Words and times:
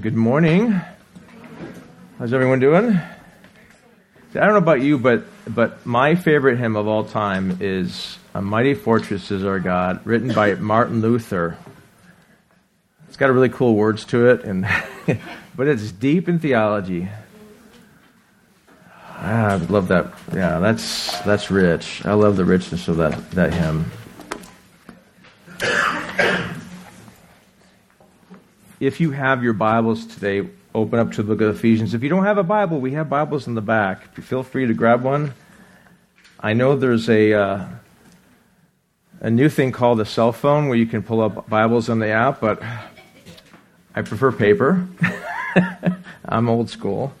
Good 0.00 0.16
morning. 0.16 0.80
How's 2.18 2.32
everyone 2.32 2.58
doing? 2.58 2.96
I 2.96 3.02
don't 4.32 4.48
know 4.48 4.56
about 4.56 4.80
you, 4.80 4.98
but 4.98 5.24
but 5.46 5.86
my 5.86 6.16
favorite 6.16 6.58
hymn 6.58 6.74
of 6.74 6.88
all 6.88 7.04
time 7.04 7.58
is 7.60 8.18
"A 8.34 8.42
Mighty 8.42 8.74
Fortress 8.74 9.30
Is 9.30 9.44
Our 9.44 9.60
God," 9.60 10.04
written 10.04 10.34
by 10.34 10.54
Martin 10.56 11.00
Luther. 11.00 11.56
It's 13.06 13.16
got 13.16 13.30
a 13.30 13.32
really 13.32 13.50
cool 13.50 13.76
words 13.76 14.04
to 14.06 14.30
it, 14.30 14.42
and 14.42 14.66
but 15.54 15.68
it's 15.68 15.92
deep 15.92 16.28
in 16.28 16.40
theology. 16.40 17.08
Ah, 18.98 19.52
I 19.52 19.56
love 19.56 19.86
that. 19.88 20.12
Yeah, 20.32 20.58
that's 20.58 21.20
that's 21.20 21.52
rich. 21.52 22.04
I 22.04 22.14
love 22.14 22.36
the 22.36 22.44
richness 22.44 22.88
of 22.88 22.96
that 22.96 23.30
that 23.30 23.54
hymn. 23.54 23.92
If 28.86 29.00
you 29.00 29.12
have 29.12 29.42
your 29.42 29.54
Bibles 29.54 30.04
today, 30.04 30.46
open 30.74 30.98
up 30.98 31.12
to 31.12 31.22
the 31.22 31.34
book 31.34 31.40
of 31.40 31.56
Ephesians. 31.56 31.94
If 31.94 32.02
you 32.02 32.10
don't 32.10 32.24
have 32.24 32.36
a 32.36 32.42
Bible, 32.42 32.80
we 32.80 32.92
have 32.92 33.08
Bibles 33.08 33.46
in 33.46 33.54
the 33.54 33.62
back. 33.62 34.14
Feel 34.16 34.42
free 34.42 34.66
to 34.66 34.74
grab 34.74 35.02
one. 35.02 35.32
I 36.38 36.52
know 36.52 36.76
there's 36.76 37.08
a 37.08 37.32
uh, 37.32 37.66
a 39.20 39.30
new 39.30 39.48
thing 39.48 39.72
called 39.72 40.00
a 40.00 40.04
cell 40.04 40.32
phone 40.32 40.68
where 40.68 40.76
you 40.76 40.84
can 40.84 41.02
pull 41.02 41.22
up 41.22 41.48
Bibles 41.48 41.88
on 41.88 41.98
the 41.98 42.08
app, 42.08 42.42
but 42.42 42.62
I 43.94 44.02
prefer 44.02 44.30
paper. 44.30 44.86
I'm 46.26 46.50
old 46.50 46.68
school. 46.68 47.14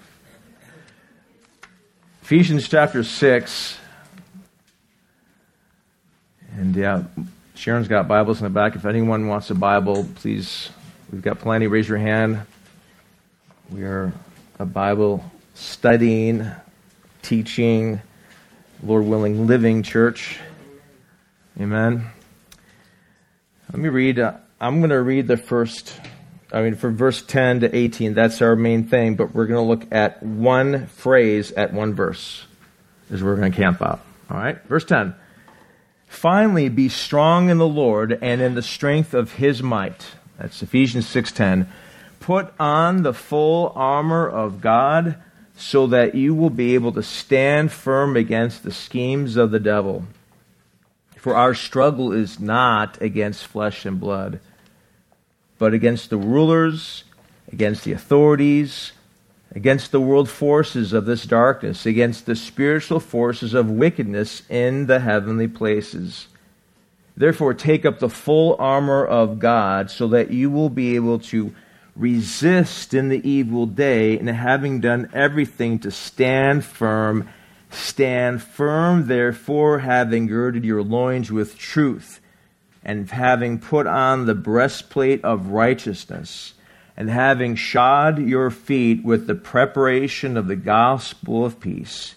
Ephesians 2.22 2.68
chapter 2.68 3.02
6. 3.02 3.78
And 6.58 6.76
yeah, 6.76 7.04
Sharon's 7.54 7.88
got 7.88 8.06
Bibles 8.06 8.40
in 8.40 8.44
the 8.44 8.50
back. 8.50 8.76
If 8.76 8.84
anyone 8.84 9.28
wants 9.28 9.50
a 9.50 9.54
Bible, 9.54 10.06
please 10.16 10.70
We've 11.14 11.22
got 11.22 11.38
plenty. 11.38 11.68
Raise 11.68 11.88
your 11.88 11.98
hand. 11.98 12.40
We 13.70 13.84
are 13.84 14.12
a 14.58 14.66
Bible 14.66 15.24
studying, 15.54 16.44
teaching, 17.22 18.00
Lord 18.82 19.04
willing, 19.04 19.46
living 19.46 19.84
church. 19.84 20.40
Amen. 21.60 22.04
Let 23.70 23.78
me 23.78 23.90
read. 23.90 24.18
Uh, 24.18 24.38
I'm 24.60 24.80
going 24.80 24.90
to 24.90 25.00
read 25.00 25.28
the 25.28 25.36
first, 25.36 26.00
I 26.52 26.62
mean, 26.62 26.74
from 26.74 26.96
verse 26.96 27.22
10 27.22 27.60
to 27.60 27.72
18. 27.72 28.14
That's 28.14 28.42
our 28.42 28.56
main 28.56 28.82
thing, 28.82 29.14
but 29.14 29.32
we're 29.36 29.46
going 29.46 29.64
to 29.64 29.68
look 29.68 29.94
at 29.94 30.20
one 30.20 30.88
phrase 30.88 31.52
at 31.52 31.72
one 31.72 31.94
verse, 31.94 32.44
is 33.08 33.22
where 33.22 33.34
we're 33.34 33.40
going 33.40 33.52
to 33.52 33.56
camp 33.56 33.80
out. 33.80 34.00
All 34.28 34.36
right? 34.36 34.60
Verse 34.64 34.84
10. 34.84 35.14
Finally, 36.08 36.70
be 36.70 36.88
strong 36.88 37.50
in 37.50 37.58
the 37.58 37.68
Lord 37.68 38.18
and 38.20 38.40
in 38.40 38.56
the 38.56 38.62
strength 38.62 39.14
of 39.14 39.34
his 39.34 39.62
might. 39.62 40.04
That's 40.38 40.62
Ephesians 40.62 41.06
6:10. 41.06 41.66
Put 42.20 42.52
on 42.58 43.02
the 43.02 43.14
full 43.14 43.72
armor 43.76 44.28
of 44.28 44.60
God 44.60 45.16
so 45.56 45.86
that 45.86 46.14
you 46.14 46.34
will 46.34 46.50
be 46.50 46.74
able 46.74 46.92
to 46.92 47.02
stand 47.02 47.70
firm 47.70 48.16
against 48.16 48.62
the 48.62 48.72
schemes 48.72 49.36
of 49.36 49.50
the 49.50 49.60
devil. 49.60 50.04
For 51.16 51.34
our 51.34 51.54
struggle 51.54 52.12
is 52.12 52.40
not 52.40 53.00
against 53.00 53.46
flesh 53.46 53.86
and 53.86 54.00
blood, 54.00 54.40
but 55.58 55.72
against 55.72 56.10
the 56.10 56.16
rulers, 56.16 57.04
against 57.52 57.84
the 57.84 57.92
authorities, 57.92 58.92
against 59.54 59.92
the 59.92 60.00
world 60.00 60.28
forces 60.28 60.92
of 60.92 61.06
this 61.06 61.24
darkness, 61.24 61.86
against 61.86 62.26
the 62.26 62.36
spiritual 62.36 63.00
forces 63.00 63.54
of 63.54 63.70
wickedness 63.70 64.42
in 64.50 64.86
the 64.86 65.00
heavenly 65.00 65.48
places. 65.48 66.26
Therefore, 67.16 67.54
take 67.54 67.86
up 67.86 68.00
the 68.00 68.08
full 68.08 68.56
armor 68.58 69.04
of 69.04 69.38
God 69.38 69.90
so 69.90 70.08
that 70.08 70.32
you 70.32 70.50
will 70.50 70.70
be 70.70 70.96
able 70.96 71.20
to 71.20 71.54
resist 71.96 72.92
in 72.92 73.08
the 73.08 73.28
evil 73.28 73.66
day, 73.66 74.18
and 74.18 74.28
having 74.28 74.80
done 74.80 75.08
everything 75.14 75.78
to 75.78 75.92
stand 75.92 76.64
firm, 76.64 77.28
stand 77.70 78.42
firm, 78.42 79.06
therefore, 79.06 79.78
having 79.78 80.26
girded 80.26 80.64
your 80.64 80.82
loins 80.82 81.30
with 81.30 81.56
truth, 81.56 82.20
and 82.84 83.08
having 83.10 83.60
put 83.60 83.86
on 83.86 84.26
the 84.26 84.34
breastplate 84.34 85.24
of 85.24 85.48
righteousness, 85.48 86.54
and 86.96 87.08
having 87.08 87.54
shod 87.54 88.18
your 88.18 88.50
feet 88.50 89.04
with 89.04 89.28
the 89.28 89.34
preparation 89.36 90.36
of 90.36 90.48
the 90.48 90.56
gospel 90.56 91.44
of 91.44 91.60
peace. 91.60 92.16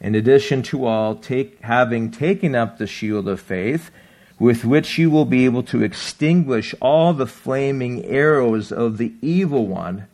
In 0.00 0.14
addition 0.14 0.62
to 0.64 0.86
all, 0.86 1.14
take, 1.14 1.60
having 1.60 2.10
taken 2.10 2.54
up 2.54 2.78
the 2.78 2.86
shield 2.86 3.28
of 3.28 3.38
faith, 3.38 3.90
with 4.38 4.64
which 4.64 4.98
you 4.98 5.10
will 5.10 5.24
be 5.24 5.44
able 5.44 5.62
to 5.62 5.82
extinguish 5.82 6.74
all 6.80 7.12
the 7.12 7.26
flaming 7.26 8.04
arrows 8.04 8.72
of 8.72 8.98
the 8.98 9.12
evil 9.22 9.66
one. 9.66 10.06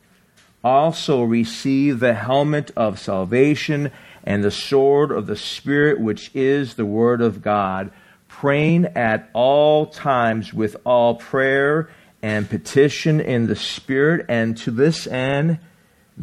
Also 0.63 1.23
receive 1.23 2.01
the 2.01 2.15
helmet 2.15 2.71
of 2.77 2.99
salvation 2.99 3.91
and 4.25 4.45
the 4.45 4.51
sword 4.51 5.11
of 5.11 5.27
the 5.27 5.37
Spirit, 5.37 5.99
which 5.99 6.31
is 6.35 6.75
the 6.75 6.85
Word 6.85 7.23
of 7.23 7.41
God, 7.41 7.91
praying 8.29 8.85
at 8.95 9.31
all 9.33 9.87
times 9.87 10.53
with 10.53 10.77
all 10.85 11.15
prayer 11.15 11.89
and 12.23 12.49
petition 12.49 13.21
in 13.21 13.47
the 13.47 13.57
Spirit, 13.57 14.27
and 14.29 14.57
to 14.59 14.71
this 14.71 15.07
end, 15.07 15.59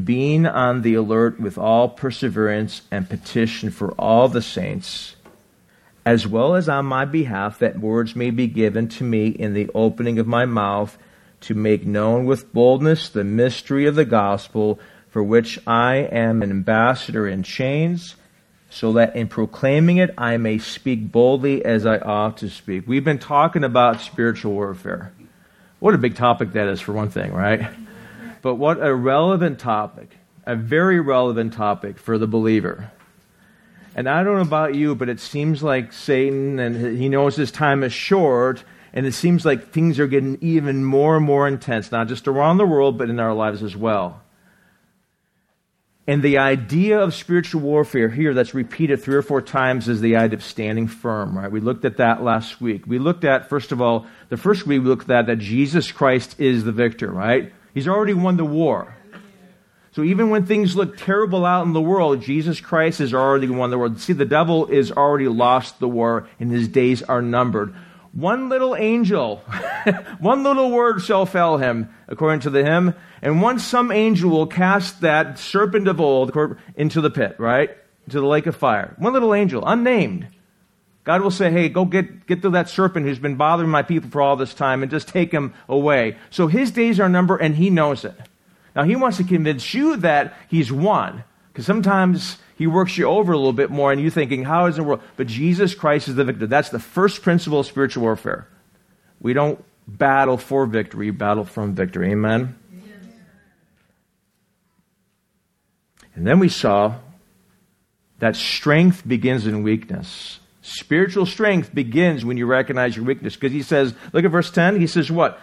being 0.03 0.45
on 0.45 0.83
the 0.83 0.93
alert 0.93 1.39
with 1.39 1.57
all 1.57 1.89
perseverance 1.89 2.83
and 2.91 3.09
petition 3.09 3.71
for 3.71 3.91
all 3.93 4.29
the 4.29 4.43
saints 4.43 5.15
as 6.07 6.25
well 6.25 6.55
as 6.55 6.69
on 6.69 6.85
my 6.85 7.03
behalf, 7.03 7.59
that 7.59 7.77
words 7.77 8.15
may 8.15 8.29
be 8.29 8.47
given 8.47 8.87
to 8.87 9.03
me 9.03 9.27
in 9.27 9.53
the 9.53 9.69
opening 9.75 10.19
of 10.19 10.25
my 10.25 10.45
mouth 10.45 10.97
to 11.41 11.53
make 11.53 11.85
known 11.85 12.25
with 12.25 12.53
boldness 12.53 13.09
the 13.09 13.25
mystery 13.25 13.85
of 13.87 13.95
the 13.95 14.05
gospel, 14.05 14.79
for 15.09 15.21
which 15.21 15.59
I 15.67 15.95
am 15.95 16.41
an 16.41 16.49
ambassador 16.49 17.27
in 17.27 17.43
chains, 17.43 18.15
so 18.69 18.93
that 18.93 19.17
in 19.17 19.27
proclaiming 19.27 19.97
it 19.97 20.13
I 20.17 20.37
may 20.37 20.59
speak 20.59 21.11
boldly 21.11 21.65
as 21.65 21.85
I 21.85 21.97
ought 21.97 22.37
to 22.37 22.49
speak. 22.49 22.87
We've 22.87 23.03
been 23.03 23.19
talking 23.19 23.65
about 23.65 23.99
spiritual 23.99 24.53
warfare. 24.53 25.11
What 25.79 25.93
a 25.93 25.97
big 25.97 26.15
topic 26.15 26.53
that 26.53 26.69
is, 26.69 26.79
for 26.79 26.93
one 26.93 27.09
thing, 27.09 27.33
right? 27.33 27.67
But 28.41 28.55
what 28.55 28.81
a 28.81 28.95
relevant 28.95 29.59
topic, 29.59 30.15
a 30.45 30.55
very 30.55 31.01
relevant 31.01 31.51
topic 31.51 31.97
for 31.97 32.17
the 32.17 32.27
believer. 32.27 32.91
And 33.97 34.07
I 34.07 34.23
don't 34.23 34.35
know 34.35 34.41
about 34.41 34.75
you, 34.75 34.93
but 34.93 35.09
it 35.09 35.19
seems 35.19 35.63
like 35.63 35.91
Satan, 35.91 36.59
and 36.59 36.99
he 36.99 37.09
knows 37.09 37.35
his 37.35 37.51
time 37.51 37.83
is 37.83 37.91
short, 37.91 38.63
and 38.93 39.07
it 39.07 39.13
seems 39.13 39.43
like 39.43 39.71
things 39.71 39.99
are 39.99 40.05
getting 40.05 40.37
even 40.39 40.85
more 40.85 41.17
and 41.17 41.25
more 41.25 41.47
intense, 41.47 41.91
not 41.91 42.07
just 42.07 42.27
around 42.27 42.57
the 42.57 42.65
world, 42.67 42.99
but 42.99 43.09
in 43.09 43.19
our 43.19 43.33
lives 43.33 43.63
as 43.63 43.75
well. 43.75 44.21
And 46.05 46.21
the 46.21 46.37
idea 46.37 46.99
of 46.99 47.15
spiritual 47.15 47.61
warfare 47.61 48.07
here 48.07 48.35
that's 48.35 48.53
repeated 48.53 49.01
three 49.01 49.15
or 49.15 49.23
four 49.23 49.41
times 49.41 49.89
is 49.89 49.99
the 49.99 50.15
idea 50.15 50.37
of 50.37 50.43
standing 50.43 50.87
firm, 50.87 51.35
right? 51.35 51.51
We 51.51 51.59
looked 51.59 51.83
at 51.83 51.97
that 51.97 52.23
last 52.23 52.61
week. 52.61 52.85
We 52.85 52.99
looked 52.99 53.25
at, 53.25 53.49
first 53.49 53.71
of 53.71 53.81
all, 53.81 54.05
the 54.29 54.37
first 54.37 54.67
week 54.67 54.83
we 54.83 54.87
looked 54.87 55.09
at 55.09 55.25
that 55.25 55.39
Jesus 55.39 55.91
Christ 55.91 56.39
is 56.39 56.63
the 56.63 56.71
victor, 56.71 57.11
right? 57.11 57.51
He's 57.73 57.87
already 57.87 58.13
won 58.13 58.37
the 58.37 58.45
war. 58.45 58.95
So 59.97 60.03
even 60.03 60.29
when 60.29 60.45
things 60.45 60.75
look 60.75 60.95
terrible 60.95 61.43
out 61.43 61.65
in 61.65 61.73
the 61.73 61.81
world, 61.81 62.21
Jesus 62.21 62.61
Christ 62.61 62.99
has 62.99 63.15
already 63.15 63.49
won 63.49 63.71
the 63.71 63.79
world. 63.79 63.99
See, 63.99 64.13
the 64.13 64.25
devil 64.25 64.67
is 64.67 64.91
already 64.91 65.27
lost 65.27 65.79
the 65.79 65.87
war, 65.87 66.27
and 66.39 66.51
his 66.51 66.67
days 66.67 67.01
are 67.01 67.19
numbered. 67.19 67.73
One 68.11 68.47
little 68.47 68.75
angel, 68.75 69.37
one 70.19 70.43
little 70.43 70.69
word 70.69 71.01
shall 71.01 71.25
fell 71.25 71.57
him, 71.57 71.89
according 72.07 72.41
to 72.41 72.51
the 72.51 72.63
hymn, 72.63 72.93
and 73.23 73.41
once 73.41 73.63
some 73.63 73.91
angel 73.91 74.29
will 74.29 74.45
cast 74.45 75.01
that 75.01 75.39
serpent 75.39 75.87
of 75.87 75.99
old 75.99 76.31
into 76.75 77.01
the 77.01 77.09
pit, 77.09 77.35
right? 77.39 77.75
Into 78.05 78.19
the 78.19 78.27
lake 78.27 78.45
of 78.45 78.55
fire. 78.55 78.93
One 78.99 79.13
little 79.13 79.33
angel, 79.33 79.63
unnamed. 79.65 80.27
God 81.05 81.23
will 81.23 81.31
say, 81.31 81.49
hey, 81.49 81.69
go 81.69 81.85
get, 81.85 82.27
get 82.27 82.43
to 82.43 82.51
that 82.51 82.69
serpent 82.69 83.07
who's 83.07 83.17
been 83.17 83.35
bothering 83.35 83.71
my 83.71 83.81
people 83.81 84.11
for 84.11 84.21
all 84.21 84.35
this 84.35 84.53
time 84.53 84.83
and 84.83 84.91
just 84.91 85.07
take 85.07 85.31
him 85.31 85.55
away. 85.67 86.17
So 86.29 86.45
his 86.45 86.69
days 86.69 86.99
are 86.99 87.09
numbered, 87.09 87.41
and 87.41 87.55
he 87.55 87.71
knows 87.71 88.05
it. 88.05 88.13
Now, 88.77 88.83
he 88.83 88.95
wants 88.95 89.17
to 89.17 89.23
convince 89.23 89.73
you 89.73 89.97
that 89.97 90.35
he's 90.49 90.71
won. 90.71 91.23
Because 91.51 91.65
sometimes 91.65 92.37
he 92.57 92.67
works 92.67 92.95
you 92.95 93.05
over 93.05 93.33
a 93.33 93.35
little 93.35 93.51
bit 93.51 93.71
more 93.71 93.91
and 93.91 93.99
you're 93.99 94.11
thinking, 94.11 94.43
how 94.43 94.67
is 94.67 94.75
the 94.75 94.83
world? 94.83 95.01
But 95.15 95.25
Jesus 95.25 95.73
Christ 95.73 96.07
is 96.07 96.13
the 96.13 96.23
victor. 96.23 96.45
That's 96.45 96.69
the 96.69 96.77
first 96.77 97.23
principle 97.23 97.61
of 97.61 97.65
spiritual 97.65 98.03
warfare. 98.03 98.47
We 99.19 99.33
don't 99.33 99.65
battle 99.87 100.37
for 100.37 100.67
victory, 100.67 101.09
battle 101.09 101.43
from 101.43 101.73
victory. 101.73 102.11
Amen? 102.11 102.55
And 106.13 106.27
then 106.27 106.37
we 106.37 106.49
saw 106.49 106.97
that 108.19 108.35
strength 108.35 109.07
begins 109.07 109.47
in 109.47 109.63
weakness. 109.63 110.39
Spiritual 110.61 111.25
strength 111.25 111.73
begins 111.73 112.23
when 112.23 112.37
you 112.37 112.45
recognize 112.45 112.95
your 112.95 113.05
weakness. 113.05 113.35
Because 113.35 113.53
he 113.53 113.63
says, 113.63 113.95
look 114.13 114.23
at 114.23 114.29
verse 114.29 114.51
10. 114.51 114.79
He 114.79 114.85
says, 114.85 115.09
what? 115.09 115.39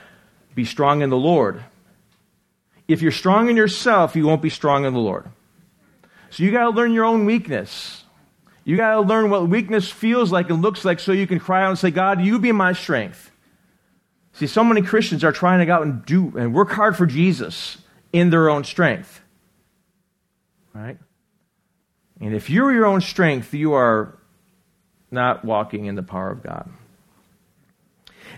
Be 0.55 0.65
strong 0.65 1.03
in 1.03 1.11
the 1.11 1.17
Lord. 1.17 1.65
If 2.87 3.03
you're 3.03 3.13
strong 3.13 3.49
in 3.49 3.57
yourself, 3.57 4.15
you 4.15 4.27
won't 4.27 4.43
be 4.43 4.51
strong 4.51 4.85
in 4.85 4.93
the 4.93 5.01
Lord. 5.01 5.29
So 6.31 6.43
you 6.43 6.51
got 6.51 6.65
to 6.65 6.71
learn 6.71 6.93
your 6.93 7.05
own 7.05 7.25
weakness. 7.25 8.05
You 8.65 8.77
got 8.77 8.95
to 8.95 9.01
learn 9.01 9.31
what 9.31 9.49
weakness 9.49 9.91
feels 9.91 10.33
like 10.33 10.51
and 10.51 10.63
looks 10.63 10.85
like 10.85 10.99
so 10.99 11.13
you 11.13 11.27
can 11.27 11.39
cry 11.39 11.65
out 11.65 11.71
and 11.71 11.79
say, 11.79 11.91
God, 11.91 12.21
you 12.21 12.39
be 12.39 12.53
my 12.53 12.73
strength. 12.73 13.31
See, 14.33 14.47
so 14.47 14.65
many 14.65 14.83
Christians 14.83 15.23
are 15.23 15.33
trying 15.33 15.61
to 15.61 15.67
go 15.67 15.75
out 15.75 15.83
and 15.83 16.05
do 16.05 16.37
and 16.37 16.53
work 16.53 16.71
hard 16.71 16.97
for 16.97 17.07
Jesus. 17.07 17.79
in 18.15 18.31
their 18.31 18.49
own 18.49 18.63
strength. 18.63 19.21
Right? 20.73 20.99
And 22.21 22.33
if 22.33 22.49
you're 22.49 22.73
your 22.73 22.87
own 22.87 23.01
strength, 23.01 23.53
you 23.53 23.73
are 23.73 24.17
not 25.11 25.45
walking 25.45 25.87
in 25.87 25.97
the 25.97 26.03
power 26.05 26.31
of 26.31 26.41
God. 26.41 26.71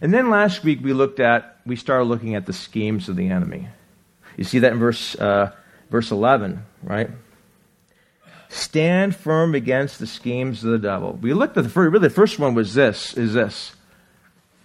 And 0.01 0.15
then 0.15 0.31
last 0.31 0.65
week 0.65 0.81
we 0.83 0.95
looked 0.95 1.21
at, 1.21 1.59
we 1.67 1.77
started 1.77 2.05
looking 2.05 2.35
at 2.35 2.47
the 2.47 2.55
schemes 2.55 3.11
of 3.11 3.17
the 3.17 3.29
enemy. 3.29 3.69
You 4.37 4.44
see 4.44 4.59
that 4.61 4.73
in 4.73 4.79
verse, 4.79 5.15
uh, 5.17 5.53
verse 5.91 6.11
11, 6.11 6.65
right? 6.83 7.11
Stand 8.49 9.17
firm 9.17 9.55
against 9.55 9.99
the 9.99 10.06
schemes 10.06 10.62
of 10.62 10.71
the 10.71 10.79
devil. 10.79 11.19
We 11.21 11.33
looked 11.33 11.56
at 11.56 11.65
the 11.65 11.71
first, 11.71 11.93
really 11.93 12.09
the 12.09 12.15
first 12.15 12.38
one 12.38 12.55
was 12.55 12.75
this, 12.75 13.15
is 13.17 13.35
this. 13.35 13.75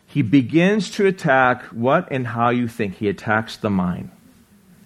He 0.06 0.22
begins 0.22 0.92
to 0.92 1.08
attack 1.08 1.64
what 1.66 2.10
and 2.12 2.28
how 2.28 2.50
you 2.50 2.68
think. 2.68 2.96
He 2.96 3.08
attacks 3.08 3.58
the 3.58 3.70
mind. 3.70 4.12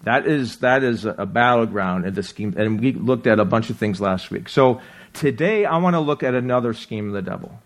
That 0.04 0.26
is, 0.28 0.58
that 0.58 0.84
is 0.84 1.04
a 1.04 1.26
battleground 1.26 2.06
in 2.06 2.14
the 2.14 2.22
scheme. 2.22 2.54
And 2.56 2.80
we 2.80 2.92
looked 2.92 3.26
at 3.26 3.40
a 3.40 3.44
bunch 3.44 3.70
of 3.70 3.76
things 3.76 4.00
last 4.00 4.30
week. 4.30 4.48
So 4.48 4.80
today 5.12 5.64
I 5.64 5.78
want 5.78 5.94
to 5.94 6.00
look 6.00 6.22
at 6.22 6.34
another 6.34 6.74
scheme 6.74 7.08
of 7.08 7.12
the 7.12 7.28
devil. 7.28 7.60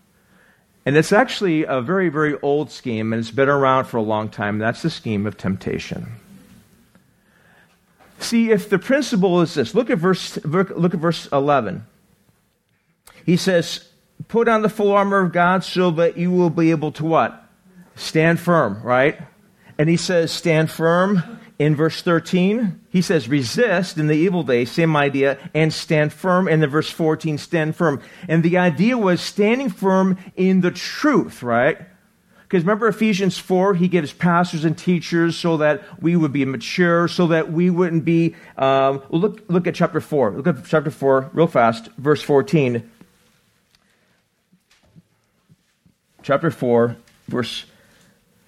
And 0.83 0.97
it's 0.97 1.13
actually 1.13 1.65
a 1.65 1.81
very, 1.81 2.09
very 2.09 2.39
old 2.41 2.71
scheme, 2.71 3.13
and 3.13 3.19
it's 3.19 3.29
been 3.29 3.47
around 3.47 3.85
for 3.85 3.97
a 3.97 4.01
long 4.01 4.29
time. 4.29 4.57
That's 4.57 4.81
the 4.81 4.89
scheme 4.89 5.27
of 5.27 5.37
temptation. 5.37 6.15
See, 8.21 8.51
if 8.51 8.69
the 8.69 8.79
principle 8.79 9.41
is 9.41 9.53
this, 9.53 9.75
look 9.75 9.89
at 9.89 9.97
verse, 9.97 10.43
look 10.45 10.93
at 10.93 10.99
verse 10.99 11.27
11. 11.31 11.85
He 13.25 13.37
says, 13.37 13.87
Put 14.27 14.47
on 14.47 14.61
the 14.61 14.69
full 14.69 14.91
armor 14.91 15.19
of 15.19 15.33
God 15.33 15.63
so 15.63 15.91
that 15.91 16.17
you 16.17 16.31
will 16.31 16.51
be 16.51 16.71
able 16.71 16.91
to 16.93 17.05
what? 17.05 17.43
Stand 17.95 18.39
firm, 18.39 18.81
right? 18.83 19.19
And 19.77 19.89
he 19.89 19.97
says, 19.97 20.31
Stand 20.31 20.69
firm 20.69 21.39
in 21.61 21.75
verse 21.75 22.01
13, 22.01 22.81
he 22.89 23.03
says, 23.03 23.29
resist 23.29 23.99
in 23.99 24.07
the 24.07 24.15
evil 24.15 24.41
day, 24.41 24.65
same 24.65 24.95
idea, 24.95 25.37
and 25.53 25.71
stand 25.71 26.11
firm. 26.11 26.47
And 26.47 26.59
then 26.59 26.71
verse 26.71 26.89
14, 26.89 27.37
stand 27.37 27.75
firm. 27.75 28.01
And 28.27 28.41
the 28.41 28.57
idea 28.57 28.97
was 28.97 29.21
standing 29.21 29.69
firm 29.69 30.17
in 30.35 30.61
the 30.61 30.71
truth, 30.71 31.43
right? 31.43 31.77
Because 32.51 32.65
remember 32.65 32.89
Ephesians 32.89 33.37
4, 33.37 33.75
he 33.75 33.87
gives 33.87 34.11
pastors 34.11 34.65
and 34.65 34.77
teachers 34.77 35.37
so 35.37 35.55
that 35.55 36.01
we 36.03 36.17
would 36.17 36.33
be 36.33 36.43
mature, 36.43 37.07
so 37.07 37.27
that 37.27 37.49
we 37.49 37.69
wouldn't 37.69 38.03
be. 38.03 38.35
Um, 38.57 39.01
look, 39.09 39.41
look 39.47 39.67
at 39.67 39.75
chapter 39.75 40.01
4. 40.01 40.31
Look 40.31 40.47
at 40.47 40.65
chapter 40.65 40.91
4 40.91 41.29
real 41.31 41.47
fast, 41.47 41.87
verse 41.97 42.21
14. 42.21 42.91
Chapter 46.23 46.51
4, 46.51 46.97
verse. 47.29 47.63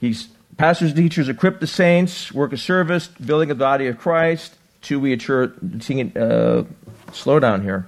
He's 0.01 0.27
Pastors 0.57 0.89
and 0.89 0.97
teachers 0.97 1.29
equip 1.29 1.61
the 1.61 1.67
saints, 1.67 2.29
work 2.33 2.51
of 2.51 2.59
service, 2.59 3.07
building 3.07 3.47
the 3.47 3.55
body 3.55 3.87
of 3.87 3.97
Christ, 3.97 4.53
to 4.81 4.99
we 4.99 5.13
assure, 5.13 5.53
uh, 6.15 6.63
slow 7.13 7.39
down 7.39 7.63
here. 7.63 7.87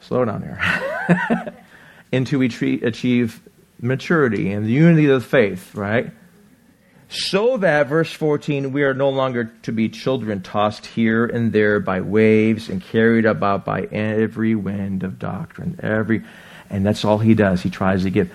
Slow 0.00 0.26
down 0.26 0.42
here. 0.42 1.54
Until 2.12 2.38
we 2.40 2.48
tre- 2.48 2.82
achieve 2.82 3.40
maturity 3.80 4.52
and 4.52 4.66
the 4.66 4.70
unity 4.70 5.06
of 5.08 5.22
the 5.22 5.28
faith, 5.28 5.74
right? 5.74 6.10
So 7.08 7.56
that, 7.56 7.88
verse 7.88 8.12
14, 8.12 8.72
we 8.72 8.84
are 8.84 8.94
no 8.94 9.08
longer 9.08 9.52
to 9.62 9.72
be 9.72 9.88
children 9.88 10.42
tossed 10.42 10.86
here 10.86 11.26
and 11.26 11.52
there 11.52 11.80
by 11.80 12.00
waves 12.02 12.68
and 12.68 12.80
carried 12.80 13.26
about 13.26 13.64
by 13.64 13.82
every 13.82 14.54
wind 14.54 15.02
of 15.02 15.18
doctrine. 15.18 15.80
Every, 15.82 16.22
and 16.70 16.86
that's 16.86 17.04
all 17.04 17.18
he 17.18 17.34
does. 17.34 17.62
He 17.62 17.70
tries 17.70 18.04
to 18.04 18.10
give, 18.10 18.30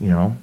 you 0.00 0.08
know, 0.08 0.36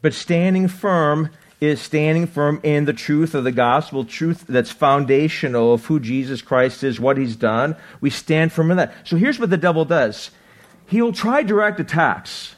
but 0.00 0.14
standing 0.14 0.68
firm 0.68 1.30
is 1.60 1.80
standing 1.80 2.26
firm 2.26 2.60
in 2.62 2.86
the 2.86 2.92
truth 2.92 3.34
of 3.34 3.44
the 3.44 3.52
gospel, 3.52 4.04
truth 4.04 4.44
that's 4.48 4.70
foundational 4.70 5.74
of 5.74 5.84
who 5.86 6.00
Jesus 6.00 6.40
Christ 6.40 6.84
is, 6.84 6.98
what 6.98 7.18
he's 7.18 7.36
done. 7.36 7.76
We 8.00 8.10
stand 8.10 8.52
firm 8.52 8.70
in 8.70 8.78
that. 8.78 8.94
So 9.04 9.16
here's 9.16 9.38
what 9.38 9.50
the 9.50 9.56
devil 9.56 9.84
does 9.84 10.30
he'll 10.86 11.12
try 11.12 11.42
direct 11.42 11.80
attacks 11.80 12.55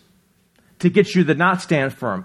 to 0.80 0.90
get 0.90 1.14
you 1.14 1.24
to 1.24 1.34
not 1.34 1.62
stand 1.62 1.92
firm. 1.92 2.24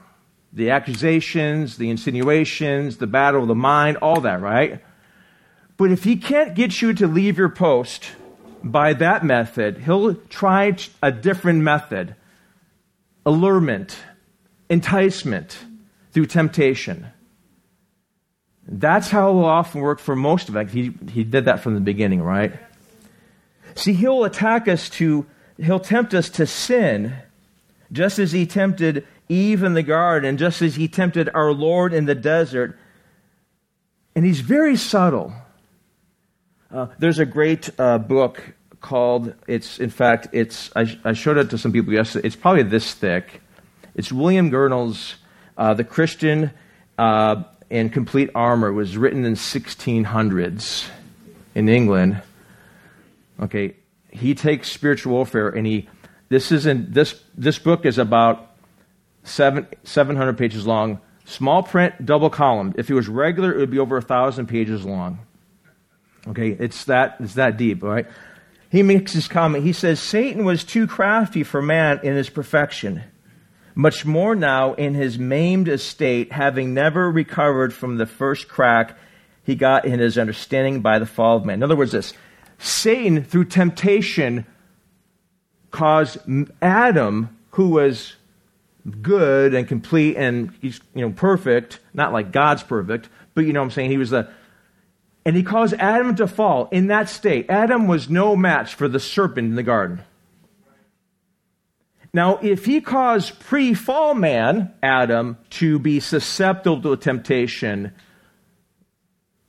The 0.51 0.69
accusations, 0.69 1.77
the 1.77 1.89
insinuations, 1.89 2.97
the 2.97 3.07
battle 3.07 3.41
of 3.41 3.47
the 3.47 3.55
mind, 3.55 3.97
all 3.97 4.21
that, 4.21 4.41
right? 4.41 4.83
But 5.77 5.91
if 5.91 6.03
he 6.03 6.15
can't 6.15 6.53
get 6.53 6.81
you 6.81 6.94
to 6.94 7.07
leave 7.07 7.38
your 7.38 7.50
post 7.50 8.11
by 8.63 8.94
that 8.94 9.25
method, 9.25 9.79
he'll 9.79 10.15
try 10.15 10.75
a 11.01 11.11
different 11.11 11.61
method 11.61 12.15
allurement 13.25 13.97
enticement, 14.69 15.57
through 16.11 16.25
temptation. 16.25 17.07
That's 18.67 19.09
how 19.09 19.29
it 19.29 19.33
will 19.33 19.45
often 19.45 19.81
work 19.81 19.99
for 19.99 20.15
most 20.15 20.49
of 20.49 20.56
us. 20.56 20.71
He, 20.71 20.94
he 21.11 21.23
did 21.23 21.45
that 21.45 21.59
from 21.59 21.75
the 21.75 21.81
beginning, 21.81 22.21
right? 22.21 22.53
See, 23.75 23.94
he'll 23.94 24.23
attack 24.23 24.67
us 24.67 24.89
to, 24.91 25.25
he'll 25.57 25.79
tempt 25.79 26.13
us 26.13 26.29
to 26.31 26.47
sin, 26.47 27.15
just 27.94 28.19
as 28.19 28.34
he 28.34 28.45
tempted 28.45 29.07
Eve 29.30 29.63
in 29.63 29.74
the 29.74 29.84
garden, 29.84 30.38
just 30.38 30.62
as 30.62 30.75
he 30.75 30.88
tempted 30.88 31.30
our 31.34 31.54
Lord 31.54 31.94
in 31.94 32.06
the 32.06 32.16
desert. 32.16 32.78
And 34.16 34.25
he's 34.25 34.42
very 34.42 34.75
subtle. 34.75 35.34
Uh, 36.69 36.88
there's 37.00 37.19
a 37.19 37.25
great 37.25 37.69
uh, 37.80 38.00
book 38.00 38.44
called, 38.81 39.34
it's, 39.48 39.80
in 39.80 39.90
fact, 39.90 40.28
it's, 40.34 40.69
I, 40.75 41.00
I 41.06 41.13
showed 41.13 41.38
it 41.38 41.50
to 41.51 41.57
some 41.57 41.72
people 41.72 41.94
yesterday. 41.94 42.28
It's 42.28 42.36
probably 42.36 42.63
this 42.63 42.94
thick. 42.94 43.42
It's 43.95 44.12
William 44.12 44.50
Gurnall's 44.50 45.16
uh, 45.57 45.74
The 45.75 45.84
Christian 45.84 46.51
uh, 46.98 47.44
in 47.69 47.90
Complete 47.90 48.31
Armor. 48.36 48.69
It 48.69 48.74
was 48.74 48.98
written 48.98 49.24
in 49.24 49.36
1600s 49.36 50.90
in 51.56 51.69
England. 51.69 52.22
Okay, 53.40 53.75
he 54.12 54.36
takes 54.36 54.72
spiritual 54.72 55.13
warfare 55.13 55.50
and 55.50 55.66
he. 55.66 55.88
This 56.29 56.51
isn't 56.51 56.93
this. 56.93 57.21
This 57.37 57.59
book 57.59 57.85
is 57.85 57.97
about 57.97 58.51
seven 59.23 59.67
700 59.83 60.37
pages 60.37 60.65
long. 60.65 60.99
Small 61.25 61.63
print, 61.63 62.05
double 62.05 62.29
column. 62.29 62.73
If 62.77 62.89
it 62.89 62.93
was 62.93 63.07
regular, 63.07 63.53
it 63.53 63.57
would 63.57 63.71
be 63.71 63.79
over 63.79 63.97
a 63.97 64.01
thousand 64.01 64.47
pages 64.47 64.83
long. 64.83 65.19
Okay, 66.27 66.49
it's 66.51 66.85
that 66.85 67.17
it's 67.19 67.35
that 67.35 67.57
deep, 67.57 67.83
all 67.83 67.89
right? 67.89 68.07
He 68.69 68.81
makes 68.81 69.13
his 69.13 69.27
comment. 69.27 69.63
He 69.63 69.73
says 69.73 69.99
Satan 69.99 70.45
was 70.45 70.63
too 70.63 70.87
crafty 70.87 71.43
for 71.43 71.61
man 71.61 71.99
in 72.03 72.15
his 72.15 72.29
perfection. 72.29 73.03
Much 73.75 74.05
more 74.05 74.35
now 74.35 74.73
in 74.73 74.93
his 74.93 75.17
maimed 75.17 75.67
estate, 75.67 76.31
having 76.31 76.73
never 76.73 77.09
recovered 77.09 77.73
from 77.73 77.97
the 77.97 78.05
first 78.05 78.47
crack 78.47 78.97
he 79.43 79.55
got 79.55 79.85
in 79.85 79.99
his 79.99 80.17
understanding 80.17 80.81
by 80.81 80.99
the 80.99 81.05
fall 81.05 81.37
of 81.37 81.45
man. 81.45 81.59
In 81.59 81.63
other 81.63 81.75
words, 81.75 81.92
this 81.92 82.13
Satan, 82.57 83.23
through 83.23 83.45
temptation, 83.45 84.45
caused 85.73 86.19
Adam, 86.61 87.35
who 87.51 87.69
was 87.69 88.15
good 89.01 89.53
and 89.53 89.68
complete 89.68 90.15
and 90.15 90.53
he's 90.61 90.80
you 90.94 91.01
know 91.01 91.11
perfect, 91.11 91.80
not 91.94 92.13
like 92.13 92.31
God's 92.31 92.63
perfect, 92.63 93.09
but 93.33 93.42
you 93.42 93.51
know 93.51 93.59
what 93.59 93.65
I'm 93.65 93.71
saying, 93.71 93.92
he 93.92 93.97
was 93.97 94.11
the 94.11 94.30
and 95.25 95.35
he 95.35 95.44
caused 95.44 95.73
Adam 95.75 96.15
to 96.15 96.27
fall 96.27 96.69
in 96.71 96.87
that 96.87 97.09
state. 97.09 97.49
Adam 97.49 97.87
was 97.87 98.09
no 98.09 98.35
match 98.35 98.75
for 98.75 98.87
the 98.87 98.99
serpent 98.99 99.49
in 99.49 99.56
the 99.56 99.63
garden. 99.63 100.03
Now, 102.13 102.37
if 102.42 102.65
he 102.65 102.80
caused 102.80 103.39
pre 103.39 103.73
fall 103.73 104.13
man, 104.13 104.73
Adam, 104.83 105.37
to 105.51 105.80
be 105.80 105.99
susceptible 105.99 106.81
to 106.81 106.97
temptation, 106.97 107.94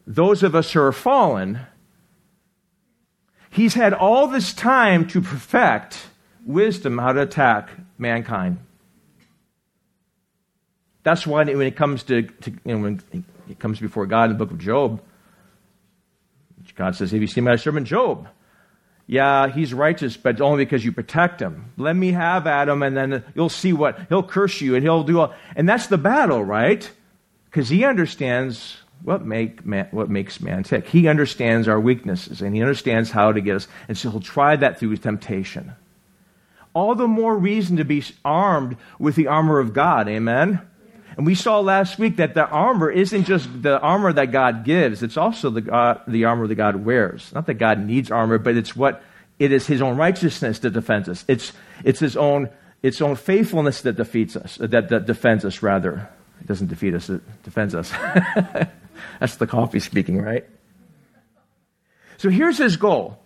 those 0.07 0.43
of 0.43 0.55
us 0.55 0.73
who 0.73 0.81
are 0.81 0.93
fallen, 0.93 1.61
he's 3.51 3.75
had 3.75 3.93
all 3.93 4.29
this 4.29 4.55
time 4.55 5.07
to 5.09 5.21
perfect 5.21 6.07
wisdom 6.45 6.99
how 6.99 7.13
to 7.13 7.23
attack 7.23 7.71
mankind. 7.99 8.59
That's 11.03 11.27
why 11.27 11.45
when 11.45 11.63
it 11.63 11.77
comes 11.77 12.03
to, 12.05 12.23
to 12.23 12.51
you 12.51 12.77
know, 12.77 12.79
when 12.79 13.25
it 13.49 13.59
comes 13.59 13.79
before 13.79 14.07
God 14.07 14.25
in 14.25 14.31
the 14.31 14.39
book 14.39 14.51
of 14.51 14.59
Job, 14.59 15.03
God 16.75 16.97
says, 16.97 17.11
Have 17.13 17.21
you 17.21 17.27
seen 17.27 17.45
my 17.45 17.57
servant 17.57 17.87
Job? 17.87 18.29
Yeah, 19.07 19.49
he's 19.49 19.75
righteous, 19.75 20.17
but 20.17 20.41
only 20.41 20.65
because 20.65 20.83
you 20.83 20.91
protect 20.91 21.41
him. 21.41 21.73
Let 21.77 21.95
me 21.95 22.13
have 22.13 22.47
Adam, 22.47 22.83
and 22.83 22.97
then 22.97 23.23
you'll 23.35 23.51
see 23.51 23.75
what 23.75 23.99
he'll 24.09 24.23
curse 24.23 24.63
you, 24.63 24.75
and 24.75 24.83
he'll 24.83 25.05
do 25.05 25.21
all. 25.21 25.35
And 25.55 25.69
that's 25.69 25.89
the 25.89 25.99
battle, 25.99 26.43
right? 26.43 26.91
Because 27.45 27.69
he 27.69 27.85
understands 27.85 28.79
what 29.03 29.23
make 29.23 29.67
man, 29.67 29.89
what 29.91 30.09
makes 30.09 30.41
man 30.41 30.63
tick. 30.63 30.89
He 30.89 31.07
understands 31.07 31.69
our 31.69 31.79
weaknesses, 31.79 32.41
and 32.41 32.57
he 32.57 32.63
understands 32.63 33.11
how 33.11 33.31
to 33.33 33.43
get 33.43 33.57
us. 33.57 33.69
And 33.89 33.99
so 33.99 34.11
he'll 34.11 34.21
try 34.21 34.57
that 34.57 34.79
through 34.79 34.97
temptation. 34.97 35.75
All 36.75 36.95
the 36.95 37.09
more 37.09 37.37
reason 37.37 37.77
to 37.77 37.85
be 37.85 38.05
armed 38.25 38.77
with 38.99 39.15
the 39.15 39.29
armor 39.29 39.59
of 39.61 39.73
God. 39.73 40.09
Amen. 40.09 40.61
And 41.17 41.25
we 41.25 41.35
saw 41.35 41.61
last 41.61 41.99
week 41.99 42.17
that 42.17 42.35
the 42.35 42.47
armor 42.47 42.91
isn't 42.91 43.25
just 43.25 43.63
the 43.63 43.79
armor 43.79 44.13
that 44.13 44.33
God 44.33 44.65
gives, 44.65 45.03
it's 45.03 45.17
also 45.17 45.51
the, 45.51 45.61
God, 45.61 46.03
the 46.09 46.25
armor 46.25 46.47
that 46.47 46.57
God 46.57 46.85
wears. 46.85 47.33
Not 47.33 47.47
that 47.47 47.55
God 47.55 47.79
needs 47.85 48.11
armor, 48.11 48.39
but 48.39 48.57
it's 48.57 48.75
what 48.75 49.03
it 49.39 49.53
is 49.53 49.67
his 49.67 49.81
own 49.81 49.97
righteousness 49.97 50.59
that 50.61 50.71
defends 50.71 51.09
us. 51.09 51.25
It's, 51.29 51.53
it's 51.85 52.01
his 52.01 52.17
own, 52.17 52.51
its 52.83 53.01
own 53.01 53.17
faithfulness 53.17 53.83
that 53.83 53.97
defeats 53.97 54.37
us, 54.37 54.61
uh, 54.61 54.67
that, 54.69 54.89
that 54.89 55.07
defends 55.07 55.45
us, 55.45 55.63
rather. 55.63 56.09
It 56.41 56.47
doesn't 56.47 56.69
defeat 56.69 56.95
us, 56.95 57.09
it 57.09 57.23
defends 57.43 57.75
us. 57.75 57.91
That's 59.21 59.37
the 59.37 59.47
coffee 59.47 59.81
speaking, 59.81 60.21
right? 60.21 60.45
So 62.17 62.29
here's 62.29 62.59
his 62.59 62.77
goal. 62.77 63.19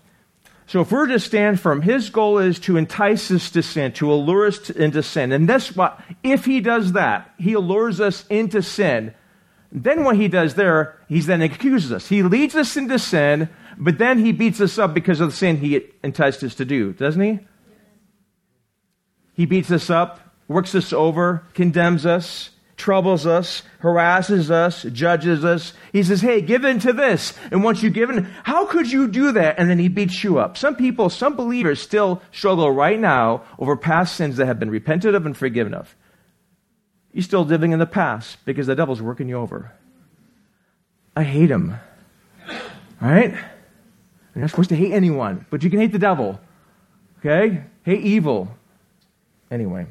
So 0.68 0.82
if 0.82 0.92
we're 0.92 1.06
to 1.06 1.18
stand 1.18 1.58
firm, 1.58 1.80
his 1.80 2.10
goal 2.10 2.36
is 2.36 2.58
to 2.60 2.76
entice 2.76 3.30
us 3.30 3.50
to 3.52 3.62
sin, 3.62 3.92
to 3.92 4.12
allure 4.12 4.48
us 4.48 4.68
into 4.68 5.02
sin. 5.02 5.32
And 5.32 5.48
that's 5.48 5.74
what, 5.74 5.98
if 6.22 6.44
he 6.44 6.60
does 6.60 6.92
that, 6.92 7.32
he 7.38 7.54
allures 7.54 8.02
us 8.02 8.26
into 8.28 8.60
sin. 8.60 9.14
Then 9.72 10.04
what 10.04 10.16
he 10.16 10.28
does 10.28 10.56
there, 10.56 10.98
he 11.08 11.20
then 11.20 11.40
accuses 11.40 11.90
us. 11.90 12.08
He 12.08 12.22
leads 12.22 12.54
us 12.54 12.76
into 12.76 12.98
sin, 12.98 13.48
but 13.78 13.96
then 13.96 14.18
he 14.18 14.30
beats 14.30 14.60
us 14.60 14.78
up 14.78 14.92
because 14.92 15.20
of 15.20 15.30
the 15.30 15.36
sin 15.36 15.56
he 15.56 15.86
enticed 16.04 16.42
us 16.44 16.54
to 16.56 16.66
do, 16.66 16.92
doesn't 16.92 17.22
he? 17.22 17.40
He 19.32 19.46
beats 19.46 19.70
us 19.70 19.88
up, 19.88 20.20
works 20.48 20.74
us 20.74 20.92
over, 20.92 21.44
condemns 21.54 22.04
us, 22.04 22.50
troubles 22.78 23.26
us, 23.26 23.62
harasses 23.80 24.50
us, 24.50 24.84
judges 24.84 25.44
us. 25.44 25.74
He 25.92 26.02
says, 26.02 26.22
Hey, 26.22 26.40
give 26.40 26.64
in 26.64 26.78
to 26.80 26.92
this. 26.92 27.34
And 27.50 27.62
once 27.62 27.82
you 27.82 27.90
give 27.90 28.08
in, 28.08 28.24
how 28.44 28.64
could 28.66 28.90
you 28.90 29.08
do 29.08 29.32
that? 29.32 29.58
And 29.58 29.68
then 29.68 29.78
he 29.78 29.88
beats 29.88 30.24
you 30.24 30.38
up. 30.38 30.56
Some 30.56 30.76
people, 30.76 31.10
some 31.10 31.36
believers 31.36 31.82
still 31.82 32.22
struggle 32.32 32.70
right 32.70 32.98
now 32.98 33.42
over 33.58 33.76
past 33.76 34.16
sins 34.16 34.36
that 34.36 34.46
have 34.46 34.58
been 34.58 34.70
repented 34.70 35.14
of 35.14 35.26
and 35.26 35.36
forgiven 35.36 35.74
of. 35.74 35.94
You're 37.12 37.24
still 37.24 37.44
living 37.44 37.72
in 37.72 37.78
the 37.78 37.86
past 37.86 38.38
because 38.44 38.68
the 38.68 38.76
devil's 38.76 39.02
working 39.02 39.28
you 39.28 39.36
over. 39.36 39.72
I 41.16 41.24
hate 41.24 41.50
him. 41.50 41.74
All 42.48 43.08
right? 43.08 43.32
You're 43.32 44.42
not 44.42 44.50
supposed 44.50 44.68
to 44.68 44.76
hate 44.76 44.92
anyone, 44.92 45.44
but 45.50 45.64
you 45.64 45.70
can 45.70 45.80
hate 45.80 45.92
the 45.92 45.98
devil. 45.98 46.40
Okay? 47.18 47.64
Hate 47.82 48.04
evil. 48.04 48.48
Anyway. 49.50 49.86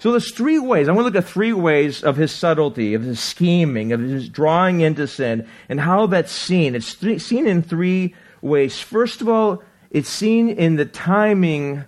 So 0.00 0.12
there's 0.12 0.32
three 0.32 0.58
ways. 0.58 0.88
I 0.88 0.92
want 0.92 1.00
to 1.00 1.12
look 1.12 1.22
at 1.22 1.28
three 1.28 1.52
ways 1.52 2.04
of 2.04 2.16
his 2.16 2.30
subtlety, 2.30 2.94
of 2.94 3.02
his 3.02 3.18
scheming, 3.18 3.92
of 3.92 4.00
his 4.00 4.28
drawing 4.28 4.80
into 4.80 5.08
sin, 5.08 5.48
and 5.68 5.80
how 5.80 6.06
that's 6.06 6.32
seen. 6.32 6.74
It's 6.74 6.94
th- 6.94 7.20
seen 7.20 7.46
in 7.46 7.62
three 7.62 8.14
ways. 8.40 8.80
First 8.80 9.20
of 9.20 9.28
all, 9.28 9.62
it's 9.90 10.08
seen 10.08 10.50
in 10.50 10.76
the 10.76 10.84
timing 10.84 11.84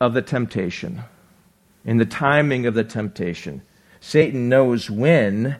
of 0.00 0.12
the 0.12 0.22
temptation. 0.22 1.02
In 1.84 1.96
the 1.96 2.04
timing 2.04 2.66
of 2.66 2.74
the 2.74 2.84
temptation. 2.84 3.62
Satan 4.00 4.48
knows 4.48 4.90
when 4.90 5.56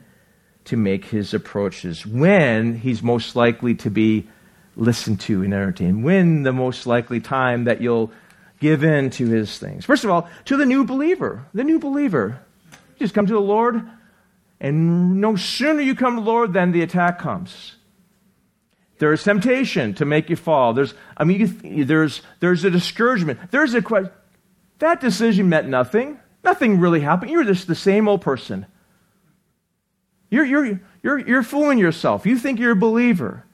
to 0.64 0.76
make 0.76 1.06
his 1.06 1.32
approaches, 1.32 2.04
when 2.04 2.76
he's 2.76 3.02
most 3.02 3.34
likely 3.34 3.74
to 3.76 3.90
be 3.90 4.28
listened 4.76 5.18
to 5.18 5.42
and 5.42 5.54
entertained, 5.54 6.04
when 6.04 6.42
the 6.42 6.52
most 6.52 6.86
likely 6.86 7.20
time 7.20 7.64
that 7.64 7.80
you'll 7.80 8.12
give 8.60 8.84
in 8.84 9.10
to 9.10 9.26
his 9.26 9.58
things. 9.58 9.84
First 9.84 10.04
of 10.04 10.10
all, 10.10 10.28
to 10.46 10.56
the 10.56 10.66
new 10.66 10.84
believer. 10.84 11.46
The 11.54 11.64
new 11.64 11.78
believer. 11.78 12.40
You 12.72 13.04
just 13.04 13.14
come 13.14 13.26
to 13.26 13.32
the 13.32 13.40
Lord, 13.40 13.88
and 14.60 15.20
no 15.20 15.36
sooner 15.36 15.80
you 15.80 15.94
come 15.94 16.16
to 16.16 16.22
the 16.22 16.26
Lord 16.26 16.52
than 16.52 16.72
the 16.72 16.82
attack 16.82 17.18
comes. 17.18 17.76
There 18.98 19.12
is 19.12 19.22
temptation 19.22 19.94
to 19.94 20.04
make 20.04 20.28
you 20.28 20.36
fall. 20.36 20.72
There's, 20.72 20.94
I 21.16 21.24
mean, 21.24 21.60
you, 21.62 21.84
there's, 21.84 22.20
there's 22.40 22.64
a 22.64 22.70
discouragement. 22.70 23.38
There's 23.50 23.74
a 23.74 23.82
question. 23.82 24.12
That 24.80 25.00
decision 25.00 25.48
meant 25.48 25.68
nothing. 25.68 26.18
Nothing 26.42 26.80
really 26.80 27.00
happened. 27.00 27.30
You're 27.30 27.44
just 27.44 27.68
the 27.68 27.74
same 27.74 28.08
old 28.08 28.20
person. 28.20 28.66
You're, 30.30 30.44
you're, 30.44 30.80
you're, 31.02 31.18
you're 31.18 31.42
fooling 31.42 31.78
yourself. 31.78 32.26
You 32.26 32.38
think 32.38 32.58
you're 32.58 32.72
a 32.72 32.76
believer. 32.76 33.44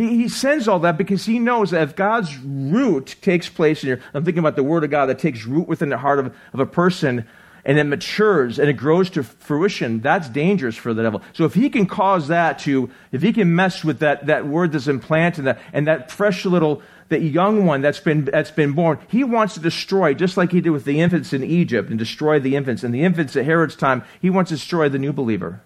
He, 0.00 0.16
he 0.16 0.28
sends 0.30 0.66
all 0.66 0.78
that 0.78 0.96
because 0.96 1.26
he 1.26 1.38
knows 1.38 1.72
that 1.72 1.82
if 1.82 1.94
God's 1.94 2.34
root 2.38 3.16
takes 3.20 3.50
place 3.50 3.82
in 3.82 3.90
your, 3.90 4.00
I'm 4.14 4.24
thinking 4.24 4.38
about 4.38 4.56
the 4.56 4.62
Word 4.62 4.82
of 4.82 4.90
God 4.90 5.06
that 5.10 5.18
takes 5.18 5.44
root 5.44 5.68
within 5.68 5.90
the 5.90 5.98
heart 5.98 6.18
of, 6.18 6.34
of 6.54 6.60
a 6.60 6.64
person 6.64 7.28
and 7.66 7.78
it 7.78 7.84
matures 7.84 8.58
and 8.58 8.70
it 8.70 8.74
grows 8.78 9.10
to 9.10 9.22
fruition, 9.22 10.00
that's 10.00 10.30
dangerous 10.30 10.74
for 10.74 10.94
the 10.94 11.02
devil. 11.02 11.20
So 11.34 11.44
if 11.44 11.52
he 11.52 11.68
can 11.68 11.84
cause 11.84 12.28
that 12.28 12.60
to, 12.60 12.90
if 13.12 13.20
he 13.20 13.34
can 13.34 13.54
mess 13.54 13.84
with 13.84 13.98
that, 13.98 14.24
that 14.24 14.46
word 14.46 14.72
that's 14.72 14.88
implanted 14.88 15.44
that, 15.44 15.60
and 15.74 15.86
that 15.86 16.10
fresh 16.10 16.46
little, 16.46 16.80
that 17.10 17.20
young 17.20 17.66
one 17.66 17.82
that's 17.82 18.00
been, 18.00 18.24
that's 18.24 18.50
been 18.50 18.72
born, 18.72 18.98
he 19.08 19.22
wants 19.22 19.52
to 19.52 19.60
destroy, 19.60 20.14
just 20.14 20.38
like 20.38 20.50
he 20.50 20.62
did 20.62 20.70
with 20.70 20.86
the 20.86 21.02
infants 21.02 21.34
in 21.34 21.44
Egypt 21.44 21.90
and 21.90 21.98
destroy 21.98 22.40
the 22.40 22.56
infants. 22.56 22.82
And 22.82 22.94
the 22.94 23.02
infants 23.02 23.36
at 23.36 23.44
Herod's 23.44 23.76
time, 23.76 24.02
he 24.22 24.30
wants 24.30 24.48
to 24.48 24.54
destroy 24.54 24.88
the 24.88 24.98
new 24.98 25.12
believer. 25.12 25.60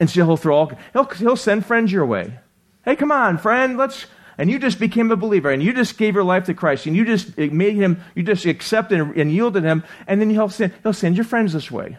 And 0.00 0.10
so 0.10 0.26
he'll 0.26 0.36
throw 0.36 0.56
all, 0.56 0.72
he'll, 0.92 1.04
he'll 1.04 1.36
send 1.36 1.64
friends 1.64 1.92
your 1.92 2.04
way. 2.04 2.40
Hey, 2.84 2.96
come 2.96 3.12
on, 3.12 3.38
friend, 3.38 3.76
let's. 3.76 4.06
And 4.36 4.50
you 4.50 4.58
just 4.58 4.80
became 4.80 5.12
a 5.12 5.16
believer, 5.16 5.50
and 5.50 5.62
you 5.62 5.72
just 5.72 5.96
gave 5.96 6.14
your 6.14 6.24
life 6.24 6.46
to 6.46 6.54
Christ, 6.54 6.86
and 6.86 6.96
you 6.96 7.04
just 7.04 7.38
made 7.38 7.76
him, 7.76 8.02
you 8.16 8.24
just 8.24 8.44
accepted 8.46 8.98
and 9.00 9.32
yielded 9.32 9.62
him, 9.62 9.84
and 10.08 10.20
then 10.20 10.28
he'll 10.28 10.48
send, 10.48 10.72
he'll 10.82 10.92
send 10.92 11.16
your 11.16 11.24
friends 11.24 11.52
this 11.52 11.70
way. 11.70 11.98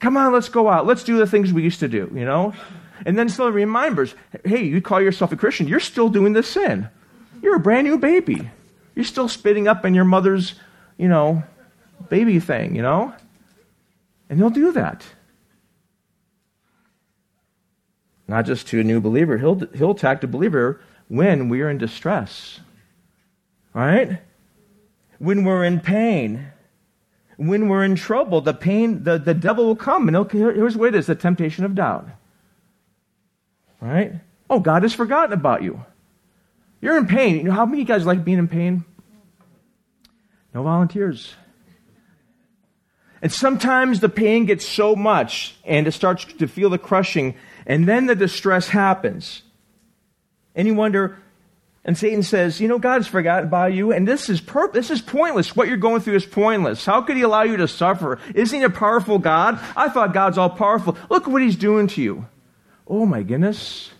Come 0.00 0.16
on, 0.16 0.32
let's 0.32 0.48
go 0.48 0.68
out. 0.68 0.86
Let's 0.86 1.04
do 1.04 1.18
the 1.18 1.26
things 1.26 1.52
we 1.52 1.62
used 1.62 1.80
to 1.80 1.88
do, 1.88 2.10
you 2.14 2.24
know? 2.24 2.54
And 3.04 3.18
then 3.18 3.28
still 3.28 3.50
reminders 3.50 4.14
hey, 4.44 4.64
you 4.64 4.80
call 4.80 5.00
yourself 5.00 5.32
a 5.32 5.36
Christian, 5.36 5.68
you're 5.68 5.80
still 5.80 6.08
doing 6.08 6.32
the 6.32 6.42
sin. 6.42 6.88
You're 7.42 7.56
a 7.56 7.60
brand 7.60 7.86
new 7.86 7.98
baby. 7.98 8.50
You're 8.94 9.04
still 9.04 9.28
spitting 9.28 9.68
up 9.68 9.84
in 9.84 9.94
your 9.94 10.04
mother's, 10.04 10.54
you 10.96 11.08
know, 11.08 11.42
baby 12.08 12.40
thing, 12.40 12.76
you 12.76 12.82
know? 12.82 13.14
And 14.30 14.38
he'll 14.38 14.50
do 14.50 14.72
that 14.72 15.04
not 18.26 18.46
just 18.46 18.66
to 18.68 18.80
a 18.80 18.84
new 18.84 19.00
believer. 19.00 19.38
He'll, 19.38 19.60
he'll 19.74 19.90
attack 19.92 20.20
the 20.20 20.26
believer 20.26 20.80
when 21.08 21.48
we 21.48 21.60
are 21.62 21.70
in 21.70 21.78
distress. 21.78 22.60
Right? 23.72 24.20
When 25.18 25.44
we're 25.44 25.64
in 25.64 25.80
pain. 25.80 26.48
When 27.36 27.68
we're 27.68 27.84
in 27.84 27.96
trouble, 27.96 28.40
the 28.40 28.54
pain, 28.54 29.02
the, 29.02 29.18
the 29.18 29.34
devil 29.34 29.66
will 29.66 29.76
come 29.76 30.08
and 30.08 30.30
here's 30.30 30.76
what 30.76 30.88
it 30.88 30.94
is 30.94 31.06
the 31.06 31.14
temptation 31.14 31.64
of 31.64 31.74
doubt. 31.74 32.08
Right? 33.80 34.14
Oh, 34.48 34.60
God 34.60 34.82
has 34.82 34.94
forgotten 34.94 35.32
about 35.32 35.62
you. 35.62 35.84
You're 36.80 36.96
in 36.96 37.06
pain. 37.06 37.36
You 37.36 37.44
know 37.44 37.52
how 37.52 37.66
many 37.66 37.78
of 37.82 37.88
you 37.88 37.94
guys 37.94 38.06
like 38.06 38.24
being 38.24 38.38
in 38.38 38.48
pain? 38.48 38.84
No 40.54 40.62
volunteers. 40.62 41.34
And 43.20 43.32
sometimes 43.32 44.00
the 44.00 44.08
pain 44.08 44.44
gets 44.44 44.66
so 44.68 44.94
much 44.94 45.56
and 45.64 45.86
it 45.86 45.92
starts 45.92 46.24
to 46.24 46.46
feel 46.46 46.70
the 46.70 46.78
crushing 46.78 47.34
and 47.66 47.88
then 47.88 48.06
the 48.06 48.14
distress 48.14 48.68
happens. 48.68 49.42
And 50.54 50.68
you 50.68 50.74
wonder, 50.74 51.18
and 51.84 51.98
Satan 51.98 52.22
says, 52.22 52.60
you 52.60 52.68
know, 52.68 52.78
God's 52.78 53.06
forgotten 53.06 53.48
about 53.48 53.74
you, 53.74 53.92
and 53.92 54.06
this 54.06 54.30
is 54.30 54.40
pur- 54.40 54.72
this 54.72 54.90
is 54.90 55.02
pointless. 55.02 55.54
What 55.54 55.68
you're 55.68 55.76
going 55.76 56.00
through 56.00 56.16
is 56.16 56.26
pointless. 56.26 56.86
How 56.86 57.02
could 57.02 57.16
he 57.16 57.22
allow 57.22 57.42
you 57.42 57.56
to 57.58 57.68
suffer? 57.68 58.18
Isn't 58.34 58.58
he 58.58 58.64
a 58.64 58.70
powerful 58.70 59.18
God? 59.18 59.58
I 59.76 59.88
thought 59.88 60.14
God's 60.14 60.38
all 60.38 60.50
powerful. 60.50 60.96
Look 61.10 61.26
what 61.26 61.42
he's 61.42 61.56
doing 61.56 61.86
to 61.88 62.02
you. 62.02 62.26
Oh 62.86 63.04
my 63.06 63.22
goodness. 63.22 63.90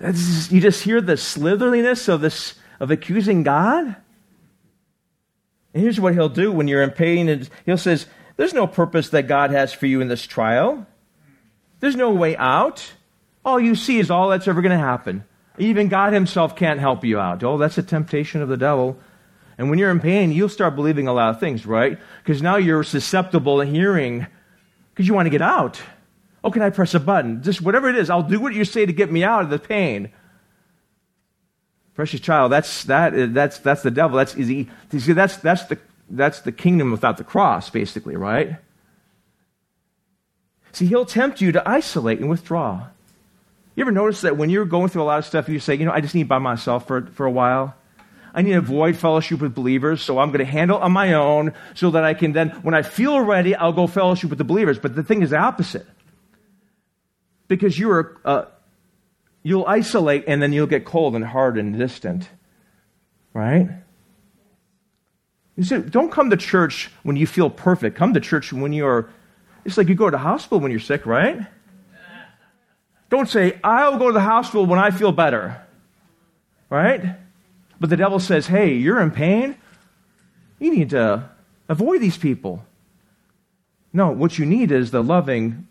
Just, 0.00 0.50
you 0.50 0.60
just 0.60 0.82
hear 0.82 1.00
the 1.00 1.14
slitherliness 1.14 2.08
of 2.08 2.20
this 2.20 2.54
of 2.78 2.90
accusing 2.90 3.42
God. 3.42 3.96
And 5.72 5.82
here's 5.82 6.00
what 6.00 6.14
he'll 6.14 6.28
do 6.28 6.50
when 6.50 6.66
you're 6.66 6.82
in 6.82 6.90
pain. 6.90 7.28
And 7.28 7.48
he'll 7.64 7.78
says, 7.78 8.06
There's 8.36 8.54
no 8.54 8.66
purpose 8.66 9.10
that 9.10 9.28
God 9.28 9.50
has 9.50 9.72
for 9.72 9.86
you 9.86 10.00
in 10.00 10.08
this 10.08 10.26
trial. 10.26 10.86
There's 11.80 11.96
no 11.96 12.10
way 12.10 12.36
out. 12.36 12.92
All 13.44 13.58
you 13.58 13.74
see 13.74 13.98
is 13.98 14.10
all 14.10 14.28
that's 14.28 14.46
ever 14.46 14.62
going 14.62 14.78
to 14.78 14.78
happen. 14.78 15.24
Even 15.58 15.88
God 15.88 16.12
Himself 16.12 16.54
can't 16.56 16.80
help 16.80 17.04
you 17.04 17.18
out. 17.18 17.42
Oh, 17.42 17.58
that's 17.58 17.78
a 17.78 17.82
temptation 17.82 18.42
of 18.42 18.48
the 18.48 18.56
devil. 18.56 18.98
And 19.58 19.68
when 19.68 19.78
you're 19.78 19.90
in 19.90 20.00
pain, 20.00 20.32
you'll 20.32 20.48
start 20.48 20.74
believing 20.76 21.06
a 21.06 21.12
lot 21.12 21.34
of 21.34 21.40
things, 21.40 21.66
right? 21.66 21.98
Because 22.22 22.40
now 22.40 22.56
you're 22.56 22.82
susceptible 22.82 23.58
to 23.58 23.66
hearing 23.66 24.26
because 24.94 25.06
you 25.06 25.14
want 25.14 25.26
to 25.26 25.30
get 25.30 25.42
out. 25.42 25.80
Oh, 26.42 26.50
can 26.50 26.62
I 26.62 26.70
press 26.70 26.94
a 26.94 27.00
button? 27.00 27.42
Just 27.42 27.60
whatever 27.60 27.88
it 27.90 27.96
is, 27.96 28.08
I'll 28.08 28.22
do 28.22 28.40
what 28.40 28.54
you 28.54 28.64
say 28.64 28.86
to 28.86 28.92
get 28.92 29.12
me 29.12 29.22
out 29.22 29.42
of 29.42 29.50
the 29.50 29.58
pain. 29.58 30.10
Precious 31.94 32.20
child, 32.20 32.52
that's 32.52 32.84
that 32.84 33.34
that's 33.34 33.58
that's 33.58 33.82
the 33.82 33.90
devil. 33.90 34.16
That's 34.16 34.36
easy. 34.36 34.70
See, 34.96 35.12
that's 35.12 35.36
that's 35.36 35.64
the 35.64 35.78
that's 36.08 36.40
the 36.40 36.52
kingdom 36.52 36.90
without 36.90 37.18
the 37.18 37.24
cross, 37.24 37.68
basically, 37.68 38.16
right? 38.16 38.56
See, 40.72 40.86
he'll 40.86 41.04
tempt 41.04 41.40
you 41.40 41.52
to 41.52 41.68
isolate 41.68 42.20
and 42.20 42.28
withdraw. 42.28 42.86
You 43.74 43.82
ever 43.82 43.92
notice 43.92 44.22
that 44.22 44.36
when 44.36 44.50
you're 44.50 44.64
going 44.64 44.88
through 44.88 45.02
a 45.02 45.04
lot 45.04 45.18
of 45.18 45.24
stuff, 45.24 45.48
you 45.48 45.58
say, 45.58 45.74
you 45.74 45.84
know, 45.84 45.92
I 45.92 46.00
just 46.00 46.14
need 46.14 46.28
by 46.28 46.38
myself 46.38 46.86
for, 46.86 47.06
for 47.06 47.26
a 47.26 47.30
while? 47.30 47.74
I 48.34 48.42
need 48.42 48.52
to 48.52 48.58
avoid 48.58 48.96
fellowship 48.96 49.40
with 49.40 49.54
believers, 49.54 50.02
so 50.02 50.18
I'm 50.18 50.28
going 50.28 50.38
to 50.38 50.44
handle 50.44 50.78
on 50.78 50.92
my 50.92 51.14
own 51.14 51.54
so 51.74 51.90
that 51.90 52.04
I 52.04 52.14
can 52.14 52.32
then, 52.32 52.50
when 52.62 52.74
I 52.74 52.82
feel 52.82 53.20
ready, 53.20 53.54
I'll 53.54 53.72
go 53.72 53.86
fellowship 53.86 54.30
with 54.30 54.38
the 54.38 54.44
believers. 54.44 54.78
But 54.78 54.94
the 54.94 55.02
thing 55.02 55.22
is 55.22 55.30
the 55.30 55.38
opposite. 55.38 55.86
Because 57.48 57.76
you're, 57.78 58.18
uh, 58.24 58.44
you'll 59.42 59.66
isolate 59.66 60.24
and 60.28 60.40
then 60.40 60.52
you'll 60.52 60.68
get 60.68 60.84
cold 60.84 61.16
and 61.16 61.24
hard 61.24 61.58
and 61.58 61.76
distant. 61.76 62.28
Right? 63.34 63.68
You 65.56 65.64
say, 65.64 65.80
don't 65.80 66.12
come 66.12 66.30
to 66.30 66.36
church 66.36 66.90
when 67.02 67.16
you 67.16 67.26
feel 67.26 67.50
perfect. 67.50 67.96
Come 67.96 68.14
to 68.14 68.20
church 68.20 68.52
when 68.52 68.72
you're 68.72 69.10
it's 69.64 69.76
like 69.76 69.88
you 69.88 69.94
go 69.94 70.06
to 70.06 70.12
the 70.12 70.18
hospital 70.18 70.60
when 70.60 70.70
you're 70.70 70.80
sick, 70.80 71.06
right? 71.06 71.46
Don't 73.10 73.28
say, 73.28 73.58
I'll 73.64 73.98
go 73.98 74.06
to 74.06 74.12
the 74.12 74.20
hospital 74.20 74.66
when 74.66 74.78
I 74.78 74.90
feel 74.90 75.12
better. 75.12 75.60
Right? 76.70 77.16
But 77.80 77.90
the 77.90 77.96
devil 77.96 78.20
says, 78.20 78.46
hey, 78.46 78.74
you're 78.74 79.00
in 79.00 79.10
pain. 79.10 79.56
You 80.60 80.74
need 80.74 80.90
to 80.90 81.28
avoid 81.68 82.00
these 82.00 82.16
people. 82.16 82.64
No, 83.92 84.12
what 84.12 84.38
you 84.38 84.46
need 84.46 84.70
is 84.70 84.92
the 84.92 85.02
loving 85.02 85.66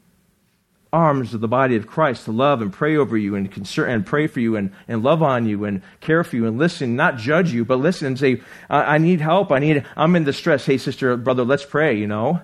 arms 0.92 1.34
of 1.34 1.40
the 1.40 1.48
body 1.48 1.76
of 1.76 1.88
Christ 1.88 2.26
to 2.26 2.32
love 2.32 2.62
and 2.62 2.74
pray 2.74 2.98
over 2.98 3.16
you 3.16 3.36
and 3.36 3.50
concern 3.50 3.92
and 3.92 4.06
pray 4.06 4.28
for 4.28 4.40
you 4.40 4.56
and, 4.56 4.74
and 4.88 5.04
love 5.04 5.22
on 5.22 5.46
you 5.46 5.64
and 5.64 5.82
care 6.02 6.24
for 6.24 6.36
you 6.36 6.48
and 6.48 6.58
listen, 6.58 6.96
not 6.96 7.18
judge 7.18 7.54
you, 7.54 7.64
but 7.64 7.78
listen 7.78 8.08
and 8.08 8.20
say, 8.20 8.42
I, 8.70 8.96
I 8.96 8.98
need 8.98 9.22
help. 9.22 9.52
I 9.52 9.60
need, 9.60 9.86
I'm 9.96 10.16
in 10.16 10.24
distress. 10.24 10.66
Hey, 10.66 10.78
sister, 10.78 11.16
brother, 11.16 11.46
let's 11.46 11.64
pray, 11.64 11.96
you 11.96 12.08
know? 12.08 12.42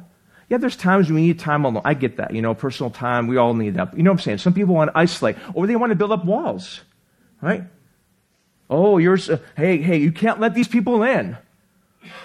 Yeah, 0.50 0.58
there's 0.58 0.76
times 0.76 1.12
we 1.12 1.22
need 1.22 1.40
time 1.40 1.66
alone. 1.66 1.82
I 1.86 1.96
get 1.96 2.18
that, 2.18 2.34
you 2.34 2.42
know, 2.42 2.54
personal 2.54 2.92
time. 2.92 3.28
We 3.28 3.38
all 3.38 3.54
need 3.54 3.76
that. 3.76 3.98
You 3.98 4.04
know 4.04 4.12
what 4.12 4.20
I'm 4.20 4.24
saying? 4.24 4.38
Some 4.40 4.54
people 4.54 4.76
want 4.76 4.92
to 4.92 4.98
isolate 4.98 5.38
or 5.54 5.66
they 5.66 5.76
want 5.76 5.92
to 5.92 5.96
build 5.96 6.12
up 6.12 6.24
walls, 6.24 6.82
right? 7.42 7.64
Oh, 8.70 8.98
you're, 8.98 9.18
uh, 9.18 9.38
hey, 9.58 9.78
hey, 9.78 9.98
you 9.98 10.12
can't 10.12 10.40
let 10.40 10.54
these 10.54 10.68
people 10.68 11.04
in. 11.04 11.38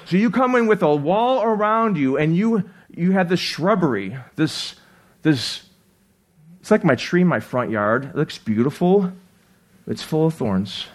So 0.05 0.17
you 0.17 0.31
come 0.31 0.55
in 0.55 0.67
with 0.67 0.83
a 0.83 0.95
wall 0.95 1.43
around 1.43 1.97
you 1.97 2.19
and 2.19 2.37
you, 2.37 2.69
you 2.95 3.12
have 3.12 3.29
this 3.29 3.41
shrubbery, 3.41 4.17
this, 4.37 4.75
this 5.23 5.62
it's 6.61 6.71
like 6.71 6.85
my 6.85 6.95
tree 6.95 7.23
in 7.23 7.27
my 7.27 7.41
front 7.41 7.71
yard. 7.71 8.05
It 8.05 8.17
looks 8.17 8.39
beautiful. 8.39 9.12
It's 9.87 10.03
full 10.03 10.27
of 10.27 10.35
thorns. 10.35 10.87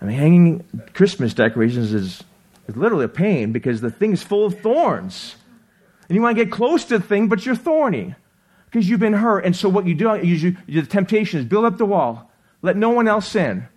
I 0.00 0.04
mean, 0.04 0.18
hanging 0.18 0.64
Christmas 0.92 1.32
decorations 1.32 1.94
is, 1.94 2.22
is 2.68 2.76
literally 2.76 3.06
a 3.06 3.08
pain 3.08 3.52
because 3.52 3.80
the 3.80 3.90
thing 3.90 4.12
is 4.12 4.22
full 4.22 4.44
of 4.44 4.60
thorns. 4.60 5.36
And 6.08 6.16
you 6.16 6.22
want 6.22 6.36
to 6.36 6.44
get 6.44 6.52
close 6.52 6.84
to 6.86 6.98
the 6.98 7.04
thing, 7.04 7.28
but 7.28 7.44
you're 7.46 7.56
thorny 7.56 8.14
because 8.66 8.88
you've 8.88 9.00
been 9.00 9.14
hurt. 9.14 9.44
And 9.44 9.54
so 9.54 9.68
what 9.68 9.86
you 9.86 9.94
do, 9.94 10.14
you, 10.22 10.56
you, 10.66 10.82
the 10.82 10.86
temptation 10.86 11.40
is 11.40 11.46
build 11.46 11.64
up 11.64 11.78
the 11.78 11.86
wall. 11.86 12.30
Let 12.62 12.76
no 12.76 12.90
one 12.90 13.08
else 13.08 13.34
in. 13.34 13.68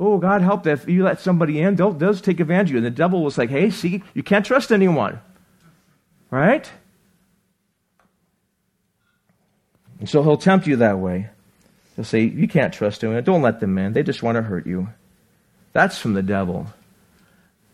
Oh, 0.00 0.18
God 0.18 0.42
help 0.42 0.62
that 0.64 0.72
if 0.72 0.88
you 0.88 1.02
let 1.02 1.20
somebody 1.20 1.60
in, 1.60 1.74
they'll, 1.74 1.92
they'll 1.92 2.14
take 2.14 2.38
advantage 2.38 2.68
of 2.68 2.72
you. 2.72 2.76
And 2.78 2.86
the 2.86 2.90
devil 2.90 3.24
was 3.24 3.36
like, 3.36 3.50
hey, 3.50 3.70
see, 3.70 4.02
you 4.14 4.22
can't 4.22 4.46
trust 4.46 4.70
anyone. 4.70 5.20
Right? 6.30 6.70
And 9.98 10.08
so 10.08 10.22
he'll 10.22 10.36
tempt 10.36 10.66
you 10.66 10.76
that 10.76 10.98
way. 10.98 11.30
He'll 11.96 12.04
say, 12.04 12.22
You 12.22 12.46
can't 12.46 12.72
trust 12.72 13.02
anyone. 13.02 13.24
Don't 13.24 13.42
let 13.42 13.60
them 13.60 13.76
in. 13.76 13.92
They 13.92 14.04
just 14.04 14.22
want 14.22 14.36
to 14.36 14.42
hurt 14.42 14.66
you. 14.66 14.88
That's 15.72 15.98
from 15.98 16.14
the 16.14 16.22
devil. 16.22 16.66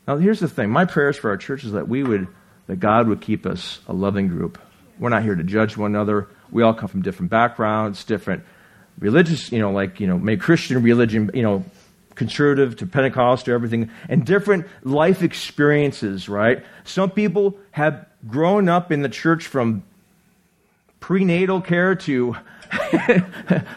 Now, 0.09 0.17
here's 0.17 0.41
the 0.41 0.49
thing 0.49 0.71
my 0.71 0.87
prayers 0.87 1.17
for 1.17 1.31
our 1.31 1.37
church 1.37 1.65
is 1.65 1.73
that 1.73 1.89
we 1.89 2.03
would, 2.03 2.29
that 2.67 2.81
God 2.81 3.09
would 3.09 3.21
keep 3.21 3.47
us 3.47 3.81
a 3.87 3.93
loving 3.93 4.29
group. 4.29 4.61
We're 4.99 5.11
not 5.11 5.23
here 5.23 5.35
to 5.35 5.43
judge 5.43 5.77
one 5.77 5.95
another. 5.95 6.29
We 6.51 6.63
all 6.63 6.75
come 6.75 6.89
from 6.89 7.03
different 7.03 7.31
backgrounds, 7.31 8.05
different 8.05 8.45
religious, 8.99 9.51
you 9.51 9.59
know, 9.59 9.73
like, 9.73 10.01
you 10.01 10.07
know, 10.07 10.19
maybe 10.19 10.41
Christian 10.41 10.83
religion, 10.83 11.31
you 11.35 11.43
know, 11.43 11.65
conservative 12.15 12.77
to 12.77 12.87
Pentecost 12.87 13.47
to 13.47 13.53
everything, 13.53 13.91
and 14.09 14.25
different 14.25 14.67
life 14.83 15.23
experiences, 15.23 16.29
right? 16.29 16.65
Some 16.85 17.11
people 17.11 17.59
have 17.73 18.07
grown 18.29 18.69
up 18.69 18.93
in 18.93 19.03
the 19.03 19.09
church 19.09 19.47
from 19.47 19.83
prenatal 21.01 21.61
care 21.61 21.95
to, 21.95 22.37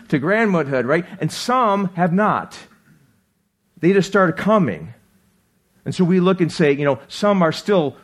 to 0.09 0.19
grandmotherhood, 0.19 0.85
right? 0.85 1.05
And 1.19 1.31
some 1.31 1.93
have 1.95 2.13
not. 2.13 2.57
They 3.79 3.93
just 3.93 4.07
started 4.07 4.37
coming. 4.37 4.93
And 5.83 5.93
so 5.93 6.03
we 6.03 6.19
look 6.19 6.41
and 6.41 6.51
say, 6.51 6.73
you 6.73 6.85
know, 6.85 6.99
some 7.07 7.41
are 7.41 7.51
still 7.51 7.97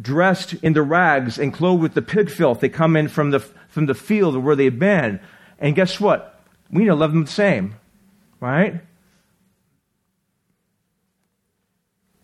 dressed 0.00 0.54
in 0.54 0.72
the 0.72 0.82
rags 0.82 1.38
and 1.38 1.52
clothed 1.52 1.82
with 1.82 1.94
the 1.94 2.02
pig 2.02 2.30
filth. 2.30 2.60
They 2.60 2.68
come 2.68 2.96
in 2.96 3.08
from 3.08 3.30
the, 3.30 3.40
from 3.40 3.86
the 3.86 3.94
field 3.94 4.36
where 4.36 4.56
they've 4.56 4.78
been. 4.78 5.20
And 5.58 5.74
guess 5.74 6.00
what? 6.00 6.42
We 6.70 6.80
need 6.82 6.88
to 6.88 6.94
love 6.94 7.12
them 7.12 7.24
the 7.24 7.30
same, 7.30 7.76
right? 8.40 8.80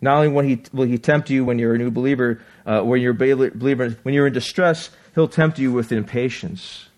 Not 0.01 0.17
only 0.17 0.29
will 0.29 0.43
he, 0.43 0.63
will 0.73 0.87
he 0.87 0.99
tempt 0.99 1.31
you 1.31 1.45
when 1.45 1.59
you're 1.59 1.75
a 1.75 1.79
new 1.79 1.91
believer, 1.91 2.41
uh, 2.65 2.81
when 2.81 3.01
you're 3.01 3.13
a 3.13 3.15
believer, 3.15 3.91
when 4.03 4.15
you're 4.15 4.27
in 4.27 4.33
distress, 4.33 4.91
He'll 5.15 5.29
tempt 5.29 5.59
you 5.59 5.73
with 5.73 5.93
impatience. 5.93 6.89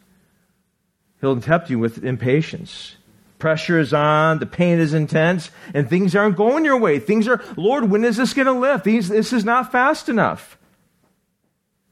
He'll 1.20 1.40
tempt 1.40 1.70
you 1.70 1.78
with 1.78 2.04
impatience. 2.04 2.96
Pressure 3.38 3.78
is 3.78 3.92
on, 3.92 4.38
the 4.38 4.46
pain 4.46 4.78
is 4.78 4.94
intense, 4.94 5.50
and 5.74 5.88
things 5.88 6.14
aren't 6.14 6.36
going 6.36 6.64
your 6.64 6.78
way. 6.78 6.98
Things 6.98 7.26
are, 7.26 7.42
Lord, 7.56 7.90
when 7.90 8.04
is 8.04 8.16
this 8.16 8.34
going 8.34 8.46
to 8.46 8.52
lift? 8.52 8.84
These, 8.84 9.08
this 9.08 9.32
is 9.32 9.44
not 9.44 9.72
fast 9.72 10.08
enough. 10.08 10.58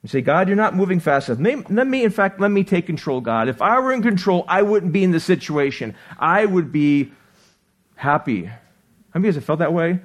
You 0.03 0.09
say, 0.09 0.23
God, 0.23 0.49
you're 0.49 0.57
not 0.57 0.75
moving 0.75 0.99
fast 0.99 1.29
enough. 1.29 1.69
Let 1.69 1.87
me, 1.87 2.05
in 2.05 2.11
fact, 2.11 2.41
let 2.41 2.51
me 2.51 2.65
take 2.65 2.87
control, 2.87 3.21
God. 3.21 3.49
If 3.49 3.61
I 3.61 3.79
were 3.81 3.93
in 3.93 4.03
control, 4.03 4.47
I 4.49 4.63
wouldn't 4.63 4.93
be 4.93 5.05
in 5.05 5.11
this 5.11 5.25
situation. 5.25 5.95
I 6.19 6.47
would 6.47 6.73
be 6.73 7.13
happy. 7.97 8.47
How 8.47 8.57
many 9.15 9.29
of 9.29 9.35
you 9.35 9.41
have 9.41 9.45
felt 9.45 9.59
that 9.59 9.75
way? 9.75 10.01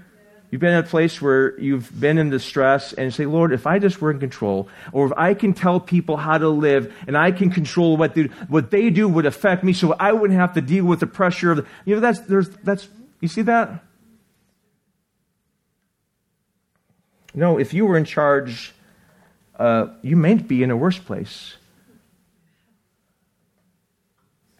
You've 0.51 0.62
been 0.62 0.73
in 0.73 0.79
a 0.79 0.84
place 0.84 1.21
where 1.21 1.58
you've 1.60 1.97
been 1.97 2.17
in 2.17 2.29
distress 2.29 2.93
and 2.93 3.13
say, 3.13 3.25
Lord, 3.25 3.51
if 3.51 3.65
I 3.65 3.79
just 3.79 4.01
were 4.01 4.12
in 4.12 4.19
control, 4.19 4.69
or 4.91 5.08
if 5.08 5.13
I 5.17 5.34
can 5.34 5.53
tell 5.53 5.79
people 5.79 6.17
how 6.17 6.38
to 6.38 6.49
live 6.49 6.93
and 7.08 7.17
I 7.17 7.31
can 7.31 7.49
control 7.49 7.97
what 7.97 8.15
they, 8.15 8.23
what 8.47 8.71
they 8.71 8.89
do 8.89 9.08
would 9.08 9.25
affect 9.25 9.63
me 9.63 9.73
so 9.73 9.93
I 9.93 10.12
wouldn't 10.12 10.39
have 10.39 10.53
to 10.53 10.62
deal 10.62 10.86
with 10.86 10.99
the 10.99 11.08
pressure 11.08 11.51
of, 11.51 11.58
the, 11.58 11.65
you 11.86 11.95
know, 11.95 12.01
that's, 12.01 12.19
there's, 12.21 12.49
that's, 12.49 12.88
you 13.21 13.27
see 13.27 13.41
that? 13.43 13.84
No, 17.34 17.58
if 17.58 17.73
you 17.73 17.86
were 17.86 17.97
in 17.97 18.05
charge, 18.05 18.73
uh, 19.58 19.88
you 20.02 20.15
may 20.15 20.36
be 20.36 20.63
in 20.63 20.72
a 20.72 20.78
worse 20.78 21.00
place. 21.00 21.56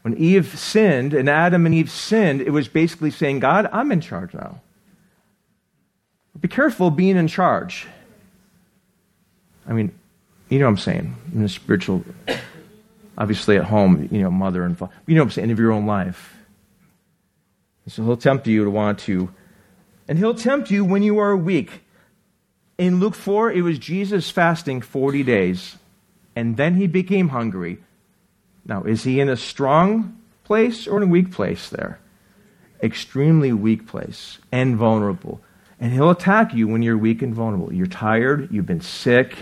When 0.01 0.15
Eve 0.17 0.60
sinned 0.60 1.13
and 1.13 1.27
Adam 1.27 1.65
and 1.65 1.73
Eve 1.73 1.89
sinned, 1.89 2.41
it 2.41 2.51
was 2.51 2.67
basically 2.67 3.10
saying, 3.10 3.39
God, 3.39 3.67
I'm 3.71 3.91
in 3.91 4.01
charge 4.01 4.34
now. 4.34 4.62
Be 6.39 6.47
careful 6.47 6.91
being 6.91 7.17
in 7.17 7.27
charge. 7.27 7.88
I 9.67 9.73
mean, 9.73 9.91
you 10.49 10.60
know 10.60 10.65
what 10.65 10.71
I'm 10.71 10.77
saying? 10.77 11.15
In 11.34 11.41
the 11.41 11.49
spiritual, 11.49 12.05
obviously 13.17 13.58
at 13.58 13.63
home, 13.63 14.08
you 14.12 14.21
know, 14.21 14.29
mother 14.29 14.63
and 14.63 14.77
father, 14.77 14.93
you 15.08 15.15
know 15.15 15.21
what 15.21 15.27
I'm 15.27 15.31
saying, 15.31 15.51
of 15.51 15.60
your 15.60 15.71
own 15.71 15.88
life. 15.88 16.36
So 17.88 18.03
he'll 18.03 18.17
tempt 18.17 18.47
you 18.47 18.63
to 18.63 18.69
want 18.69 18.99
to, 18.99 19.29
and 20.08 20.17
he'll 20.17 20.36
tempt 20.36 20.69
you 20.69 20.86
when 20.86 21.03
you 21.03 21.17
are 21.19 21.36
weak. 21.36 21.84
In 22.77 22.99
Luke 22.99 23.15
4, 23.15 23.53
it 23.53 23.61
was 23.61 23.79
Jesus 23.79 24.29
fasting 24.29 24.81
40 24.81 25.23
days, 25.23 25.77
and 26.35 26.57
then 26.57 26.75
he 26.75 26.88
became 26.88 27.29
hungry. 27.29 27.77
Now, 28.65 28.83
is 28.83 29.03
he 29.03 29.19
in 29.21 29.29
a 29.29 29.38
strong 29.38 30.19
place 30.43 30.88
or 30.88 30.97
in 30.97 31.03
a 31.03 31.11
weak 31.11 31.31
place 31.31 31.69
there? 31.69 31.99
Extremely 32.83 33.53
weak 33.53 33.88
place 33.88 34.39
and 34.51 34.75
vulnerable. 34.75 35.39
And 35.79 35.93
he'll 35.93 36.09
attack 36.09 36.53
you 36.53 36.67
when 36.67 36.81
you're 36.81 36.97
weak 36.97 37.21
and 37.21 37.33
vulnerable. 37.33 37.71
You're 37.71 37.88
tired, 37.88 38.51
you've 38.51 38.65
been 38.65 38.81
sick, 38.81 39.35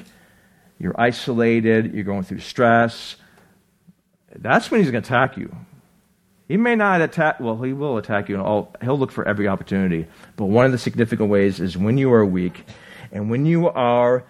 you're 0.78 1.00
isolated, 1.00 1.94
you're 1.94 2.04
going 2.04 2.24
through 2.24 2.40
stress. 2.40 3.16
That's 4.36 4.70
when 4.70 4.82
he's 4.82 4.92
going 4.92 5.02
to 5.02 5.08
attack 5.08 5.38
you. 5.38 5.56
He 6.48 6.58
may 6.58 6.76
not 6.76 7.02
attack, 7.02 7.40
well, 7.40 7.60
he 7.62 7.74
will 7.74 7.98
attack 7.98 8.30
you, 8.30 8.36
and 8.36 8.44
all, 8.44 8.76
he'll 8.82 8.98
look 8.98 9.12
for 9.12 9.28
every 9.28 9.48
opportunity. 9.48 10.06
But 10.36 10.46
one 10.46 10.66
of 10.66 10.72
the 10.72 10.78
significant 10.78 11.30
ways 11.30 11.60
is 11.60 11.78
when 11.78 11.98
you 11.98 12.14
are 12.14 12.26
weak 12.26 12.66
and 13.14 13.30
when 13.30 13.46
you 13.46 13.70
are 13.70 14.26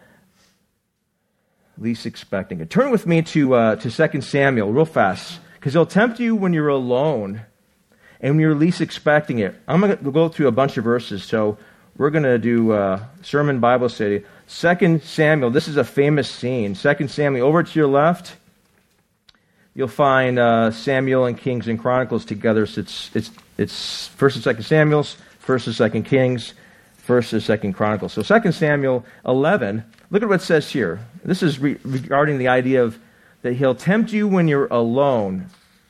least 1.77 2.05
expecting 2.05 2.59
it. 2.59 2.69
Turn 2.69 2.91
with 2.91 3.07
me 3.07 3.21
to, 3.23 3.55
uh, 3.55 3.75
to 3.77 3.89
2 3.89 4.21
Samuel 4.21 4.71
real 4.71 4.85
fast, 4.85 5.39
because 5.55 5.73
he'll 5.73 5.85
tempt 5.85 6.19
you 6.19 6.35
when 6.35 6.53
you're 6.53 6.67
alone 6.67 7.41
and 8.21 8.35
when 8.35 8.39
you're 8.39 8.55
least 8.55 8.81
expecting 8.81 9.39
it. 9.39 9.55
I'm 9.67 9.81
going 9.81 9.97
to 9.97 10.11
go 10.11 10.29
through 10.29 10.47
a 10.47 10.51
bunch 10.51 10.77
of 10.77 10.83
verses, 10.83 11.23
so 11.23 11.57
we're 11.97 12.11
going 12.11 12.23
to 12.23 12.37
do 12.37 12.73
a 12.73 13.09
sermon 13.21 13.59
Bible 13.59 13.89
study. 13.89 14.23
Second 14.45 15.01
Samuel, 15.03 15.49
this 15.49 15.67
is 15.67 15.77
a 15.77 15.83
famous 15.83 16.29
scene. 16.29 16.75
Second 16.75 17.09
Samuel, 17.09 17.47
over 17.47 17.63
to 17.63 17.79
your 17.79 17.87
left, 17.87 18.35
you'll 19.73 19.87
find 19.87 20.37
uh, 20.37 20.71
Samuel 20.71 21.25
and 21.25 21.37
Kings 21.37 21.67
and 21.67 21.79
Chronicles 21.79 22.25
together. 22.25 22.65
So 22.65 22.81
it's, 22.81 23.09
it's, 23.15 23.31
it's 23.57 24.07
First 24.07 24.35
and 24.35 24.43
Second 24.43 24.63
Samuel's, 24.63 25.17
First 25.39 25.67
and 25.67 25.75
Second 25.75 26.03
Kings, 26.03 26.53
First 27.03 27.33
and 27.33 27.43
Second 27.43 27.73
Chronicles. 27.73 28.13
So 28.13 28.21
Second 28.21 28.53
Samuel 28.53 29.03
11, 29.25 29.83
look 30.09 30.23
at 30.23 30.29
what 30.29 30.39
it 30.39 30.43
says 30.43 30.69
here. 30.69 31.05
This 31.25 31.43
is 31.43 31.59
re- 31.59 31.77
regarding 31.83 32.37
the 32.37 32.47
idea 32.47 32.81
of 32.81 32.97
that 33.41 33.55
he'll 33.55 33.75
tempt 33.75 34.13
you 34.13 34.25
when 34.25 34.47
you're 34.47 34.67
alone 34.67 35.47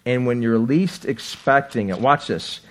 and 0.08 0.26
when 0.26 0.42
you're 0.42 0.58
least 0.58 1.06
expecting 1.06 1.90
it. 1.90 2.00
Watch 2.00 2.26
this. 2.26 2.62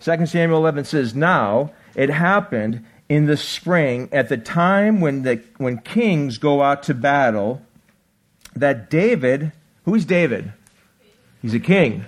Second 0.00 0.26
Samuel 0.26 0.58
11 0.58 0.86
says, 0.86 1.14
Now 1.14 1.70
it 1.94 2.10
happened 2.10 2.84
in 3.08 3.26
the 3.26 3.36
spring 3.36 4.08
at 4.10 4.28
the 4.28 4.38
time 4.38 5.00
when, 5.00 5.22
the, 5.22 5.40
when 5.58 5.78
kings 5.78 6.38
go 6.38 6.62
out 6.62 6.82
to 6.84 6.94
battle 6.94 7.62
that 8.56 8.90
David, 8.90 9.52
who 9.84 9.94
is 9.94 10.04
David? 10.04 10.52
He's 11.42 11.54
a 11.54 11.60
king. 11.60 12.06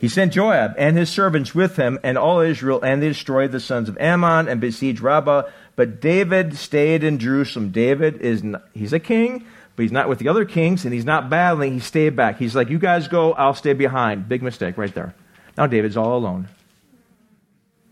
He 0.00 0.08
sent 0.08 0.32
Joab 0.32 0.74
and 0.78 0.96
his 0.96 1.10
servants 1.10 1.54
with 1.54 1.76
him 1.76 1.98
and 2.02 2.16
all 2.16 2.40
Israel, 2.40 2.80
and 2.82 3.02
they 3.02 3.08
destroyed 3.08 3.52
the 3.52 3.60
sons 3.60 3.90
of 3.90 3.98
Ammon 3.98 4.48
and 4.48 4.58
besieged 4.58 5.02
Rabbah. 5.02 5.42
But 5.76 6.00
David 6.00 6.56
stayed 6.56 7.04
in 7.04 7.18
Jerusalem. 7.18 7.70
David 7.70 8.16
is 8.22 8.42
not, 8.42 8.64
he's 8.72 8.94
a 8.94 8.98
king, 8.98 9.44
but 9.76 9.82
he's 9.82 9.92
not 9.92 10.08
with 10.08 10.18
the 10.18 10.28
other 10.28 10.46
kings, 10.46 10.86
and 10.86 10.94
he's 10.94 11.04
not 11.04 11.28
battling. 11.28 11.74
He 11.74 11.80
stayed 11.80 12.16
back. 12.16 12.38
He's 12.38 12.56
like, 12.56 12.70
"You 12.70 12.78
guys 12.78 13.08
go, 13.08 13.34
I'll 13.34 13.54
stay 13.54 13.74
behind." 13.74 14.26
Big 14.26 14.42
mistake 14.42 14.78
right 14.78 14.94
there. 14.94 15.14
Now 15.58 15.66
David's 15.66 15.98
all 15.98 16.16
alone. 16.16 16.48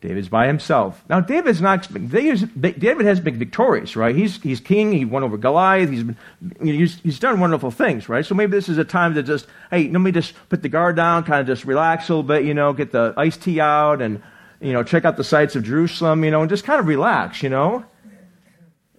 David's 0.00 0.28
by 0.28 0.46
himself. 0.46 1.02
Now, 1.08 1.20
David's 1.20 1.60
not. 1.60 1.88
David 1.92 3.06
has 3.06 3.18
been 3.18 3.36
victorious, 3.36 3.96
right? 3.96 4.14
He's, 4.14 4.40
he's 4.40 4.60
king. 4.60 4.92
He 4.92 5.04
won 5.04 5.24
over 5.24 5.36
Goliath. 5.36 5.90
He's, 5.90 6.04
been, 6.04 6.16
he's, 6.62 7.00
he's 7.00 7.18
done 7.18 7.40
wonderful 7.40 7.72
things, 7.72 8.08
right? 8.08 8.24
So 8.24 8.36
maybe 8.36 8.52
this 8.52 8.68
is 8.68 8.78
a 8.78 8.84
time 8.84 9.14
to 9.14 9.24
just, 9.24 9.48
hey, 9.70 9.88
let 9.88 10.00
me 10.00 10.12
just 10.12 10.34
put 10.50 10.62
the 10.62 10.68
guard 10.68 10.94
down, 10.94 11.24
kind 11.24 11.40
of 11.40 11.48
just 11.48 11.64
relax 11.64 12.08
a 12.08 12.12
little 12.12 12.22
bit, 12.22 12.44
you 12.44 12.54
know, 12.54 12.72
get 12.72 12.92
the 12.92 13.12
iced 13.16 13.42
tea 13.42 13.58
out 13.60 14.00
and, 14.00 14.22
you 14.60 14.72
know, 14.72 14.84
check 14.84 15.04
out 15.04 15.16
the 15.16 15.24
sights 15.24 15.56
of 15.56 15.64
Jerusalem, 15.64 16.22
you 16.22 16.30
know, 16.30 16.42
and 16.42 16.50
just 16.50 16.64
kind 16.64 16.78
of 16.78 16.86
relax, 16.86 17.42
you 17.42 17.48
know? 17.48 17.84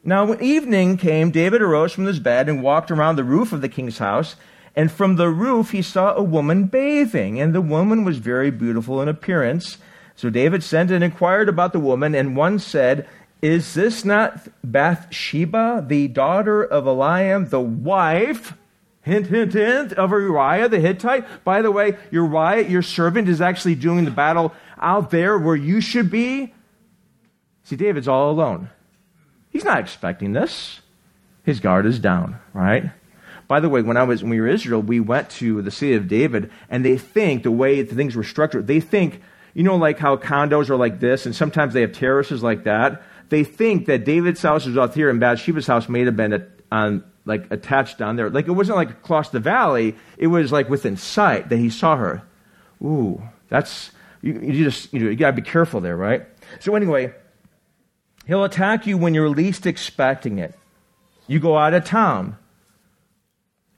Now, 0.04 0.26
when 0.26 0.44
evening 0.44 0.98
came, 0.98 1.32
David 1.32 1.62
arose 1.62 1.94
from 1.94 2.06
his 2.06 2.20
bed 2.20 2.50
and 2.50 2.62
walked 2.62 2.92
around 2.92 3.16
the 3.16 3.24
roof 3.24 3.54
of 3.54 3.62
the 3.62 3.70
king's 3.70 4.00
house. 4.00 4.36
And 4.76 4.92
from 4.92 5.16
the 5.16 5.30
roof 5.30 5.72
he 5.72 5.82
saw 5.82 6.14
a 6.14 6.24
woman 6.24 6.66
bathing, 6.66 7.40
and 7.40 7.56
the 7.56 7.62
woman 7.62 8.04
was 8.04 8.18
very 8.18 8.52
beautiful 8.52 9.02
in 9.02 9.10
appearance 9.10 9.78
so 10.19 10.29
David 10.29 10.65
sent 10.65 10.91
and 10.91 11.01
inquired 11.01 11.47
about 11.47 11.71
the 11.71 11.79
woman, 11.79 12.13
and 12.13 12.36
one 12.36 12.60
said, 12.60 13.08
Is 13.41 13.73
this 13.73 14.03
not 14.03 14.49
Bathsheba, 14.65 15.86
the 15.88 16.10
daughter 16.10 16.62
of 16.62 16.84
Eliam, 16.84 17.49
the 17.49 17.62
wife? 17.62 18.53
Hint, 19.01 19.27
hint, 19.27 19.53
hint, 19.53 19.93
of 19.93 20.12
Uriah 20.12 20.67
the 20.67 20.82
Hittite. 20.82 21.45
By 21.45 21.62
the 21.62 21.71
way, 21.71 21.97
Uriah, 22.12 22.67
your 22.67 22.82
servant, 22.82 23.29
is 23.29 23.39
actually 23.39 23.75
doing 23.75 24.03
the 24.03 24.12
battle 24.12 24.53
out 24.77 25.10
there 25.10 25.39
where 25.39 25.55
you 25.55 25.79
should 25.79 26.12
be. 26.12 26.53
See, 27.63 27.77
David's 27.77 28.10
all 28.10 28.29
alone. 28.29 28.69
He's 29.49 29.63
not 29.63 29.79
expecting 29.79 30.34
this. 30.34 30.82
His 31.43 31.62
guard 31.62 31.86
is 31.86 31.97
down, 31.97 32.38
right? 32.53 32.91
By 33.47 33.62
the 33.62 33.69
way, 33.69 33.84
when 33.84 33.95
I 33.95 34.03
was 34.03 34.21
when 34.21 34.32
we 34.32 34.41
were 34.41 34.47
Israel, 34.49 34.82
we 34.82 34.99
went 34.99 35.29
to 35.29 35.62
the 35.62 35.71
city 35.71 35.93
of 35.93 36.10
David, 36.10 36.51
and 36.69 36.84
they 36.84 36.97
think 36.97 37.43
the 37.43 37.51
way 37.51 37.82
things 37.86 38.17
were 38.17 38.23
structured, 38.25 38.67
they 38.67 38.82
think 38.82 39.21
you 39.60 39.65
know, 39.65 39.76
like 39.76 40.00
how 40.00 40.15
condos 40.15 40.69
are 40.69 40.78
like 40.78 41.02
this, 41.02 41.26
and 41.26 41.36
sometimes 41.36 41.74
they 41.74 41.82
have 41.82 41.91
terraces 41.91 42.41
like 42.41 42.63
that. 42.63 43.04
They 43.28 43.43
think 43.43 43.88
that 43.88 44.06
David's 44.06 44.41
house 44.41 44.65
was 44.65 44.78
out 44.78 44.93
here, 44.95 45.10
and 45.10 45.19
Bathsheba's 45.19 45.67
house 45.67 45.89
may 45.89 46.06
have 46.06 46.15
been 46.15 46.32
uh, 46.32 46.39
on 46.72 47.04
like 47.26 47.52
attached 47.52 47.98
down 47.98 48.15
there. 48.15 48.30
Like 48.30 48.48
it 48.48 48.54
wasn't 48.54 48.78
like 48.78 48.89
across 48.89 49.32
the 49.32 49.41
valley; 49.41 49.98
it 50.17 50.28
was 50.28 50.54
like 50.54 50.69
within 50.69 50.95
sight 50.95 51.50
that 51.50 51.58
he 51.58 51.69
saw 51.69 51.98
her. 51.98 52.24
Ooh, 52.82 53.22
that's 53.50 53.91
you, 54.22 54.39
you 54.39 54.63
just 54.63 54.93
you, 54.93 55.02
know, 55.02 55.10
you 55.10 55.17
got 55.17 55.32
to 55.32 55.36
be 55.36 55.41
careful 55.41 55.82
there, 55.82 55.98
right? 55.98 56.26
So 56.62 56.74
anyway, 56.76 57.13
he'll 58.28 58.45
attack 58.45 58.88
you 58.88 58.98
when 58.98 59.13
you're 59.13 59.28
least 59.28 59.65
expecting 59.65 60.39
it. 60.39 60.58
You 61.28 61.41
go 61.41 61.58
out 61.58 61.74
of 61.74 61.84
town. 61.84 62.38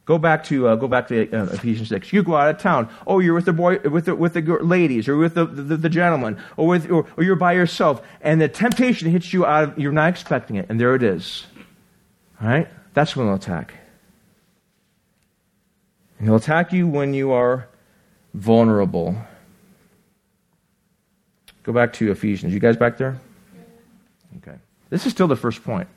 Go 0.05 0.17
back 0.17 0.43
to 0.45 0.67
uh, 0.67 0.75
go 0.75 0.87
back 0.87 1.07
to 1.09 1.31
uh, 1.31 1.45
Ephesians 1.53 1.89
six. 1.89 2.11
You 2.11 2.23
go 2.23 2.35
out 2.35 2.49
of 2.49 2.57
town. 2.57 2.89
Oh, 3.05 3.19
you're 3.19 3.35
with 3.35 3.45
the 3.45 3.53
boy, 3.53 3.77
with 3.79 4.05
the, 4.05 4.15
with 4.15 4.33
the 4.33 4.41
ladies, 4.41 5.07
or 5.07 5.15
with 5.15 5.35
the, 5.35 5.45
the, 5.45 5.77
the 5.77 5.89
gentleman, 5.89 6.39
or 6.57 6.67
with 6.67 6.89
or, 6.89 7.05
or, 7.17 7.23
you're 7.23 7.35
by 7.35 7.53
yourself, 7.53 8.01
and 8.21 8.41
the 8.41 8.47
temptation 8.47 9.11
hits 9.11 9.31
you 9.31 9.45
out 9.45 9.63
of 9.63 9.79
you're 9.79 9.91
not 9.91 10.09
expecting 10.09 10.55
it, 10.55 10.65
and 10.69 10.79
there 10.79 10.95
it 10.95 11.03
is. 11.03 11.45
All 12.41 12.47
right, 12.47 12.67
that's 12.95 13.15
when 13.15 13.27
he'll 13.27 13.35
attack. 13.35 13.75
And 16.17 16.27
he'll 16.27 16.37
attack 16.37 16.73
you 16.73 16.87
when 16.87 17.13
you 17.13 17.31
are 17.31 17.67
vulnerable. 18.33 19.15
Go 21.61 21.73
back 21.73 21.93
to 21.93 22.11
Ephesians. 22.11 22.55
You 22.55 22.59
guys 22.59 22.75
back 22.75 22.97
there? 22.97 23.19
Okay. 24.37 24.57
This 24.89 25.05
is 25.05 25.11
still 25.11 25.27
the 25.27 25.35
first 25.35 25.63
point. 25.63 25.87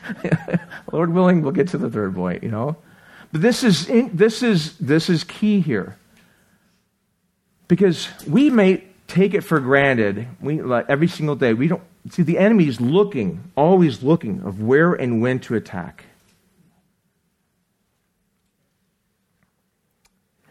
Lord 0.92 1.12
willing, 1.12 1.42
we'll 1.42 1.50
get 1.50 1.68
to 1.68 1.78
the 1.78 1.90
third 1.90 2.14
point. 2.14 2.44
You 2.44 2.50
know. 2.50 2.76
But 3.32 3.40
this 3.40 3.64
is, 3.64 3.86
this 3.86 4.42
is, 4.42 4.76
this 4.78 5.08
is 5.08 5.24
key 5.24 5.60
here. 5.60 5.96
Because 7.66 8.08
we 8.28 8.50
may 8.50 8.84
take 9.08 9.32
it 9.34 9.40
for 9.40 9.58
granted 9.58 10.28
we, 10.40 10.60
like, 10.60 10.86
every 10.88 11.08
single 11.08 11.34
day. 11.34 11.54
We 11.54 11.68
don't 11.68 11.82
see 12.10 12.22
the 12.22 12.38
enemy 12.38 12.68
is 12.68 12.80
looking, 12.80 13.50
always 13.56 14.02
looking 14.02 14.42
of 14.42 14.62
where 14.62 14.92
and 14.92 15.22
when 15.22 15.38
to 15.40 15.54
attack. 15.54 16.04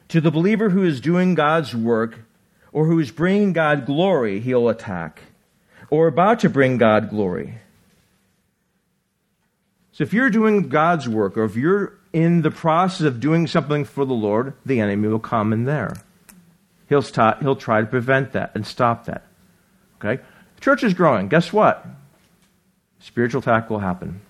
To 0.09 0.19
the 0.19 0.31
believer 0.31 0.69
who 0.69 0.83
is 0.83 0.99
doing 0.99 1.35
God's 1.35 1.75
work 1.75 2.19
or 2.73 2.85
who 2.85 2.99
is 2.99 3.11
bringing 3.11 3.53
God 3.53 3.85
glory, 3.85 4.39
he'll 4.39 4.69
attack. 4.69 5.21
Or 5.89 6.07
about 6.07 6.39
to 6.39 6.49
bring 6.49 6.77
God 6.77 7.09
glory. 7.09 7.55
So 9.91 10.03
if 10.03 10.13
you're 10.13 10.29
doing 10.29 10.69
God's 10.69 11.07
work 11.07 11.37
or 11.37 11.43
if 11.43 11.55
you're 11.55 12.00
in 12.13 12.41
the 12.41 12.51
process 12.51 13.01
of 13.01 13.19
doing 13.19 13.47
something 13.47 13.85
for 13.85 14.05
the 14.05 14.13
Lord, 14.13 14.53
the 14.65 14.81
enemy 14.81 15.07
will 15.07 15.19
come 15.19 15.53
in 15.53 15.65
there. 15.65 15.95
He'll, 16.89 17.01
stop, 17.01 17.41
he'll 17.41 17.55
try 17.55 17.79
to 17.79 17.87
prevent 17.87 18.33
that 18.33 18.51
and 18.53 18.67
stop 18.67 19.05
that. 19.05 19.23
Okay? 19.97 20.21
The 20.55 20.61
church 20.61 20.83
is 20.83 20.93
growing. 20.93 21.29
Guess 21.29 21.53
what? 21.53 21.85
Spiritual 22.99 23.39
attack 23.39 23.69
will 23.69 23.79
happen. 23.79 24.21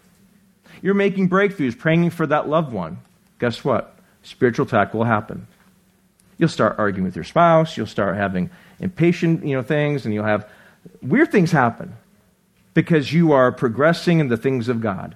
You're 0.81 0.93
making 0.93 1.29
breakthroughs, 1.29 1.77
praying 1.77 2.11
for 2.11 2.27
that 2.27 2.47
loved 2.47 2.71
one. 2.71 2.99
Guess 3.39 3.63
what? 3.63 3.95
Spiritual 4.21 4.67
attack 4.67 4.93
will 4.93 5.03
happen. 5.03 5.47
You'll 6.37 6.49
start 6.49 6.75
arguing 6.77 7.05
with 7.05 7.15
your 7.15 7.25
spouse. 7.25 7.75
You'll 7.77 7.87
start 7.87 8.15
having 8.15 8.49
impatient, 8.79 9.45
you 9.45 9.55
know, 9.55 9.63
things, 9.63 10.05
and 10.05 10.13
you'll 10.13 10.25
have 10.25 10.47
weird 11.01 11.31
things 11.31 11.51
happen 11.51 11.95
because 12.73 13.11
you 13.11 13.31
are 13.31 13.51
progressing 13.51 14.19
in 14.19 14.27
the 14.27 14.37
things 14.37 14.69
of 14.69 14.81
God 14.81 15.15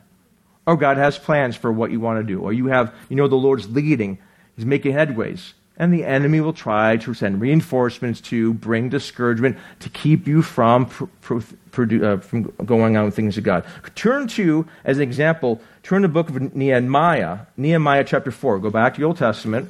or 0.66 0.76
God 0.76 0.98
has 0.98 1.18
plans 1.18 1.56
for 1.56 1.72
what 1.72 1.92
you 1.92 2.00
want 2.00 2.20
to 2.20 2.24
do, 2.24 2.42
or 2.42 2.54
you 2.54 2.68
have, 2.68 2.94
you 3.10 3.16
know, 3.16 3.28
the 3.28 3.36
Lord's 3.36 3.70
leading, 3.70 4.18
He's 4.56 4.66
making 4.66 4.94
headways. 4.94 5.54
And 5.78 5.94
the 5.94 6.06
enemy 6.06 6.40
will 6.40 6.54
try 6.54 6.96
to 6.98 7.14
send 7.14 7.42
reinforcements 7.42 8.22
to 8.22 8.54
bring 8.54 8.88
discouragement 8.88 9.58
to 9.82 9.90
keep 9.90 10.26
you 10.26 10.42
from, 10.42 10.84
uh, 11.30 12.18
from 12.18 12.44
going 12.66 12.96
on 12.96 13.04
with 13.04 13.16
things 13.16 13.38
of 13.38 13.44
God. 13.44 13.66
Turn 13.94 14.28
to, 14.30 14.66
as 14.86 14.98
an 14.98 15.04
example, 15.04 15.60
turn 15.84 16.04
to 16.04 16.08
the 16.08 16.14
book 16.14 16.30
of 16.30 16.56
Nehemiah, 16.56 17.40
Nehemiah 17.58 18.06
chapter 18.06 18.32
4. 18.32 18.60
Go 18.60 18.70
back 18.70 18.94
to 18.94 19.02
the 19.02 19.06
Old 19.06 19.18
Testament. 19.18 19.70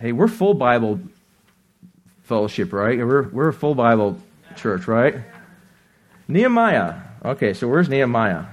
Hey, 0.00 0.12
we're 0.12 0.26
full 0.26 0.54
Bible 0.54 0.98
fellowship, 2.22 2.72
right? 2.72 2.96
We're, 2.98 3.28
we're 3.28 3.48
a 3.48 3.52
full 3.52 3.74
Bible 3.74 4.18
church, 4.56 4.88
right? 4.88 5.16
Nehemiah. 6.28 6.94
Okay, 7.24 7.52
so 7.52 7.68
where's 7.68 7.90
Nehemiah? 7.90 8.46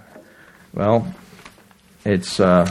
Well, 0.74 1.14
it's 2.06 2.40
uh, 2.40 2.70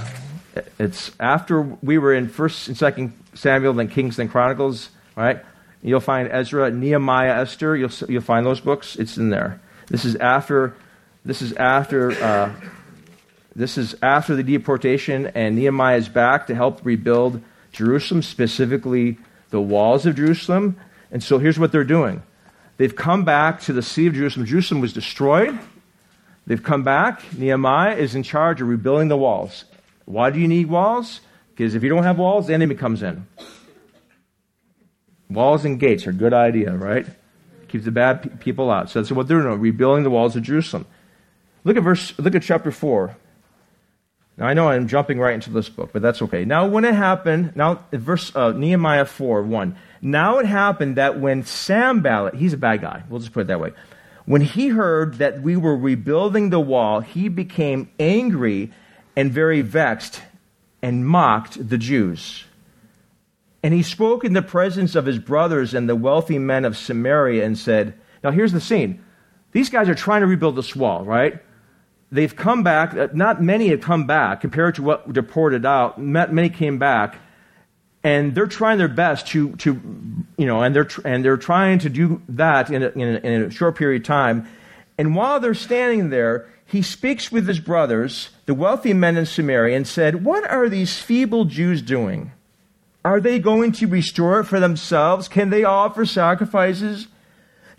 it's 0.78 1.12
after 1.18 1.60
we 1.60 1.98
were 1.98 2.14
in 2.14 2.28
First 2.28 2.68
and 2.68 2.76
Second 2.76 3.12
Samuel, 3.34 3.72
then 3.74 3.88
Kings, 3.88 4.16
then 4.16 4.28
Chronicles, 4.28 4.90
right? 5.16 5.40
You'll 5.82 6.00
find 6.00 6.28
Ezra, 6.30 6.70
Nehemiah, 6.70 7.42
Esther. 7.42 7.76
You'll 7.76 7.90
you'll 8.08 8.22
find 8.22 8.46
those 8.46 8.60
books. 8.60 8.96
It's 8.96 9.16
in 9.16 9.30
there. 9.30 9.60
This 9.88 10.04
is 10.04 10.16
after. 10.16 10.76
This 11.24 11.42
is 11.42 11.52
after. 11.54 12.12
Uh, 12.12 12.52
this 13.56 13.76
is 13.76 13.96
after 14.02 14.36
the 14.36 14.44
deportation, 14.44 15.26
and 15.34 15.56
Nehemiah 15.56 15.96
is 15.96 16.08
back 16.08 16.46
to 16.46 16.54
help 16.54 16.84
rebuild 16.84 17.42
Jerusalem, 17.72 18.22
specifically 18.22 19.18
the 19.50 19.60
walls 19.60 20.06
of 20.06 20.14
Jerusalem. 20.14 20.76
And 21.10 21.24
so 21.24 21.38
here's 21.38 21.58
what 21.58 21.72
they're 21.72 21.82
doing. 21.82 22.22
They've 22.76 22.94
come 22.94 23.24
back 23.24 23.60
to 23.62 23.72
the 23.72 23.82
city 23.82 24.06
of 24.06 24.14
Jerusalem. 24.14 24.46
Jerusalem 24.46 24.80
was 24.80 24.92
destroyed. 24.92 25.58
They've 26.48 26.62
come 26.62 26.82
back. 26.82 27.22
Nehemiah 27.36 27.94
is 27.96 28.14
in 28.14 28.22
charge 28.22 28.62
of 28.62 28.68
rebuilding 28.68 29.08
the 29.08 29.18
walls. 29.18 29.66
Why 30.06 30.30
do 30.30 30.40
you 30.40 30.48
need 30.48 30.68
walls? 30.68 31.20
Because 31.50 31.74
if 31.74 31.82
you 31.82 31.90
don't 31.90 32.04
have 32.04 32.18
walls, 32.18 32.46
the 32.46 32.54
enemy 32.54 32.74
comes 32.74 33.02
in. 33.02 33.26
Walls 35.28 35.66
and 35.66 35.78
gates 35.78 36.06
are 36.06 36.10
a 36.10 36.14
good 36.14 36.32
idea, 36.32 36.74
right? 36.74 37.06
Keeps 37.68 37.84
the 37.84 37.90
bad 37.90 38.22
pe- 38.22 38.30
people 38.38 38.70
out. 38.70 38.88
So 38.88 38.98
that's 38.98 39.12
what 39.12 39.28
they're 39.28 39.42
doing, 39.42 39.60
rebuilding 39.60 40.04
the 40.04 40.10
walls 40.10 40.36
of 40.36 40.42
Jerusalem. 40.42 40.86
Look 41.64 41.76
at 41.76 41.82
verse. 41.82 42.18
Look 42.18 42.34
at 42.34 42.42
chapter 42.42 42.70
four. 42.70 43.14
Now 44.38 44.46
I 44.46 44.54
know 44.54 44.70
I'm 44.70 44.88
jumping 44.88 45.18
right 45.18 45.34
into 45.34 45.50
this 45.50 45.68
book, 45.68 45.90
but 45.92 46.00
that's 46.00 46.22
okay. 46.22 46.46
Now 46.46 46.66
when 46.66 46.86
it 46.86 46.94
happened, 46.94 47.56
now 47.56 47.84
verse 47.92 48.34
uh, 48.34 48.52
Nehemiah 48.52 49.04
four 49.04 49.42
one. 49.42 49.76
Now 50.00 50.38
it 50.38 50.46
happened 50.46 50.96
that 50.96 51.20
when 51.20 51.42
Sanballat, 51.42 52.36
he's 52.36 52.54
a 52.54 52.56
bad 52.56 52.80
guy. 52.80 53.02
We'll 53.10 53.20
just 53.20 53.34
put 53.34 53.40
it 53.40 53.46
that 53.48 53.60
way. 53.60 53.72
When 54.28 54.42
he 54.42 54.68
heard 54.68 55.14
that 55.14 55.40
we 55.40 55.56
were 55.56 55.74
rebuilding 55.74 56.50
the 56.50 56.60
wall, 56.60 57.00
he 57.00 57.30
became 57.30 57.90
angry 57.98 58.70
and 59.16 59.32
very 59.32 59.62
vexed 59.62 60.20
and 60.82 61.08
mocked 61.08 61.70
the 61.70 61.78
Jews. 61.78 62.44
And 63.62 63.72
he 63.72 63.82
spoke 63.82 64.24
in 64.24 64.34
the 64.34 64.42
presence 64.42 64.94
of 64.94 65.06
his 65.06 65.18
brothers 65.18 65.72
and 65.72 65.88
the 65.88 65.96
wealthy 65.96 66.38
men 66.38 66.66
of 66.66 66.76
Samaria 66.76 67.42
and 67.42 67.56
said, 67.56 67.94
Now 68.22 68.30
here's 68.30 68.52
the 68.52 68.60
scene. 68.60 69.02
These 69.52 69.70
guys 69.70 69.88
are 69.88 69.94
trying 69.94 70.20
to 70.20 70.26
rebuild 70.26 70.56
this 70.56 70.76
wall, 70.76 71.06
right? 71.06 71.42
They've 72.12 72.36
come 72.36 72.62
back. 72.62 73.14
Not 73.14 73.42
many 73.42 73.68
have 73.68 73.80
come 73.80 74.06
back 74.06 74.42
compared 74.42 74.74
to 74.74 74.82
what 74.82 75.10
deported 75.10 75.64
out. 75.64 75.98
Many 75.98 76.50
came 76.50 76.78
back 76.78 77.16
and 78.04 78.34
they're 78.34 78.46
trying 78.46 78.78
their 78.78 78.88
best 78.88 79.26
to, 79.28 79.54
to 79.56 79.80
you 80.36 80.46
know, 80.46 80.62
and 80.62 80.74
they're, 80.74 80.88
and 81.04 81.24
they're 81.24 81.36
trying 81.36 81.78
to 81.80 81.88
do 81.88 82.22
that 82.28 82.70
in 82.70 82.82
a, 82.82 82.88
in, 82.90 83.00
a, 83.00 83.18
in 83.18 83.42
a 83.44 83.50
short 83.50 83.76
period 83.76 84.02
of 84.02 84.06
time. 84.06 84.48
And 84.96 85.14
while 85.14 85.40
they're 85.40 85.54
standing 85.54 86.10
there, 86.10 86.48
he 86.64 86.82
speaks 86.82 87.32
with 87.32 87.48
his 87.48 87.60
brothers, 87.60 88.30
the 88.46 88.54
wealthy 88.54 88.92
men 88.92 89.16
in 89.16 89.26
Samaria, 89.26 89.76
and 89.76 89.86
said, 89.86 90.24
What 90.24 90.48
are 90.50 90.68
these 90.68 90.98
feeble 90.98 91.44
Jews 91.46 91.82
doing? 91.82 92.32
Are 93.04 93.20
they 93.20 93.38
going 93.38 93.72
to 93.72 93.86
restore 93.86 94.40
it 94.40 94.44
for 94.44 94.60
themselves? 94.60 95.28
Can 95.28 95.50
they 95.50 95.64
offer 95.64 96.04
sacrifices? 96.04 97.08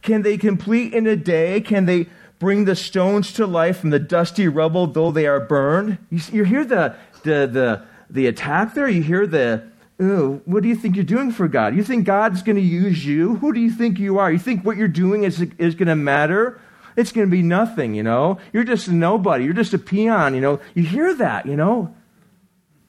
Can 0.02 0.24
they 0.24 0.38
complete 0.38 0.94
in 0.94 1.06
a 1.06 1.16
day? 1.16 1.62
Can 1.62 1.86
they 1.86 2.08
bring 2.40 2.66
the 2.66 2.76
stones 2.76 3.34
to 3.34 3.46
life 3.46 3.80
from 3.80 3.92
the 3.92 4.00
dusty 4.00 4.48
rubble, 4.48 4.88
though 4.88 5.12
they 5.12 5.28
are 5.28 5.40
burned? 5.40 6.00
You, 6.10 6.22
you 6.32 6.44
hear 6.46 6.66
the, 6.66 6.96
the, 7.24 7.48
the, 7.48 7.86
the 8.10 8.28
attack 8.28 8.74
there? 8.74 8.88
You 8.88 9.04
hear 9.04 9.28
the, 9.28 9.69
oh, 10.00 10.42
what 10.46 10.64
do 10.64 10.70
you 10.70 10.76
think 10.76 10.96
you're 10.96 11.04
doing 11.04 11.32
for 11.32 11.48
God? 11.48 11.76
You 11.76 11.84
think 11.84 12.06
God's 12.06 12.42
going 12.42 12.56
to 12.56 12.62
use 12.62 13.06
you? 13.06 13.36
Who 13.36 13.54
do 13.54 13.60
you 13.60 13.72
think 13.72 14.00
you 14.00 14.20
are? 14.20 14.32
You 14.32 14.40
think 14.40 14.64
what 14.64 14.78
you're 14.78 14.88
doing 14.88 15.24
is, 15.24 15.42
is 15.58 15.76
going 15.76 15.88
to 15.88 15.96
matter? 15.96 16.60
It's 16.96 17.12
going 17.12 17.28
to 17.28 17.32
be 17.32 17.44
nothing, 17.44 17.96
you 17.96 18.04
know? 18.04 18.40
You're 18.54 18.64
just 18.64 18.88
a 18.88 18.94
nobody. 18.94 19.44
You're 19.44 19.54
just 19.54 19.74
a 19.74 19.78
peon, 19.78 20.36
you 20.36 20.42
know? 20.42 20.60
You 20.74 20.84
hear 20.84 21.14
that, 21.16 21.46
you 21.46 21.56
know? 21.56 21.94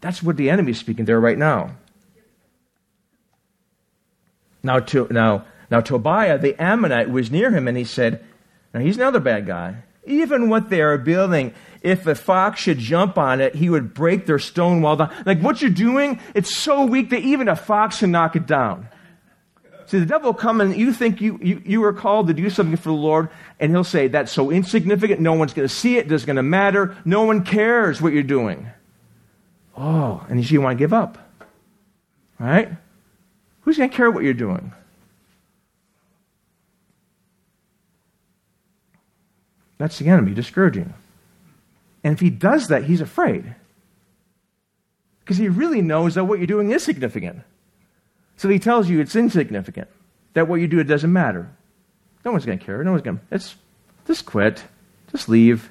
That's 0.00 0.22
what 0.22 0.36
the 0.36 0.50
enemy's 0.50 0.78
speaking 0.78 1.04
there 1.04 1.20
right 1.20 1.38
now. 1.38 1.76
Now, 4.62 4.78
to, 4.80 5.08
now, 5.10 5.46
now 5.70 5.80
Tobiah, 5.80 6.38
the 6.38 6.60
Ammonite, 6.60 7.10
was 7.10 7.30
near 7.30 7.50
him, 7.50 7.66
and 7.66 7.76
he 7.76 7.84
said, 7.84 8.24
Now 8.72 8.80
he's 8.80 8.96
another 8.96 9.20
bad 9.20 9.46
guy. 9.46 9.82
Even 10.06 10.48
what 10.48 10.70
they 10.70 10.80
are 10.80 10.96
building, 10.98 11.54
if 11.82 12.06
a 12.06 12.14
fox 12.14 12.60
should 12.60 12.78
jump 12.78 13.18
on 13.18 13.40
it, 13.40 13.54
he 13.54 13.68
would 13.70 13.94
break 13.94 14.26
their 14.26 14.38
stone 14.38 14.82
wall 14.82 14.96
down. 14.96 15.12
Like 15.26 15.40
what 15.40 15.60
you're 15.60 15.70
doing, 15.70 16.20
it's 16.34 16.54
so 16.54 16.84
weak 16.84 17.10
that 17.10 17.20
even 17.20 17.48
a 17.48 17.56
fox 17.56 17.98
can 17.98 18.10
knock 18.10 18.36
it 18.36 18.46
down. 18.46 18.88
See, 19.86 19.98
the 19.98 20.06
devil 20.06 20.28
will 20.28 20.38
come 20.38 20.60
and 20.60 20.76
you 20.76 20.92
think 20.92 21.20
you, 21.20 21.38
you, 21.42 21.62
you 21.64 21.84
are 21.84 21.92
called 21.92 22.28
to 22.28 22.34
do 22.34 22.48
something 22.48 22.76
for 22.76 22.90
the 22.90 22.94
Lord, 22.94 23.28
and 23.58 23.72
he'll 23.72 23.82
say, 23.82 24.06
That's 24.06 24.30
so 24.30 24.50
insignificant, 24.50 25.20
no 25.20 25.32
one's 25.32 25.52
going 25.52 25.66
to 25.66 25.74
see 25.74 25.98
it, 25.98 26.10
it's 26.10 26.24
going 26.24 26.36
to 26.36 26.44
matter, 26.44 26.96
no 27.04 27.24
one 27.24 27.44
cares 27.44 28.00
what 28.00 28.12
you're 28.12 28.22
doing. 28.22 28.68
Oh, 29.76 30.24
and 30.28 30.48
you 30.48 30.60
want 30.60 30.78
to 30.78 30.82
give 30.82 30.92
up. 30.92 31.18
Right? 32.38 32.70
Who's 33.62 33.78
going 33.78 33.90
to 33.90 33.96
care 33.96 34.10
what 34.10 34.22
you're 34.22 34.32
doing? 34.32 34.72
That's 39.80 39.98
the 39.98 40.10
enemy, 40.10 40.34
discouraging. 40.34 40.92
And 42.04 42.12
if 42.12 42.20
he 42.20 42.28
does 42.28 42.68
that, 42.68 42.84
he's 42.84 43.00
afraid. 43.00 43.54
Because 45.20 45.38
he 45.38 45.48
really 45.48 45.80
knows 45.80 46.16
that 46.16 46.24
what 46.24 46.38
you're 46.38 46.46
doing 46.46 46.70
is 46.70 46.84
significant. 46.84 47.40
So 48.36 48.50
he 48.50 48.58
tells 48.58 48.90
you 48.90 49.00
it's 49.00 49.16
insignificant, 49.16 49.88
that 50.34 50.48
what 50.48 50.60
you 50.60 50.68
do, 50.68 50.80
it 50.80 50.84
doesn't 50.84 51.10
matter. 51.10 51.50
No 52.26 52.30
one's 52.30 52.44
going 52.44 52.58
to 52.58 52.64
care. 52.64 52.84
No 52.84 52.90
one's 52.90 53.02
going 53.02 53.16
to. 53.16 53.24
It's 53.30 53.56
just 54.06 54.26
quit. 54.26 54.62
Just 55.12 55.30
leave. 55.30 55.70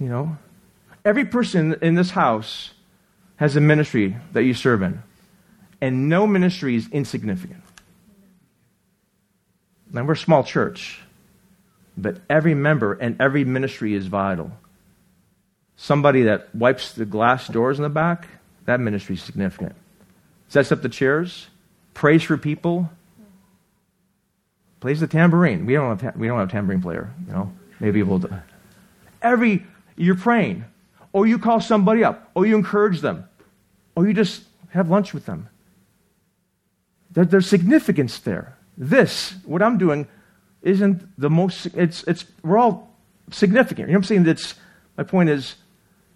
You 0.00 0.08
know? 0.08 0.38
Every 1.04 1.26
person 1.26 1.76
in 1.82 1.94
this 1.94 2.08
house 2.08 2.72
has 3.36 3.54
a 3.54 3.60
ministry 3.60 4.16
that 4.32 4.44
you 4.44 4.54
serve 4.54 4.80
in, 4.80 5.02
and 5.82 6.08
no 6.08 6.26
ministry 6.26 6.74
is 6.74 6.88
insignificant. 6.88 7.62
Now, 9.92 10.04
we're 10.04 10.14
a 10.14 10.16
small 10.16 10.42
church, 10.42 11.02
but 12.02 12.20
every 12.30 12.54
member 12.54 12.94
and 12.94 13.20
every 13.20 13.44
ministry 13.44 13.94
is 13.94 14.06
vital. 14.06 14.52
Somebody 15.76 16.22
that 16.22 16.54
wipes 16.54 16.92
the 16.92 17.04
glass 17.04 17.48
doors 17.48 17.78
in 17.78 17.82
the 17.82 17.88
back, 17.88 18.28
that 18.64 18.80
ministry 18.80 19.16
is 19.16 19.22
significant. 19.22 19.74
Sets 20.48 20.72
up 20.72 20.82
the 20.82 20.88
chairs, 20.88 21.48
prays 21.94 22.22
for 22.22 22.36
people, 22.36 22.90
plays 24.80 25.00
the 25.00 25.06
tambourine. 25.06 25.66
We 25.66 25.74
don't 25.74 26.00
have, 26.00 26.16
we 26.16 26.28
don't 26.28 26.38
have 26.38 26.48
a 26.48 26.52
tambourine 26.52 26.82
player, 26.82 27.12
you 27.26 27.32
know. 27.32 27.52
Maybe 27.80 28.02
we'll 28.02 28.18
do. 28.20 28.32
Every, 29.22 29.64
you're 29.96 30.16
praying, 30.16 30.64
or 31.12 31.26
you 31.26 31.38
call 31.38 31.60
somebody 31.60 32.04
up, 32.04 32.30
or 32.34 32.46
you 32.46 32.56
encourage 32.56 33.00
them, 33.00 33.28
or 33.94 34.06
you 34.06 34.14
just 34.14 34.42
have 34.70 34.88
lunch 34.88 35.14
with 35.14 35.26
them. 35.26 35.48
There, 37.12 37.24
there's 37.24 37.48
significance 37.48 38.18
there. 38.18 38.56
This, 38.76 39.34
what 39.44 39.62
I'm 39.62 39.78
doing, 39.78 40.06
isn't 40.62 41.08
the 41.18 41.30
most, 41.30 41.66
it's, 41.66 42.02
it's, 42.04 42.24
we're 42.42 42.58
all 42.58 42.94
significant. 43.30 43.88
You 43.88 43.92
know 43.92 43.98
what 43.98 44.04
I'm 44.04 44.08
saying? 44.08 44.24
That's, 44.24 44.54
my 44.96 45.04
point 45.04 45.30
is, 45.30 45.56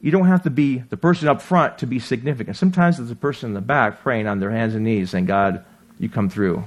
you 0.00 0.10
don't 0.10 0.26
have 0.26 0.42
to 0.42 0.50
be 0.50 0.78
the 0.78 0.96
person 0.96 1.28
up 1.28 1.40
front 1.40 1.78
to 1.78 1.86
be 1.86 2.00
significant. 2.00 2.56
Sometimes 2.56 2.98
it's 2.98 3.08
the 3.08 3.14
person 3.14 3.50
in 3.50 3.54
the 3.54 3.60
back 3.60 4.02
praying 4.02 4.26
on 4.26 4.40
their 4.40 4.50
hands 4.50 4.74
and 4.74 4.84
knees 4.84 5.10
saying, 5.10 5.26
God, 5.26 5.64
you 6.00 6.08
come 6.08 6.28
through. 6.28 6.64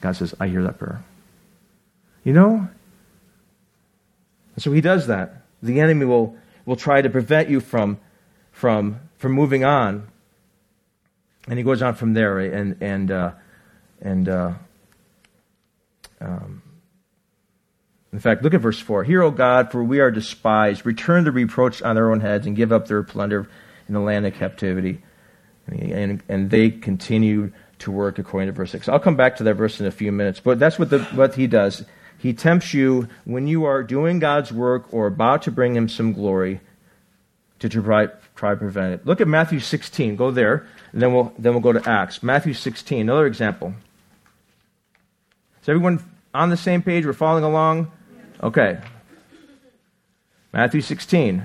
God 0.00 0.12
says, 0.12 0.34
I 0.38 0.46
hear 0.46 0.62
that 0.62 0.78
prayer. 0.78 1.02
You 2.22 2.32
know? 2.32 2.68
So 4.58 4.70
he 4.70 4.80
does 4.80 5.08
that. 5.08 5.42
The 5.60 5.80
enemy 5.80 6.06
will, 6.06 6.36
will 6.64 6.76
try 6.76 7.02
to 7.02 7.10
prevent 7.10 7.48
you 7.48 7.58
from, 7.58 7.98
from, 8.52 9.00
from 9.18 9.32
moving 9.32 9.64
on. 9.64 10.06
And 11.48 11.58
he 11.58 11.64
goes 11.64 11.82
on 11.82 11.96
from 11.96 12.14
there. 12.14 12.38
And, 12.38 12.76
and, 12.80 13.10
uh, 13.10 13.32
and 14.00 14.28
uh, 14.28 14.52
um, 16.20 16.62
in 18.12 18.18
fact, 18.18 18.42
look 18.42 18.52
at 18.52 18.60
verse 18.60 18.78
4. 18.78 19.04
Hear, 19.04 19.22
O 19.22 19.30
God, 19.30 19.72
for 19.72 19.82
we 19.82 20.00
are 20.00 20.10
despised. 20.10 20.84
Return 20.84 21.24
the 21.24 21.32
reproach 21.32 21.80
on 21.80 21.94
their 21.94 22.10
own 22.10 22.20
heads 22.20 22.46
and 22.46 22.54
give 22.54 22.70
up 22.70 22.86
their 22.86 23.02
plunder 23.02 23.48
in 23.88 23.94
the 23.94 24.00
land 24.00 24.26
of 24.26 24.34
captivity. 24.34 25.02
And, 25.66 26.22
and 26.28 26.50
they 26.50 26.70
continue 26.70 27.52
to 27.78 27.90
work 27.90 28.18
according 28.18 28.48
to 28.48 28.52
verse 28.52 28.70
6. 28.72 28.88
I'll 28.88 29.00
come 29.00 29.16
back 29.16 29.36
to 29.36 29.44
that 29.44 29.54
verse 29.54 29.80
in 29.80 29.86
a 29.86 29.90
few 29.90 30.12
minutes, 30.12 30.40
but 30.40 30.58
that's 30.58 30.78
what, 30.78 30.90
the, 30.90 31.00
what 31.04 31.34
he 31.34 31.46
does. 31.46 31.84
He 32.18 32.34
tempts 32.34 32.74
you 32.74 33.08
when 33.24 33.46
you 33.46 33.64
are 33.64 33.82
doing 33.82 34.18
God's 34.18 34.52
work 34.52 34.92
or 34.92 35.06
about 35.06 35.42
to 35.42 35.50
bring 35.50 35.74
him 35.74 35.88
some 35.88 36.12
glory 36.12 36.60
to 37.60 37.68
try, 37.68 38.08
try 38.36 38.54
prevent 38.54 38.94
it. 38.94 39.06
Look 39.06 39.20
at 39.20 39.28
Matthew 39.28 39.60
16. 39.60 40.16
Go 40.16 40.30
there, 40.30 40.66
and 40.92 41.00
then 41.00 41.14
we'll, 41.14 41.32
then 41.38 41.52
we'll 41.52 41.62
go 41.62 41.72
to 41.72 41.88
Acts. 41.88 42.22
Matthew 42.22 42.54
16, 42.54 43.00
another 43.00 43.26
example. 43.26 43.74
Is 45.62 45.68
everyone 45.68 46.04
on 46.34 46.50
the 46.50 46.56
same 46.56 46.82
page? 46.82 47.06
We're 47.06 47.12
following 47.12 47.44
along? 47.44 47.90
Okay. 48.42 48.78
Matthew 50.52 50.80
16. 50.80 51.44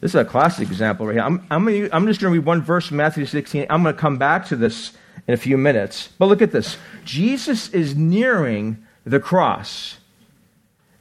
This 0.00 0.12
is 0.12 0.14
a 0.14 0.24
classic 0.24 0.68
example 0.68 1.06
right 1.06 1.14
here. 1.14 1.22
I'm, 1.22 1.46
I'm, 1.50 1.64
gonna, 1.64 1.88
I'm 1.92 2.06
just 2.06 2.20
going 2.20 2.32
to 2.32 2.40
read 2.40 2.46
one 2.46 2.62
verse 2.62 2.88
from 2.88 2.96
Matthew 2.96 3.26
16. 3.26 3.66
I'm 3.68 3.82
going 3.82 3.94
to 3.94 4.00
come 4.00 4.16
back 4.16 4.46
to 4.46 4.56
this 4.56 4.92
in 5.26 5.34
a 5.34 5.36
few 5.36 5.58
minutes. 5.58 6.08
But 6.18 6.26
look 6.26 6.40
at 6.40 6.52
this. 6.52 6.78
Jesus 7.04 7.68
is 7.70 7.94
nearing 7.94 8.84
the 9.04 9.20
cross. 9.20 9.98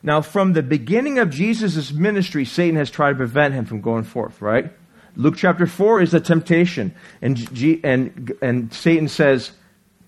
Now, 0.04 0.22
from 0.22 0.54
the 0.54 0.64
beginning 0.64 1.18
of 1.18 1.30
Jesus' 1.30 1.92
ministry, 1.92 2.46
Satan 2.46 2.76
has 2.76 2.92
tried 2.92 3.12
to 3.12 3.16
prevent 3.16 3.54
him 3.54 3.66
from 3.66 3.82
going 3.82 4.04
forth, 4.04 4.42
right? 4.42 4.72
Luke 5.16 5.36
chapter 5.38 5.66
4 5.66 6.02
is 6.02 6.14
a 6.14 6.20
temptation. 6.20 6.94
And, 7.22 7.38
G, 7.54 7.80
and, 7.84 8.34
and 8.42 8.74
Satan 8.74 9.08
says, 9.08 9.52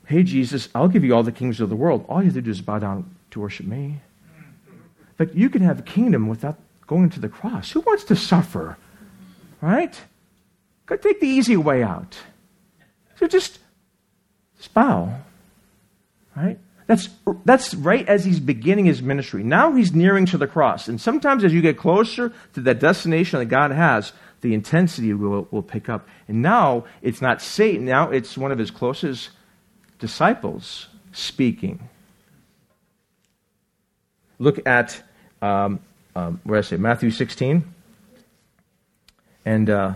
Hey, 0.06 0.24
Jesus, 0.24 0.68
I'll 0.76 0.90
give 0.90 1.06
you 1.06 1.16
all 1.16 1.24
the 1.24 1.32
kings 1.32 1.62
of 1.62 1.70
the 1.70 1.76
world. 1.76 2.06
All 2.10 2.20
you 2.20 2.26
have 2.26 2.34
to 2.34 2.42
do 2.42 2.52
is 2.52 2.62
bow 2.62 2.80
down 2.80 3.16
to 3.32 3.40
worship 3.40 3.66
me. 3.66 4.02
But 5.22 5.36
you 5.36 5.52
can 5.52 5.62
have 5.62 5.78
a 5.78 5.84
kingdom 5.84 6.28
without 6.28 6.58
going 6.88 7.12
to 7.12 7.20
the 7.20 7.30
cross. 7.30 7.70
Who 7.70 7.82
wants 7.82 8.06
to 8.06 8.16
suffer? 8.16 8.76
Right? 9.62 9.96
Go 10.88 10.96
take 10.96 11.20
the 11.20 11.28
easy 11.28 11.56
way 11.56 11.84
out. 11.84 12.18
So 13.18 13.28
just, 13.28 13.60
just 14.58 14.74
bow. 14.74 15.14
Right? 16.36 16.58
That's, 16.88 17.08
that's 17.46 17.76
right 17.76 18.10
as 18.10 18.26
he's 18.26 18.40
beginning 18.40 18.86
his 18.86 19.04
ministry. 19.04 19.44
Now 19.44 19.74
he's 19.74 19.94
nearing 19.94 20.26
to 20.26 20.40
the 20.40 20.48
cross. 20.48 20.88
And 20.88 21.00
sometimes 21.00 21.44
as 21.44 21.54
you 21.54 21.62
get 21.62 21.78
closer 21.78 22.34
to 22.54 22.62
that 22.62 22.80
destination 22.80 23.38
that 23.38 23.46
God 23.46 23.70
has, 23.70 24.14
the 24.42 24.56
intensity 24.56 25.14
will, 25.14 25.48
will 25.52 25.62
pick 25.62 25.88
up. 25.88 26.08
And 26.28 26.42
now 26.42 26.86
it's 27.04 27.22
not 27.22 27.44
Satan, 27.44 27.86
now 27.86 28.10
it's 28.10 28.40
one 28.40 28.52
of 28.52 28.58
his 28.58 28.72
closest 28.72 29.30
disciples 30.00 30.88
speaking. 31.12 31.88
Look 34.40 34.66
at 34.66 35.04
um, 35.42 35.80
um, 36.16 36.40
where 36.44 36.60
I 36.60 36.62
say 36.62 36.78
Matthew 36.78 37.12
16, 37.12 37.64
and 39.46 39.70
uh, 39.70 39.94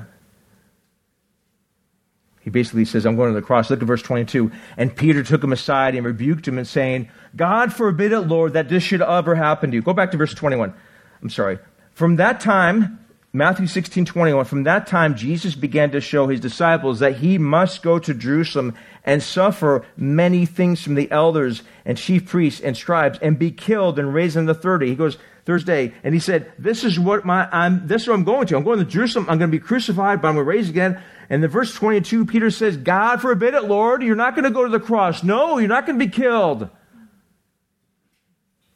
he 2.42 2.50
basically 2.50 2.86
says, 2.86 3.06
"I'm 3.06 3.16
going 3.16 3.34
to 3.34 3.40
the 3.40 3.46
cross." 3.46 3.70
Look 3.70 3.82
at 3.82 3.88
verse 3.88 4.02
22. 4.02 4.52
And 4.78 4.96
Peter 4.96 5.24
took 5.24 5.44
him 5.44 5.54
aside 5.54 5.96
and 5.96 6.06
rebuked 6.06 6.48
him, 6.48 6.58
and 6.58 6.68
saying, 6.68 7.10
"God 7.36 7.74
forbid 7.74 8.12
it, 8.12 8.22
Lord, 8.22 8.54
that 8.54 8.70
this 8.70 8.84
should 8.84 9.02
ever 9.02 9.36
happen 9.36 9.72
to 9.72 9.76
you." 9.76 9.82
Go 9.82 9.94
back 9.94 10.12
to 10.12 10.18
verse 10.18 10.34
21. 10.34 10.74
I'm 11.22 11.30
sorry. 11.30 11.60
From 11.94 12.18
that 12.18 12.40
time, 12.40 13.00
Matthew 13.36 13.68
16, 13.68 14.06
21, 14.06 14.46
from 14.46 14.64
that 14.64 14.88
time, 14.88 15.16
Jesus 15.16 15.56
began 15.56 15.92
to 15.92 16.00
show 16.00 16.28
his 16.28 16.40
disciples 16.40 17.00
that 17.00 17.18
he 17.18 17.38
must 17.38 17.84
go 17.84 18.00
to 18.00 18.14
Jerusalem 18.14 18.76
and 19.04 19.22
suffer 19.22 19.86
many 19.98 20.46
things 20.46 20.82
from 20.82 20.96
the 20.96 21.12
elders 21.12 21.62
and 21.84 21.98
chief 21.98 22.28
priests 22.28 22.62
and 22.62 22.78
scribes 22.78 23.20
and 23.22 23.38
be 23.38 23.52
killed 23.52 24.00
and 24.00 24.14
raised 24.14 24.38
in 24.38 24.46
the 24.46 24.54
30. 24.54 24.88
He 24.88 24.96
goes, 24.96 25.18
Thursday, 25.46 25.94
and 26.04 26.14
he 26.14 26.20
said, 26.20 26.52
This 26.58 26.84
is 26.84 27.00
what 27.00 27.24
my 27.24 27.48
I'm 27.52 27.88
this 27.88 28.04
is 28.04 28.08
what 28.08 28.16
I'm 28.16 28.24
going 28.24 28.48
to. 28.48 28.58
I'm 28.58 28.64
going 28.64 28.80
to 28.80 28.86
Jerusalem, 28.86 29.28
I'm 29.30 29.38
going 29.38 29.52
to 29.52 29.58
be 29.58 29.64
crucified, 29.64 30.22
but 30.22 30.30
I'm 30.30 30.36
going 30.36 30.46
to 30.46 30.50
raise 30.50 30.70
again. 30.70 31.02
And 31.30 31.44
in 31.44 31.50
verse 31.50 31.74
22, 31.74 32.26
Peter 32.26 32.52
says, 32.52 32.78
God 32.78 33.22
forbid 33.22 33.54
it, 33.54 33.64
Lord, 33.64 34.04
you're 34.04 34.16
not 34.16 34.36
going 34.36 34.46
to 34.46 34.52
go 34.52 34.64
to 34.64 34.70
the 34.70 34.80
cross. 34.80 35.24
No, 35.24 35.58
you're 35.58 35.68
not 35.68 35.86
going 35.86 35.98
to 36.00 36.06
be 36.06 36.12
killed. 36.12 36.70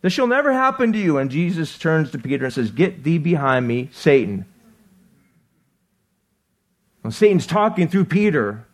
This 0.01 0.13
shall 0.13 0.27
never 0.27 0.53
happen 0.53 0.93
to 0.93 0.97
you. 0.97 1.17
And 1.17 1.29
Jesus 1.29 1.77
turns 1.77 2.11
to 2.11 2.19
Peter 2.19 2.45
and 2.45 2.53
says, 2.53 2.71
Get 2.71 3.03
thee 3.03 3.17
behind 3.17 3.67
me, 3.67 3.89
Satan. 3.91 4.45
Well, 7.03 7.11
Satan's 7.11 7.47
talking 7.47 7.87
through 7.87 8.05
Peter. 8.05 8.65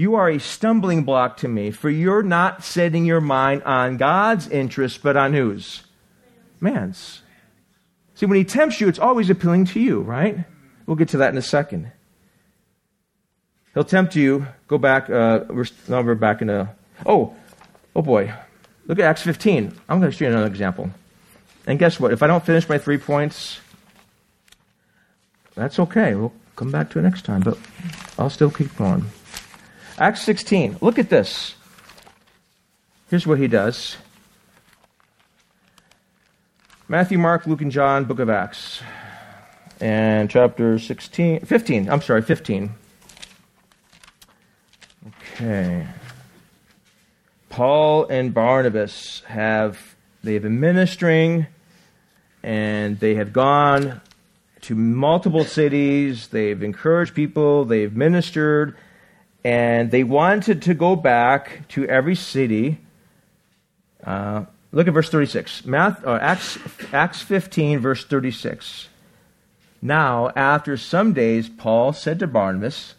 You 0.00 0.14
are 0.14 0.30
a 0.30 0.40
stumbling 0.40 1.02
block 1.02 1.36
to 1.38 1.48
me, 1.48 1.70
for 1.70 1.90
you're 1.90 2.22
not 2.22 2.64
setting 2.64 3.04
your 3.04 3.20
mind 3.20 3.64
on 3.64 3.98
God's 3.98 4.48
interest, 4.48 5.02
but 5.02 5.14
on 5.14 5.34
whose? 5.34 5.82
Man's. 6.58 7.20
See, 8.14 8.24
when 8.24 8.38
he 8.38 8.44
tempts 8.44 8.80
you, 8.80 8.88
it's 8.88 8.98
always 8.98 9.28
appealing 9.28 9.66
to 9.66 9.78
you, 9.78 10.00
right? 10.00 10.38
We'll 10.86 10.96
get 10.96 11.10
to 11.10 11.18
that 11.18 11.32
in 11.32 11.36
a 11.36 11.42
second. 11.42 11.92
He'll 13.74 13.84
tempt 13.84 14.16
you. 14.16 14.46
Go 14.68 14.78
back. 14.78 15.10
Uh, 15.10 15.40
we're, 15.50 15.66
now 15.86 16.00
we're 16.00 16.14
back 16.14 16.40
in 16.40 16.48
a. 16.48 16.74
Oh, 17.04 17.36
oh 17.94 18.00
boy. 18.00 18.32
Look 18.86 18.98
at 18.98 19.04
Acts 19.04 19.20
15. 19.20 19.78
I'm 19.86 20.00
going 20.00 20.10
to 20.10 20.16
show 20.16 20.24
you 20.24 20.30
another 20.30 20.46
example. 20.46 20.88
And 21.66 21.78
guess 21.78 22.00
what? 22.00 22.10
If 22.10 22.22
I 22.22 22.26
don't 22.26 22.42
finish 22.42 22.66
my 22.70 22.78
three 22.78 22.96
points, 22.96 23.60
that's 25.54 25.78
okay. 25.78 26.14
We'll 26.14 26.32
come 26.56 26.70
back 26.70 26.88
to 26.92 27.00
it 27.00 27.02
next 27.02 27.26
time, 27.26 27.42
but 27.42 27.58
I'll 28.18 28.30
still 28.30 28.50
keep 28.50 28.74
going. 28.76 29.04
Acts 30.00 30.22
16. 30.22 30.78
Look 30.80 30.98
at 30.98 31.10
this. 31.10 31.54
Here's 33.10 33.26
what 33.26 33.38
he 33.38 33.48
does 33.48 33.98
Matthew, 36.88 37.18
Mark, 37.18 37.46
Luke, 37.46 37.60
and 37.60 37.70
John, 37.70 38.06
book 38.06 38.18
of 38.18 38.30
Acts. 38.30 38.80
And 39.78 40.30
chapter 40.30 40.78
16, 40.78 41.40
15. 41.40 41.90
I'm 41.90 42.00
sorry, 42.00 42.22
15. 42.22 42.70
Okay. 45.06 45.86
Paul 47.50 48.06
and 48.06 48.32
Barnabas 48.32 49.22
have 49.26 49.96
they've 50.22 50.42
been 50.42 50.60
ministering 50.60 51.46
and 52.42 52.98
they 53.00 53.16
have 53.16 53.34
gone 53.34 54.00
to 54.62 54.74
multiple 54.74 55.44
cities, 55.44 56.28
they've 56.28 56.62
encouraged 56.62 57.14
people, 57.14 57.66
they've 57.66 57.94
ministered, 57.94 58.76
and 59.44 59.90
they 59.90 60.04
wanted 60.04 60.62
to 60.62 60.74
go 60.74 60.96
back 60.96 61.66
to 61.68 61.86
every 61.86 62.14
city. 62.14 62.78
Uh, 64.04 64.44
look 64.72 64.86
at 64.86 64.94
verse 64.94 65.08
36. 65.08 65.64
Math, 65.64 66.04
uh, 66.06 66.18
Acts, 66.20 66.58
Acts 66.92 67.22
15, 67.22 67.78
verse 67.78 68.04
36. 68.04 68.88
Now, 69.82 70.30
after 70.36 70.76
some 70.76 71.12
days, 71.14 71.48
Paul 71.48 71.92
said 71.92 72.18
to 72.18 72.26
Barnabas, 72.26 72.94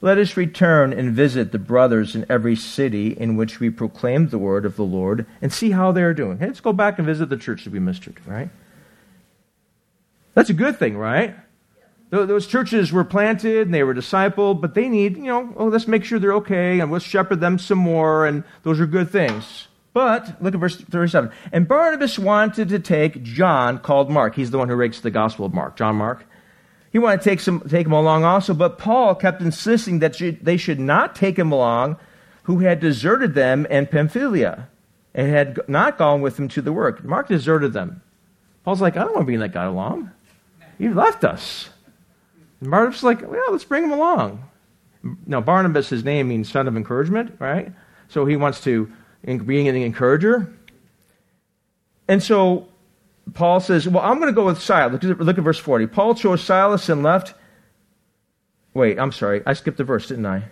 let 0.00 0.18
us 0.18 0.36
return 0.36 0.92
and 0.92 1.12
visit 1.12 1.52
the 1.52 1.58
brothers 1.60 2.16
in 2.16 2.26
every 2.28 2.56
city 2.56 3.12
in 3.12 3.36
which 3.36 3.60
we 3.60 3.70
proclaimed 3.70 4.30
the 4.30 4.38
word 4.38 4.64
of 4.66 4.74
the 4.74 4.84
Lord 4.84 5.26
and 5.40 5.52
see 5.52 5.70
how 5.70 5.92
they're 5.92 6.12
doing. 6.12 6.38
Hey, 6.38 6.46
let's 6.46 6.60
go 6.60 6.72
back 6.72 6.98
and 6.98 7.06
visit 7.06 7.28
the 7.28 7.36
church 7.36 7.64
that 7.64 7.72
we 7.72 7.78
ministered, 7.78 8.16
right? 8.26 8.50
That's 10.34 10.50
a 10.50 10.54
good 10.54 10.76
thing, 10.76 10.96
right? 10.96 11.36
Those 12.12 12.46
churches 12.46 12.92
were 12.92 13.04
planted 13.04 13.62
and 13.62 13.74
they 13.74 13.82
were 13.82 13.94
discipled, 13.94 14.60
but 14.60 14.74
they 14.74 14.90
need, 14.90 15.16
you 15.16 15.22
know, 15.22 15.54
oh, 15.56 15.68
let's 15.68 15.88
make 15.88 16.04
sure 16.04 16.18
they're 16.18 16.34
okay 16.34 16.78
and 16.78 16.92
let's 16.92 17.06
shepherd 17.06 17.40
them 17.40 17.58
some 17.58 17.78
more, 17.78 18.26
and 18.26 18.44
those 18.64 18.80
are 18.80 18.86
good 18.86 19.08
things. 19.08 19.68
But 19.94 20.36
look 20.42 20.52
at 20.52 20.60
verse 20.60 20.76
37. 20.76 21.30
And 21.52 21.66
Barnabas 21.66 22.18
wanted 22.18 22.68
to 22.68 22.78
take 22.78 23.22
John, 23.22 23.78
called 23.78 24.10
Mark. 24.10 24.34
He's 24.34 24.50
the 24.50 24.58
one 24.58 24.68
who 24.68 24.74
writes 24.74 25.00
the 25.00 25.10
Gospel 25.10 25.46
of 25.46 25.54
Mark, 25.54 25.76
John 25.76 25.96
Mark. 25.96 26.26
He 26.92 26.98
wanted 26.98 27.22
to 27.22 27.30
take, 27.30 27.40
some, 27.40 27.60
take 27.60 27.86
him 27.86 27.92
along 27.92 28.24
also, 28.24 28.52
but 28.52 28.76
Paul 28.76 29.14
kept 29.14 29.40
insisting 29.40 30.00
that 30.00 30.18
they 30.42 30.58
should 30.58 30.80
not 30.80 31.16
take 31.16 31.38
him 31.38 31.50
along 31.50 31.96
who 32.42 32.58
had 32.58 32.78
deserted 32.78 33.34
them 33.34 33.64
in 33.66 33.86
Pamphylia 33.86 34.68
and 35.14 35.30
had 35.30 35.60
not 35.66 35.96
gone 35.96 36.20
with 36.20 36.36
them 36.36 36.48
to 36.48 36.60
the 36.60 36.74
work. 36.74 37.02
Mark 37.04 37.28
deserted 37.28 37.72
them. 37.72 38.02
Paul's 38.64 38.82
like, 38.82 38.98
I 38.98 39.00
don't 39.00 39.14
want 39.14 39.22
to 39.22 39.24
bring 39.24 39.40
that 39.40 39.54
guy 39.54 39.64
along. 39.64 40.10
He 40.76 40.90
left 40.90 41.24
us. 41.24 41.70
And 42.62 42.70
Barnabas 42.70 43.02
like, 43.02 43.28
well, 43.28 43.50
let's 43.50 43.64
bring 43.64 43.82
him 43.82 43.90
along. 43.90 44.48
Now, 45.26 45.40
Barnabas, 45.40 45.88
his 45.88 46.04
name 46.04 46.28
means 46.28 46.48
son 46.48 46.68
of 46.68 46.76
encouragement, 46.76 47.34
right? 47.40 47.72
So 48.06 48.24
he 48.24 48.36
wants 48.36 48.60
to 48.62 48.90
be 49.24 49.68
an 49.68 49.74
encourager. 49.74 50.54
And 52.06 52.22
so 52.22 52.68
Paul 53.34 53.58
says, 53.58 53.88
Well, 53.88 54.04
I'm 54.04 54.20
going 54.20 54.32
to 54.32 54.34
go 54.34 54.46
with 54.46 54.62
Silas. 54.62 54.92
Look 54.92 55.02
at, 55.02 55.18
look 55.18 55.38
at 55.38 55.44
verse 55.44 55.58
40. 55.58 55.88
Paul 55.88 56.14
chose 56.14 56.40
Silas 56.40 56.88
and 56.88 57.02
left. 57.02 57.34
Wait, 58.74 58.96
I'm 58.96 59.10
sorry. 59.10 59.42
I 59.44 59.54
skipped 59.54 59.78
the 59.78 59.84
verse, 59.84 60.06
didn't 60.06 60.26
I? 60.26 60.44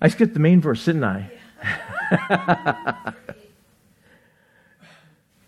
I 0.00 0.08
skipped 0.08 0.32
the 0.32 0.40
main 0.40 0.62
verse, 0.62 0.86
didn't 0.86 1.04
I? 1.04 1.30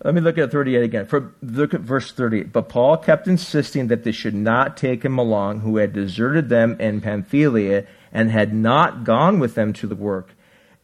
Let 0.07 0.15
me 0.15 0.21
look 0.21 0.39
at 0.39 0.53
38 0.53 0.85
again. 0.85 1.07
For, 1.07 1.33
look 1.43 1.75
at 1.75 1.81
verse 1.81 2.13
38. 2.13 2.53
But 2.53 2.69
Paul 2.69 2.97
kept 2.97 3.27
insisting 3.27 3.89
that 3.89 4.05
they 4.05 4.13
should 4.13 4.37
not 4.37 4.77
take 4.77 5.05
him 5.05 5.19
along 5.19 5.61
who 5.61 5.79
had 5.79 5.93
deserted 5.93 6.49
them 6.49 6.77
in 6.79 7.01
Pamphylia 7.01 7.89
and 8.13 8.31
had 8.31 8.55
not 8.55 9.03
gone 9.03 9.41
with 9.41 9.57
them 9.57 9.73
to 9.73 9.89
the 9.89 9.97
work. 9.97 10.29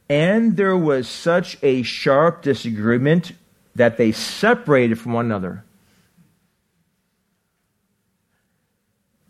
And 0.09 0.57
there 0.57 0.77
was 0.77 1.07
such 1.07 1.57
a 1.63 1.85
sharp 1.85 2.43
disagreement 2.43 3.31
that 3.77 3.97
they 3.97 4.11
separated 4.11 4.99
from 4.99 5.13
one 5.13 5.27
another. 5.27 5.63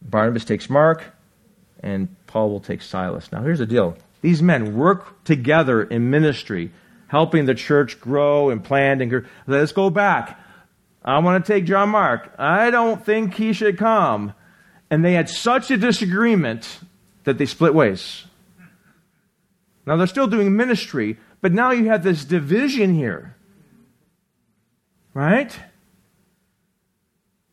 Barnabas 0.00 0.46
takes 0.46 0.70
Mark, 0.70 1.04
and 1.80 2.08
Paul 2.26 2.48
will 2.48 2.60
take 2.60 2.80
Silas. 2.80 3.30
Now, 3.30 3.42
here's 3.42 3.58
the 3.58 3.66
deal 3.66 3.98
these 4.22 4.40
men 4.40 4.74
work 4.74 5.22
together 5.24 5.82
in 5.82 6.08
ministry, 6.08 6.72
helping 7.12 7.44
the 7.44 7.54
church 7.54 8.00
grow 8.00 8.48
and 8.48 8.64
plant. 8.64 9.02
And 9.02 9.26
let's 9.46 9.72
go 9.72 9.90
back. 9.90 10.40
I 11.04 11.18
want 11.18 11.44
to 11.44 11.52
take 11.52 11.66
John 11.66 11.90
Mark. 11.90 12.34
I 12.38 12.70
don't 12.70 13.04
think 13.04 13.34
he 13.34 13.52
should 13.52 13.76
come. 13.76 14.32
And 14.90 15.04
they 15.04 15.12
had 15.12 15.28
such 15.28 15.70
a 15.70 15.76
disagreement 15.76 16.80
that 17.24 17.36
they 17.36 17.44
split 17.44 17.74
ways. 17.74 18.24
Now, 19.84 19.96
they're 19.96 20.06
still 20.06 20.26
doing 20.26 20.56
ministry, 20.56 21.18
but 21.42 21.52
now 21.52 21.72
you 21.72 21.90
have 21.90 22.02
this 22.02 22.24
division 22.24 22.94
here. 22.94 23.36
Right? 25.12 25.54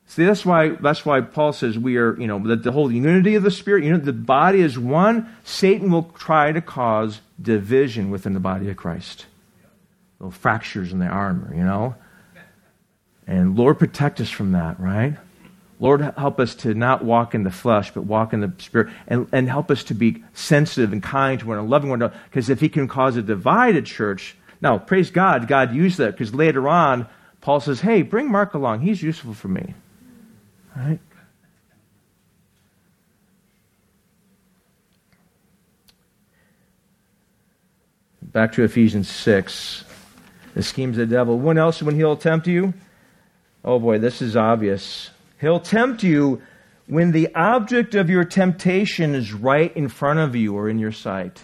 See, 0.06 0.24
that's 0.24 0.46
why 0.46 0.70
that's 0.70 1.06
why 1.06 1.20
Paul 1.20 1.52
says 1.52 1.78
we 1.78 1.98
are, 1.98 2.18
you 2.18 2.28
know, 2.28 2.40
the, 2.40 2.56
the 2.56 2.72
whole 2.72 2.90
unity 2.90 3.36
of 3.36 3.44
the 3.44 3.52
spirit, 3.52 3.84
you 3.84 3.92
know, 3.92 3.98
the 3.98 4.14
body 4.14 4.62
is 4.62 4.80
one. 4.80 5.36
Satan 5.44 5.92
will 5.92 6.14
try 6.18 6.54
to 6.54 6.62
cause 6.62 7.20
division 7.42 8.10
within 8.10 8.34
the 8.34 8.40
body 8.40 8.70
of 8.70 8.78
Christ. 8.78 9.26
Little 10.20 10.32
fractures 10.32 10.92
in 10.92 11.00
the 11.00 11.08
armor, 11.08 11.54
you 11.56 11.64
know. 11.64 11.96
And 13.28 13.58
Lord 13.58 13.80
protect 13.80 14.20
us 14.20 14.30
from 14.30 14.54
that, 14.54 14.80
right? 14.80 15.16
Lord, 15.80 16.02
help 16.02 16.40
us 16.40 16.56
to 16.56 16.74
not 16.74 17.06
walk 17.06 17.34
in 17.34 17.44
the 17.44 17.52
flesh, 17.52 17.92
but 17.92 18.02
walk 18.02 18.34
in 18.34 18.42
the 18.42 18.52
spirit, 18.58 18.92
and, 19.08 19.28
and 19.32 19.48
help 19.48 19.72
us 19.72 19.84
to 19.86 19.94
be 19.94 20.24
sensitive 20.34 20.92
and 20.92 21.02
kind 21.02 21.40
to 21.40 21.48
one 21.48 21.58
another, 21.58 21.70
loving 21.70 21.90
one 21.90 22.02
another. 22.02 22.20
Because 22.26 22.50
if 22.50 22.60
He 22.60 22.68
can 22.68 22.88
cause 22.88 23.16
a 23.16 23.22
divided 23.22 23.86
church, 23.86 24.36
now 24.62 24.78
praise 24.78 25.10
God, 25.10 25.48
God 25.48 25.74
used 25.74 26.00
that 26.00 26.12
because 26.12 26.34
later 26.34 26.68
on 26.68 27.08
Paul 27.42 27.60
says, 27.60 27.82
hey, 27.82 28.02
bring 28.02 28.30
Mark 28.30 28.54
along. 28.54 28.82
He's 28.82 29.02
useful 29.02 29.34
for 29.34 29.48
me. 29.48 29.74
Right? 30.76 31.00
Back 38.22 38.54
to 38.54 38.64
Ephesians 38.64 39.10
6. 39.10 39.86
The 40.56 40.64
schemes 40.64 40.98
of 40.98 41.10
the 41.10 41.16
devil. 41.16 41.38
When 41.38 41.58
else 41.58 41.82
when 41.82 41.96
he'll 41.96 42.18
tempt 42.18 42.48
you? 42.48 42.74
Oh 43.64 43.80
boy, 43.80 44.00
this 44.00 44.22
is 44.22 44.36
obvious. 44.36 45.10
He'll 45.40 45.60
tempt 45.60 46.04
you 46.04 46.42
when 46.88 47.12
the 47.12 47.34
object 47.36 47.96
of 47.96 48.10
your 48.10 48.24
temptation 48.24 49.14
is 49.14 49.32
right 49.32 49.76
in 49.76 49.90
front 49.90 50.20
of 50.20 50.36
you 50.36 50.56
or 50.56 50.70
in 50.70 50.80
your 50.80 50.92
sight. 50.92 51.44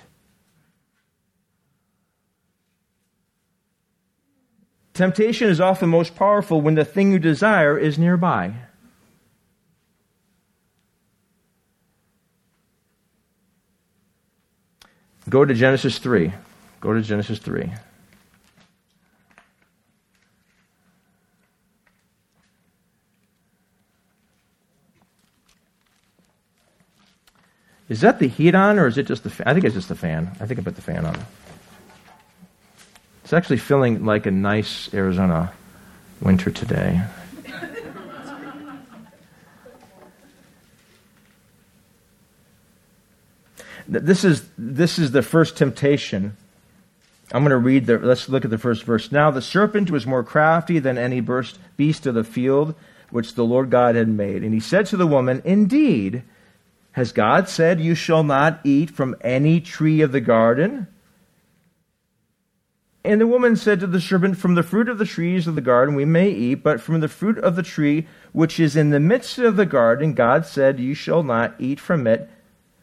Temptation 4.94 5.50
is 5.50 5.60
often 5.60 5.90
most 5.90 6.16
powerful 6.16 6.62
when 6.62 6.76
the 6.76 6.86
thing 6.86 7.12
you 7.12 7.20
desire 7.20 7.78
is 7.78 8.00
nearby. 8.00 8.56
Go 15.30 15.44
to 15.44 15.54
Genesis 15.54 15.98
3. 15.98 16.32
Go 16.80 16.94
to 16.94 17.02
Genesis 17.02 17.40
3. 17.40 17.72
Is 27.88 28.02
that 28.02 28.20
the 28.20 28.28
heat 28.28 28.56
on, 28.56 28.80
or 28.80 28.88
is 28.88 28.98
it 28.98 29.06
just 29.06 29.24
the 29.24 29.30
fan? 29.30 29.48
I 29.48 29.54
think 29.54 29.66
it's 29.66 29.76
just 29.76 29.90
the 29.90 29.96
fan. 29.96 30.36
I 30.40 30.46
think 30.48 30.60
I 30.60 30.64
put 30.64 30.76
the 30.76 30.82
fan 30.82 31.06
on. 31.06 31.18
It's 33.24 33.34
actually 33.34 33.58
feeling 33.58 34.06
like 34.06 34.26
a 34.26 34.32
nice 34.32 34.92
Arizona 34.94 35.52
winter 36.22 36.50
today. 36.50 37.02
this 43.88 44.24
is 44.24 44.48
this 44.58 44.98
is 44.98 45.12
the 45.12 45.22
first 45.22 45.58
temptation. 45.58 46.36
I'm 47.32 47.44
going 47.44 47.52
to 47.52 47.58
read 47.58 47.86
the 47.86 47.98
let's 48.00 48.30
look 48.30 48.46
at 48.46 48.52
the 48.52 48.58
first 48.58 48.84
verse. 48.84 49.12
Now 49.12 49.32
the 49.32 49.42
serpent 49.42 49.92
was 49.92 50.08
more 50.08 50.24
crafty 50.24 50.80
than 50.80 50.98
any 50.98 51.22
beast 51.78 52.06
of 52.06 52.16
the 52.16 52.24
field 52.24 52.76
which 53.12 53.36
the 53.36 53.46
Lord 53.46 53.70
God 53.70 53.96
had 53.96 54.08
made, 54.08 54.44
and 54.44 54.54
he 54.54 54.60
said 54.60 54.88
to 54.88 54.98
the 54.98 55.08
woman, 55.08 55.42
"Indeed, 55.46 56.24
Has 56.96 57.12
God 57.12 57.50
said, 57.50 57.82
You 57.82 57.94
shall 57.94 58.24
not 58.24 58.62
eat 58.64 58.90
from 58.90 59.18
any 59.20 59.60
tree 59.60 60.00
of 60.00 60.14
the 60.14 60.22
garden? 60.22 60.88
And 63.04 63.20
the 63.20 63.28
woman 63.28 63.58
said 63.58 63.82
to 63.82 63.88
the 63.88 64.00
serpent, 64.00 64.38
From 64.38 64.56
the 64.56 64.64
fruit 64.64 64.88
of 64.88 64.98
the 64.98 65.04
trees 65.04 65.46
of 65.46 65.56
the 65.56 65.62
garden 65.62 65.96
we 65.96 66.06
may 66.06 66.30
eat, 66.30 66.64
but 66.64 66.80
from 66.80 67.02
the 67.02 67.10
fruit 67.10 67.38
of 67.38 67.58
the 67.58 67.64
tree 67.64 68.08
which 68.32 68.62
is 68.62 68.78
in 68.78 68.92
the 68.92 69.02
midst 69.02 69.38
of 69.40 69.58
the 69.58 69.66
garden, 69.66 70.14
God 70.14 70.46
said, 70.46 70.80
You 70.80 70.94
shall 70.94 71.22
not 71.22 71.54
eat 71.60 71.82
from 71.82 72.08
it. 72.08 72.30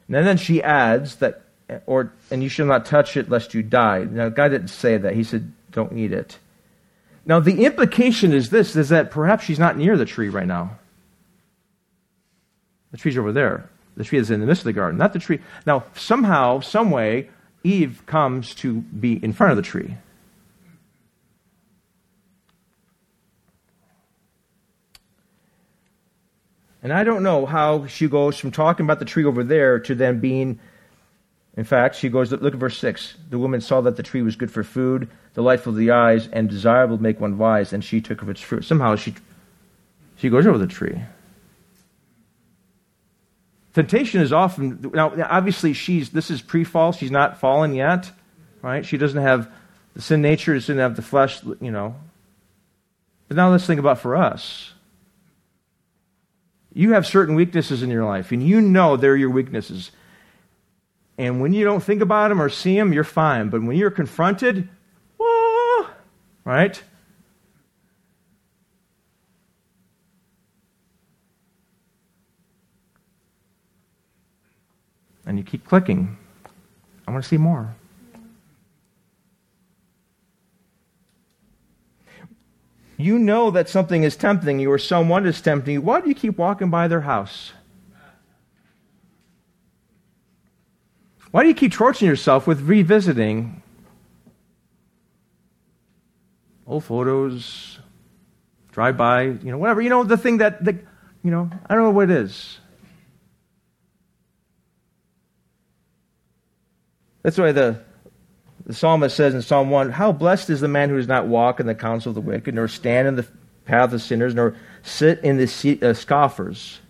And 0.09 0.27
then 0.27 0.37
she 0.37 0.63
adds 0.63 1.17
that, 1.17 1.41
or 1.87 2.13
and 2.31 2.43
you 2.43 2.51
shall 2.51 2.67
not 2.67 2.85
touch 2.85 3.17
it 3.17 3.31
lest 3.31 3.55
you 3.55 3.63
die. 3.63 4.05
Now 4.05 4.29
God 4.29 4.49
didn't 4.49 4.69
say 4.69 4.99
that. 4.99 5.15
He 5.15 5.25
said, 5.25 5.51
Don't 5.71 5.97
eat 5.97 6.13
it. 6.13 6.39
Now 7.25 7.41
the 7.41 7.65
implication 7.65 8.35
is 8.35 8.51
this: 8.51 8.77
is 8.77 8.91
that 8.91 9.11
perhaps 9.11 9.45
she's 9.45 9.59
not 9.59 9.79
near 9.79 9.97
the 9.97 10.05
tree 10.05 10.29
right 10.29 10.47
now. 10.47 10.77
The 12.91 12.99
tree's 12.99 13.17
over 13.17 13.33
there. 13.33 13.71
The 13.97 14.05
tree 14.05 14.19
is 14.19 14.31
in 14.31 14.41
the 14.41 14.47
midst 14.47 14.63
of 14.63 14.67
the 14.67 14.73
garden, 14.73 14.99
not 14.99 15.13
the 15.13 15.19
tree. 15.19 15.41
Now 15.67 15.85
somehow, 15.95 16.61
some 16.61 16.91
way, 16.91 17.29
Eve 17.65 18.03
comes 18.07 18.55
to 18.57 18.81
be 18.81 19.23
in 19.23 19.33
front 19.33 19.53
of 19.53 19.57
the 19.57 19.63
tree. 19.63 19.97
And 26.83 26.93
I 26.93 27.05
don't 27.05 27.23
know 27.23 27.47
how 27.47 27.87
she 27.87 28.09
goes 28.09 28.39
from 28.39 28.51
talking 28.51 28.85
about 28.85 28.99
the 28.99 29.05
tree 29.05 29.25
over 29.25 29.45
there 29.45 29.79
to 29.79 29.95
then 29.95 30.19
being, 30.19 30.59
in 31.57 31.63
fact, 31.63 31.95
she 31.95 32.09
goes, 32.09 32.33
look 32.33 32.55
at 32.55 32.59
verse 32.59 32.79
6. 32.79 33.15
The 33.31 33.39
woman 33.39 33.61
saw 33.61 33.81
that 33.83 33.97
the 33.97 34.03
tree 34.03 34.23
was 34.23 34.35
good 34.35 34.51
for 34.51 34.65
food, 34.65 35.09
delightful 35.35 35.73
to 35.73 35.79
the 35.79 35.93
eyes, 35.93 36.29
and 36.33 36.49
desirable 36.51 36.97
to 36.97 37.03
make 37.03 37.21
one 37.21 37.39
wise, 37.39 37.73
and 37.73 37.85
she 37.85 38.01
took 38.01 38.21
of 38.21 38.29
its 38.29 38.41
fruit. 38.41 38.65
Somehow 38.65 38.97
she, 38.97 39.15
she 40.17 40.29
goes 40.29 40.45
over 40.45 40.59
the 40.59 40.67
tree. 40.67 41.01
Temptation 43.75 44.21
is 44.21 44.33
often, 44.33 44.91
now 44.93 45.15
obviously 45.31 45.73
she's, 45.73 46.11
this 46.11 46.31
is 46.31 46.43
pre-fall, 46.43 46.93
she's 46.93 47.11
not 47.11 47.41
fallen 47.41 47.75
yet, 47.75 48.11
right? 48.61 48.85
She 48.85 48.99
doesn't 48.99 49.21
have 49.21 49.51
the 49.95 50.03
sin 50.03 50.21
nature, 50.21 50.55
she 50.55 50.61
doesn't 50.61 50.79
have 50.79 50.97
the 50.97 51.03
flesh, 51.03 51.43
you 51.61 51.71
know. 51.71 51.97
But 53.29 53.37
now 53.37 53.51
let's 53.51 53.67
think 53.67 53.81
about 53.81 53.99
for 53.99 54.17
us. 54.17 54.73
You 56.75 56.93
have 56.93 57.07
certain 57.07 57.35
weaknesses 57.35 57.83
in 57.83 57.91
your 57.91 58.05
life, 58.05 58.33
and 58.33 58.47
you 58.47 58.61
know 58.61 58.97
they're 58.97 59.17
your 59.17 59.31
weaknesses. 59.31 59.91
And 61.19 61.41
when 61.41 61.53
you 61.53 61.65
don't 61.65 61.83
think 61.83 62.03
about 62.03 62.29
them 62.29 62.41
or 62.41 62.49
see 62.49 62.77
them, 62.77 62.93
you're 62.93 63.05
fine. 63.05 63.49
But 63.49 63.63
when 63.63 63.77
you're 63.77 63.91
confronted, 63.91 64.69
whoa, 65.19 65.87
right? 66.45 66.83
And 75.33 75.39
you 75.39 75.45
keep 75.47 75.65
clicking. 75.65 76.19
I 77.09 77.11
want 77.11 77.25
to 77.25 77.29
see 77.29 77.39
more. 77.39 77.75
you 82.99 83.19
know 83.19 83.51
that 83.51 83.67
something 83.67 84.03
is 84.03 84.15
tempting 84.15 84.61
you 84.61 84.71
or 84.71 84.77
someone 84.77 85.27
is 85.27 85.41
tempting 85.41 85.73
you, 85.73 85.81
why 85.81 86.03
do 86.03 86.09
you 86.11 86.15
keep 86.15 86.37
walking 86.37 86.69
by 86.69 86.87
their 86.87 87.01
house? 87.01 87.55
Why 91.31 91.43
do 91.43 91.49
you 91.49 91.55
keep 91.55 91.73
torturing 91.73 92.11
yourself 92.11 92.47
with 92.47 92.61
revisiting 92.61 93.63
old 96.67 96.85
photos, 96.85 97.79
drive 98.71 98.99
by, 98.99 99.23
you 99.23 99.51
know, 99.51 99.57
whatever, 99.57 99.81
you 99.81 99.89
know, 99.89 100.05
the 100.05 100.19
thing 100.19 100.37
that, 100.39 100.63
the, 100.63 100.79
you 101.25 101.31
know, 101.31 101.51
I 101.67 101.75
don't 101.75 101.85
know 101.85 101.91
what 101.91 102.11
it 102.11 102.17
is. 102.19 102.59
That's 107.23 107.39
why 107.39 107.53
the 107.53 107.81
the 108.65 108.75
psalmist 108.75 109.17
says 109.17 109.35
in 109.35 109.43
Psalm 109.43 109.71
1 109.71 109.91
How 109.91 110.13
blessed 110.13 110.51
is 110.51 110.61
the 110.61 110.69
man 110.69 110.89
who 110.89 110.97
does 110.97 111.09
not 111.09 111.27
walk 111.27 111.61
in 111.61 111.67
the 111.67 111.75
counsel 111.75 112.11
of 112.11 112.15
the 112.15 112.21
wicked, 112.21 112.55
nor 112.55 112.69
stand 112.69 113.09
in 113.09 113.17
the 113.17 113.27
path 113.65 113.93
of 113.93 114.03
sinners, 114.03 114.35
nor 114.35 114.57
sit 114.83 115.21
in 115.21 115.37
the 115.37 115.47
seat 115.47 115.83
of 115.83 115.91
uh, 115.91 115.95
scoffers. 115.95 116.81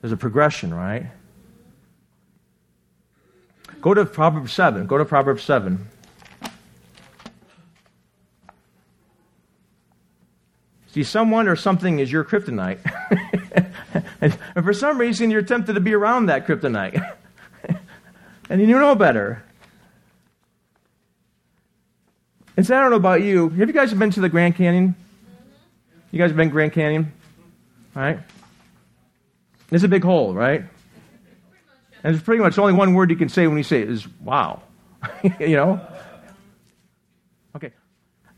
There's 0.00 0.12
a 0.12 0.16
progression, 0.16 0.74
right? 0.74 1.06
Go 3.80 3.94
to 3.94 4.04
Proverbs 4.04 4.52
7. 4.52 4.86
Go 4.86 4.98
to 4.98 5.04
Proverbs 5.04 5.42
7. 5.42 5.88
See, 10.88 11.02
someone 11.02 11.48
or 11.48 11.56
something 11.56 11.98
is 11.98 12.12
your 12.12 12.24
kryptonite. 12.24 12.78
and 14.20 14.38
for 14.64 14.72
some 14.72 14.96
reason, 14.98 15.30
you're 15.30 15.42
tempted 15.42 15.72
to 15.72 15.80
be 15.80 15.92
around 15.94 16.26
that 16.26 16.46
kryptonite. 16.46 17.16
and 18.48 18.60
you 18.60 18.66
know 18.66 18.94
better. 18.94 19.42
And 22.56 22.64
so 22.66 22.76
I 22.76 22.80
don't 22.80 22.90
know 22.90 22.96
about 22.96 23.22
you. 23.22 23.48
Have 23.48 23.68
you 23.68 23.74
guys 23.74 23.92
been 23.92 24.10
to 24.12 24.20
the 24.20 24.28
Grand 24.28 24.56
Canyon? 24.56 24.94
Mm-hmm. 24.94 25.98
You 26.12 26.18
guys 26.18 26.30
have 26.30 26.36
been 26.36 26.50
Grand 26.50 26.72
Canyon? 26.72 27.12
Right? 27.94 28.20
It's 29.70 29.82
a 29.82 29.88
big 29.88 30.04
hole, 30.04 30.34
right? 30.34 30.64
And 32.04 32.14
it's 32.14 32.24
pretty 32.24 32.42
much 32.42 32.58
only 32.58 32.74
one 32.74 32.94
word 32.94 33.10
you 33.10 33.16
can 33.16 33.28
say 33.28 33.46
when 33.46 33.56
you 33.56 33.64
say 33.64 33.80
it 33.80 33.90
is 33.90 34.06
wow. 34.20 34.62
you 35.40 35.56
know? 35.56 35.80
Okay. 37.56 37.72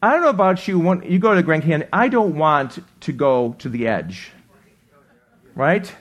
I 0.02 0.12
don't 0.12 0.22
know 0.22 0.28
about 0.28 0.66
you. 0.68 0.78
When 0.78 1.02
you 1.02 1.18
go 1.18 1.30
to 1.30 1.36
the 1.36 1.42
Grand 1.42 1.62
Canyon, 1.62 1.88
I 1.92 2.08
don't 2.08 2.36
want 2.36 2.78
to 3.00 3.12
go 3.12 3.54
to 3.58 3.68
the 3.68 3.88
edge. 3.88 4.30
Right? 5.54 5.92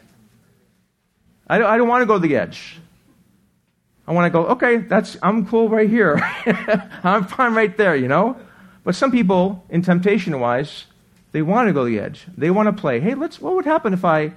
I 1.47 1.57
don't, 1.57 1.67
I 1.67 1.77
don't 1.77 1.87
want 1.87 2.01
to 2.03 2.05
go 2.05 2.13
to 2.13 2.19
the 2.19 2.35
edge. 2.37 2.79
I 4.07 4.13
want 4.13 4.25
to 4.25 4.29
go, 4.29 4.47
okay, 4.47 4.77
that's, 4.77 5.17
I'm 5.23 5.47
cool 5.47 5.67
right 5.67 5.89
here. 5.89 6.19
I'm 7.03 7.25
fine 7.25 7.53
right 7.53 7.75
there, 7.75 7.95
you 7.95 8.07
know? 8.07 8.37
But 8.83 8.93
some 8.95 9.11
people, 9.11 9.65
in 9.69 9.81
temptation 9.81 10.39
wise, 10.39 10.85
they 11.31 11.41
want 11.41 11.67
to 11.67 11.73
go 11.73 11.85
to 11.85 11.89
the 11.89 11.99
edge. 11.99 12.27
They 12.37 12.51
want 12.51 12.67
to 12.67 12.81
play. 12.81 12.99
Hey, 12.99 13.15
let's, 13.15 13.41
what 13.41 13.55
would 13.55 13.65
happen 13.65 13.93
if 13.93 14.05
I, 14.05 14.33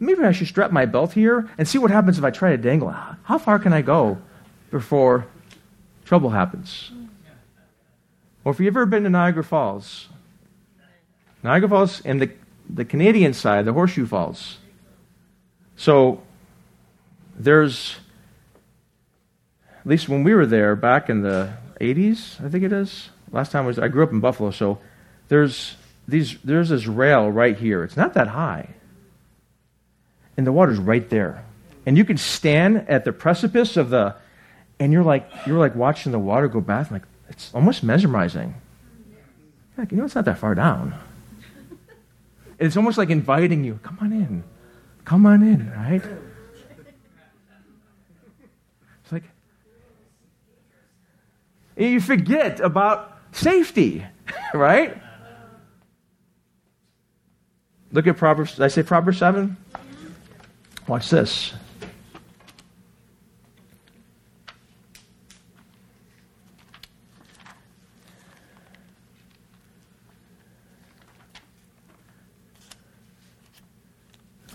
maybe 0.00 0.22
I 0.24 0.32
should 0.32 0.48
strap 0.48 0.72
my 0.72 0.86
belt 0.86 1.12
here 1.12 1.48
and 1.56 1.68
see 1.68 1.78
what 1.78 1.92
happens 1.92 2.18
if 2.18 2.24
I 2.24 2.30
try 2.30 2.50
to 2.50 2.58
dangle. 2.58 2.90
How 2.90 3.38
far 3.38 3.60
can 3.60 3.72
I 3.72 3.82
go 3.82 4.18
before 4.70 5.26
trouble 6.04 6.30
happens? 6.30 6.90
Or 8.44 8.52
if 8.52 8.58
you've 8.58 8.76
ever 8.76 8.86
been 8.86 9.04
to 9.04 9.10
Niagara 9.10 9.44
Falls, 9.44 10.08
Niagara 11.44 11.68
Falls 11.68 12.00
and 12.04 12.20
the, 12.20 12.30
the 12.68 12.84
Canadian 12.84 13.34
side, 13.34 13.64
the 13.66 13.72
Horseshoe 13.72 14.06
Falls. 14.06 14.58
So 15.76 16.22
there's 17.38 17.96
at 19.82 19.86
least 19.88 20.08
when 20.08 20.22
we 20.22 20.32
were 20.32 20.46
there 20.46 20.76
back 20.76 21.10
in 21.10 21.22
the 21.22 21.52
80s, 21.80 22.42
I 22.44 22.48
think 22.48 22.62
it 22.62 22.72
is. 22.72 23.10
Last 23.32 23.50
time 23.50 23.64
I 23.64 23.66
was, 23.66 23.78
I 23.80 23.88
grew 23.88 24.04
up 24.04 24.12
in 24.12 24.20
Buffalo, 24.20 24.52
so 24.52 24.78
there's 25.26 25.74
these, 26.06 26.38
there's 26.44 26.68
this 26.68 26.86
rail 26.86 27.30
right 27.30 27.58
here. 27.58 27.82
It's 27.82 27.96
not 27.96 28.14
that 28.14 28.28
high, 28.28 28.68
and 30.36 30.46
the 30.46 30.52
water's 30.52 30.78
right 30.78 31.08
there, 31.10 31.44
and 31.84 31.98
you 31.98 32.04
can 32.04 32.16
stand 32.16 32.88
at 32.88 33.04
the 33.04 33.12
precipice 33.12 33.76
of 33.76 33.90
the, 33.90 34.14
and 34.78 34.92
you're 34.92 35.02
like 35.02 35.28
you're 35.46 35.58
like 35.58 35.74
watching 35.74 36.12
the 36.12 36.18
water 36.18 36.46
go 36.46 36.60
back, 36.60 36.90
like 36.92 37.02
it's 37.28 37.52
almost 37.52 37.82
mesmerizing. 37.82 38.54
Like, 39.76 39.90
you 39.90 39.98
know, 39.98 40.04
it's 40.04 40.14
not 40.14 40.26
that 40.26 40.38
far 40.38 40.54
down. 40.54 40.94
It's 42.58 42.76
almost 42.76 42.98
like 42.98 43.10
inviting 43.10 43.64
you, 43.64 43.80
come 43.82 43.98
on 44.00 44.12
in, 44.12 44.44
come 45.04 45.26
on 45.26 45.42
in, 45.42 45.72
right? 45.72 46.02
You 51.88 52.00
forget 52.00 52.60
about 52.60 53.18
safety, 53.32 54.06
right? 54.54 54.96
Look 57.90 58.06
at 58.06 58.16
Proverbs. 58.16 58.54
Did 58.54 58.62
I 58.62 58.68
say 58.68 58.84
Proverbs 58.84 59.18
7? 59.18 59.56
Watch 60.86 61.10
this. 61.10 61.52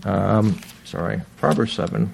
Um, 0.05 0.57
sorry, 0.86 1.21
Proverbs 1.36 1.73
7. 1.73 2.09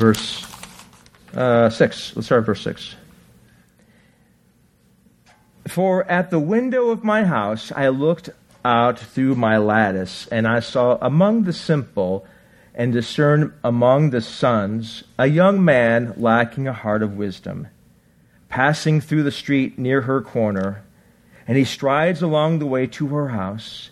Verse 0.00 0.46
uh, 1.34 1.68
6. 1.68 2.16
Let's 2.16 2.26
start 2.26 2.40
at 2.40 2.46
verse 2.46 2.62
6. 2.62 2.96
For 5.68 6.10
at 6.10 6.30
the 6.30 6.38
window 6.38 6.88
of 6.88 7.04
my 7.04 7.24
house 7.24 7.70
I 7.70 7.88
looked 7.88 8.30
out 8.64 8.98
through 8.98 9.34
my 9.34 9.58
lattice, 9.58 10.26
and 10.28 10.48
I 10.48 10.60
saw 10.60 10.96
among 11.02 11.44
the 11.44 11.52
simple 11.52 12.26
and 12.74 12.94
discerned 12.94 13.52
among 13.62 14.08
the 14.08 14.22
sons 14.22 15.04
a 15.18 15.26
young 15.26 15.62
man 15.62 16.14
lacking 16.16 16.66
a 16.66 16.72
heart 16.72 17.02
of 17.02 17.18
wisdom, 17.18 17.68
passing 18.48 19.02
through 19.02 19.22
the 19.22 19.30
street 19.30 19.78
near 19.78 20.00
her 20.00 20.22
corner, 20.22 20.82
and 21.46 21.58
he 21.58 21.64
strides 21.64 22.22
along 22.22 22.58
the 22.58 22.66
way 22.66 22.86
to 22.86 23.08
her 23.08 23.28
house. 23.28 23.90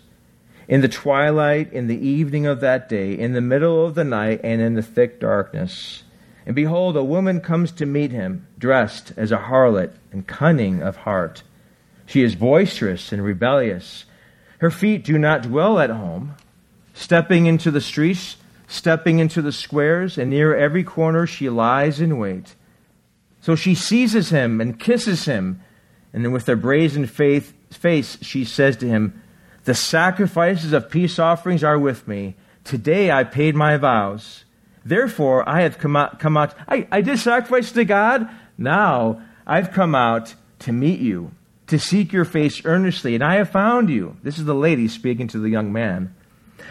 In 0.69 0.81
the 0.81 0.87
twilight, 0.87 1.73
in 1.73 1.87
the 1.87 2.07
evening 2.07 2.45
of 2.45 2.59
that 2.59 2.87
day, 2.87 3.17
in 3.17 3.33
the 3.33 3.41
middle 3.41 3.83
of 3.83 3.95
the 3.95 4.03
night, 4.03 4.39
and 4.43 4.61
in 4.61 4.75
the 4.75 4.83
thick 4.83 5.19
darkness. 5.19 6.03
And 6.45 6.55
behold, 6.55 6.95
a 6.95 7.03
woman 7.03 7.41
comes 7.41 7.71
to 7.73 7.87
meet 7.87 8.11
him, 8.11 8.47
dressed 8.59 9.11
as 9.17 9.31
a 9.31 9.39
harlot 9.39 9.95
and 10.11 10.27
cunning 10.27 10.83
of 10.83 10.97
heart. 10.97 11.41
She 12.05 12.21
is 12.21 12.35
boisterous 12.35 13.11
and 13.11 13.23
rebellious. 13.23 14.05
Her 14.59 14.69
feet 14.69 15.03
do 15.03 15.17
not 15.17 15.41
dwell 15.41 15.79
at 15.79 15.89
home. 15.89 16.35
Stepping 16.93 17.47
into 17.47 17.71
the 17.71 17.81
streets, 17.81 18.37
stepping 18.67 19.17
into 19.17 19.41
the 19.41 19.51
squares, 19.51 20.19
and 20.19 20.29
near 20.29 20.55
every 20.55 20.83
corner 20.83 21.25
she 21.25 21.49
lies 21.49 21.99
in 21.99 22.19
wait. 22.19 22.53
So 23.41 23.55
she 23.55 23.73
seizes 23.73 24.29
him 24.29 24.61
and 24.61 24.79
kisses 24.79 25.25
him, 25.25 25.61
and 26.13 26.23
then 26.23 26.31
with 26.31 26.47
a 26.47 26.55
brazen 26.55 27.07
faith, 27.07 27.53
face 27.71 28.19
she 28.21 28.45
says 28.45 28.77
to 28.77 28.87
him, 28.87 29.23
the 29.69 29.75
sacrifices 29.75 30.73
of 30.73 30.89
peace 30.89 31.19
offerings 31.19 31.63
are 31.63 31.77
with 31.77 32.07
me. 32.07 32.33
Today 32.63 33.11
I 33.11 33.23
paid 33.23 33.55
my 33.55 33.77
vows. 33.77 34.43
Therefore 34.83 35.47
I 35.47 35.61
have 35.61 35.77
come 35.77 35.95
out. 35.95 36.17
Come 36.17 36.37
out 36.37 36.55
I, 36.67 36.87
I 36.91 37.01
did 37.01 37.19
sacrifice 37.19 37.71
to 37.73 37.85
God. 37.85 38.27
Now 38.57 39.21
I've 39.45 39.71
come 39.71 39.93
out 39.93 40.33
to 40.59 40.71
meet 40.71 40.99
you, 40.99 41.33
to 41.67 41.77
seek 41.77 42.11
your 42.11 42.25
face 42.25 42.65
earnestly, 42.65 43.13
and 43.13 43.23
I 43.23 43.35
have 43.35 43.51
found 43.51 43.91
you. 43.91 44.17
This 44.23 44.39
is 44.39 44.45
the 44.45 44.55
lady 44.55 44.87
speaking 44.87 45.27
to 45.27 45.37
the 45.37 45.51
young 45.51 45.71
man. 45.71 46.15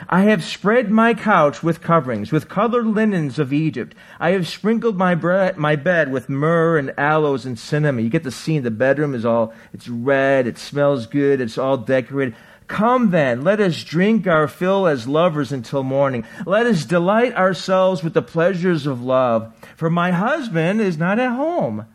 I 0.08 0.22
have 0.22 0.42
spread 0.42 0.90
my 0.90 1.14
couch 1.14 1.62
with 1.62 1.80
coverings, 1.80 2.32
with 2.32 2.48
colored 2.48 2.86
linens 2.86 3.38
of 3.38 3.52
Egypt. 3.52 3.94
I 4.18 4.30
have 4.30 4.48
sprinkled 4.48 4.96
my, 4.96 5.14
my 5.56 5.76
bed 5.76 6.10
with 6.10 6.28
myrrh 6.28 6.78
and 6.78 6.92
aloes 6.98 7.46
and 7.46 7.58
cinnamon. 7.58 8.04
You 8.04 8.10
get 8.10 8.24
the 8.24 8.30
scene. 8.30 8.64
The 8.64 8.70
bedroom 8.70 9.14
is 9.14 9.24
all, 9.24 9.54
it's 9.72 9.88
red, 9.88 10.48
it 10.48 10.58
smells 10.58 11.06
good, 11.06 11.40
it's 11.40 11.58
all 11.58 11.76
decorated. 11.76 12.34
Come 12.68 13.10
then, 13.10 13.42
let 13.42 13.60
us 13.60 13.82
drink 13.82 14.26
our 14.26 14.46
fill 14.46 14.86
as 14.86 15.08
lovers 15.08 15.52
until 15.52 15.82
morning. 15.82 16.24
Let 16.46 16.66
us 16.66 16.84
delight 16.84 17.34
ourselves 17.34 18.04
with 18.04 18.12
the 18.12 18.22
pleasures 18.22 18.86
of 18.86 19.02
love. 19.02 19.52
For 19.74 19.88
my 19.88 20.12
husband 20.12 20.82
is 20.82 20.98
not 20.98 21.18
at 21.18 21.32
home. 21.32 21.86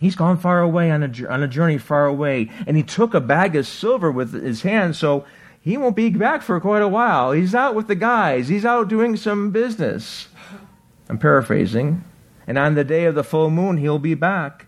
He's 0.00 0.14
gone 0.14 0.36
far 0.36 0.60
away 0.60 0.90
on 0.90 1.02
a, 1.02 1.28
on 1.28 1.42
a 1.42 1.48
journey 1.48 1.78
far 1.78 2.04
away, 2.04 2.50
and 2.66 2.76
he 2.76 2.82
took 2.82 3.14
a 3.14 3.20
bag 3.20 3.56
of 3.56 3.66
silver 3.66 4.12
with 4.12 4.34
his 4.34 4.60
hand, 4.62 4.94
so 4.94 5.24
he 5.58 5.78
won't 5.78 5.96
be 5.96 6.10
back 6.10 6.42
for 6.42 6.60
quite 6.60 6.82
a 6.82 6.88
while. 6.88 7.32
He's 7.32 7.54
out 7.54 7.74
with 7.74 7.88
the 7.88 7.94
guys, 7.94 8.48
he's 8.48 8.66
out 8.66 8.88
doing 8.88 9.16
some 9.16 9.50
business. 9.50 10.28
I'm 11.08 11.18
paraphrasing. 11.18 12.04
And 12.46 12.58
on 12.58 12.74
the 12.74 12.84
day 12.84 13.06
of 13.06 13.14
the 13.14 13.24
full 13.24 13.50
moon, 13.50 13.78
he'll 13.78 13.98
be 13.98 14.14
back. 14.14 14.65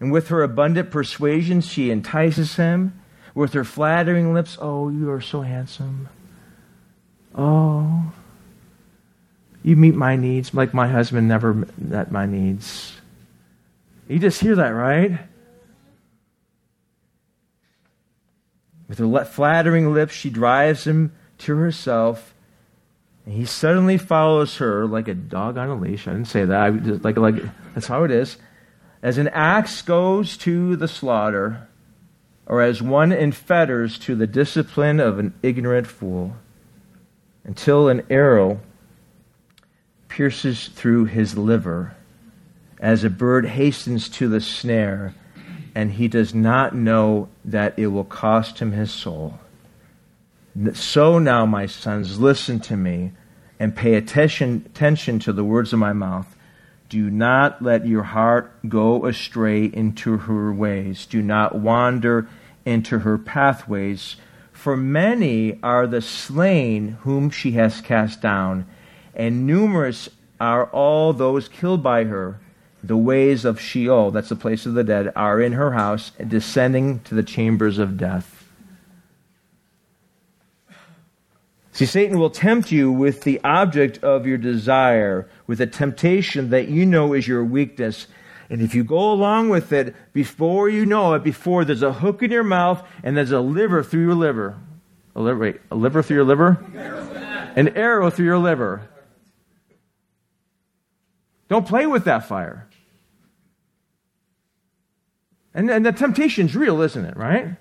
And 0.00 0.10
with 0.10 0.28
her 0.28 0.42
abundant 0.42 0.90
persuasion, 0.90 1.60
she 1.60 1.90
entices 1.90 2.56
him. 2.56 2.94
With 3.34 3.52
her 3.52 3.64
flattering 3.64 4.34
lips, 4.34 4.58
oh, 4.60 4.88
you 4.88 5.10
are 5.10 5.20
so 5.20 5.42
handsome. 5.42 6.08
Oh, 7.34 8.12
you 9.62 9.76
meet 9.76 9.94
my 9.94 10.16
needs 10.16 10.52
like 10.52 10.74
my 10.74 10.88
husband 10.88 11.28
never 11.28 11.66
met 11.78 12.10
my 12.10 12.26
needs. 12.26 12.96
You 14.08 14.18
just 14.18 14.40
hear 14.40 14.56
that, 14.56 14.70
right? 14.70 15.20
With 18.88 18.98
her 18.98 19.24
flattering 19.26 19.92
lips, 19.92 20.12
she 20.12 20.30
drives 20.30 20.84
him 20.84 21.12
to 21.38 21.56
herself, 21.56 22.34
and 23.24 23.34
he 23.34 23.44
suddenly 23.44 23.96
follows 23.96 24.56
her 24.56 24.86
like 24.86 25.06
a 25.06 25.14
dog 25.14 25.56
on 25.56 25.68
a 25.68 25.76
leash. 25.76 26.08
I 26.08 26.12
didn't 26.12 26.26
say 26.26 26.44
that. 26.44 26.60
I 26.60 26.70
just, 26.72 27.04
like, 27.04 27.16
like 27.16 27.36
that's 27.74 27.86
how 27.86 28.02
it 28.02 28.10
is 28.10 28.38
as 29.02 29.18
an 29.18 29.28
axe 29.28 29.82
goes 29.82 30.36
to 30.38 30.76
the 30.76 30.88
slaughter, 30.88 31.68
or 32.46 32.60
as 32.60 32.82
one 32.82 33.12
in 33.12 33.32
fetters 33.32 33.98
to 33.98 34.14
the 34.14 34.26
discipline 34.26 35.00
of 35.00 35.18
an 35.18 35.32
ignorant 35.42 35.86
fool, 35.86 36.36
until 37.44 37.88
an 37.88 38.02
arrow 38.10 38.60
pierces 40.08 40.68
through 40.68 41.06
his 41.06 41.38
liver, 41.38 41.96
as 42.78 43.04
a 43.04 43.10
bird 43.10 43.46
hastens 43.46 44.08
to 44.08 44.28
the 44.28 44.40
snare, 44.40 45.14
and 45.74 45.92
he 45.92 46.08
does 46.08 46.34
not 46.34 46.74
know 46.74 47.28
that 47.44 47.78
it 47.78 47.86
will 47.86 48.04
cost 48.04 48.58
him 48.58 48.72
his 48.72 48.90
soul. 48.90 49.38
So 50.72 51.18
now, 51.18 51.46
my 51.46 51.66
sons, 51.66 52.18
listen 52.18 52.58
to 52.60 52.76
me 52.76 53.12
and 53.60 53.76
pay 53.76 53.94
attention, 53.94 54.64
attention 54.66 55.20
to 55.20 55.32
the 55.32 55.44
words 55.44 55.72
of 55.72 55.78
my 55.78 55.92
mouth. 55.92 56.34
Do 56.90 57.08
not 57.08 57.62
let 57.62 57.86
your 57.86 58.02
heart 58.02 58.52
go 58.68 59.06
astray 59.06 59.66
into 59.66 60.18
her 60.18 60.52
ways. 60.52 61.06
Do 61.06 61.22
not 61.22 61.54
wander 61.54 62.28
into 62.64 62.98
her 62.98 63.16
pathways. 63.16 64.16
For 64.50 64.76
many 64.76 65.60
are 65.62 65.86
the 65.86 66.02
slain 66.02 66.98
whom 67.02 67.30
she 67.30 67.52
has 67.52 67.80
cast 67.80 68.20
down, 68.20 68.66
and 69.14 69.46
numerous 69.46 70.08
are 70.40 70.64
all 70.66 71.12
those 71.12 71.48
killed 71.48 71.80
by 71.80 72.04
her. 72.04 72.40
The 72.82 72.96
ways 72.96 73.44
of 73.44 73.60
Sheol, 73.60 74.10
that's 74.10 74.30
the 74.30 74.36
place 74.36 74.66
of 74.66 74.74
the 74.74 74.82
dead, 74.82 75.12
are 75.14 75.40
in 75.40 75.52
her 75.52 75.70
house, 75.70 76.10
descending 76.26 76.98
to 77.04 77.14
the 77.14 77.22
chambers 77.22 77.78
of 77.78 77.98
death. 77.98 78.39
See, 81.72 81.86
Satan 81.86 82.18
will 82.18 82.30
tempt 82.30 82.72
you 82.72 82.90
with 82.90 83.22
the 83.22 83.40
object 83.44 84.02
of 84.02 84.26
your 84.26 84.38
desire, 84.38 85.28
with 85.46 85.60
a 85.60 85.66
temptation 85.66 86.50
that 86.50 86.68
you 86.68 86.84
know 86.84 87.12
is 87.12 87.28
your 87.28 87.44
weakness. 87.44 88.06
And 88.48 88.60
if 88.60 88.74
you 88.74 88.82
go 88.82 89.12
along 89.12 89.50
with 89.50 89.72
it, 89.72 89.94
before 90.12 90.68
you 90.68 90.84
know 90.84 91.14
it, 91.14 91.22
before 91.22 91.64
there's 91.64 91.82
a 91.82 91.92
hook 91.92 92.22
in 92.22 92.32
your 92.32 92.42
mouth 92.42 92.84
and 93.04 93.16
there's 93.16 93.30
a 93.30 93.40
liver 93.40 93.84
through 93.84 94.02
your 94.02 94.14
liver. 94.16 94.58
A 95.14 95.20
liver, 95.20 95.38
wait, 95.38 95.60
a 95.70 95.76
liver 95.76 96.02
through 96.02 96.16
your 96.16 96.24
liver? 96.24 96.58
An 97.54 97.76
arrow 97.76 98.10
through 98.10 98.26
your 98.26 98.38
liver. 98.38 98.88
Don't 101.48 101.66
play 101.66 101.86
with 101.86 102.04
that 102.04 102.26
fire. 102.26 102.68
And, 105.54 105.70
and 105.70 105.84
the 105.84 105.92
temptation's 105.92 106.54
real, 106.54 106.80
isn't 106.80 107.04
it, 107.04 107.16
right? 107.16 107.56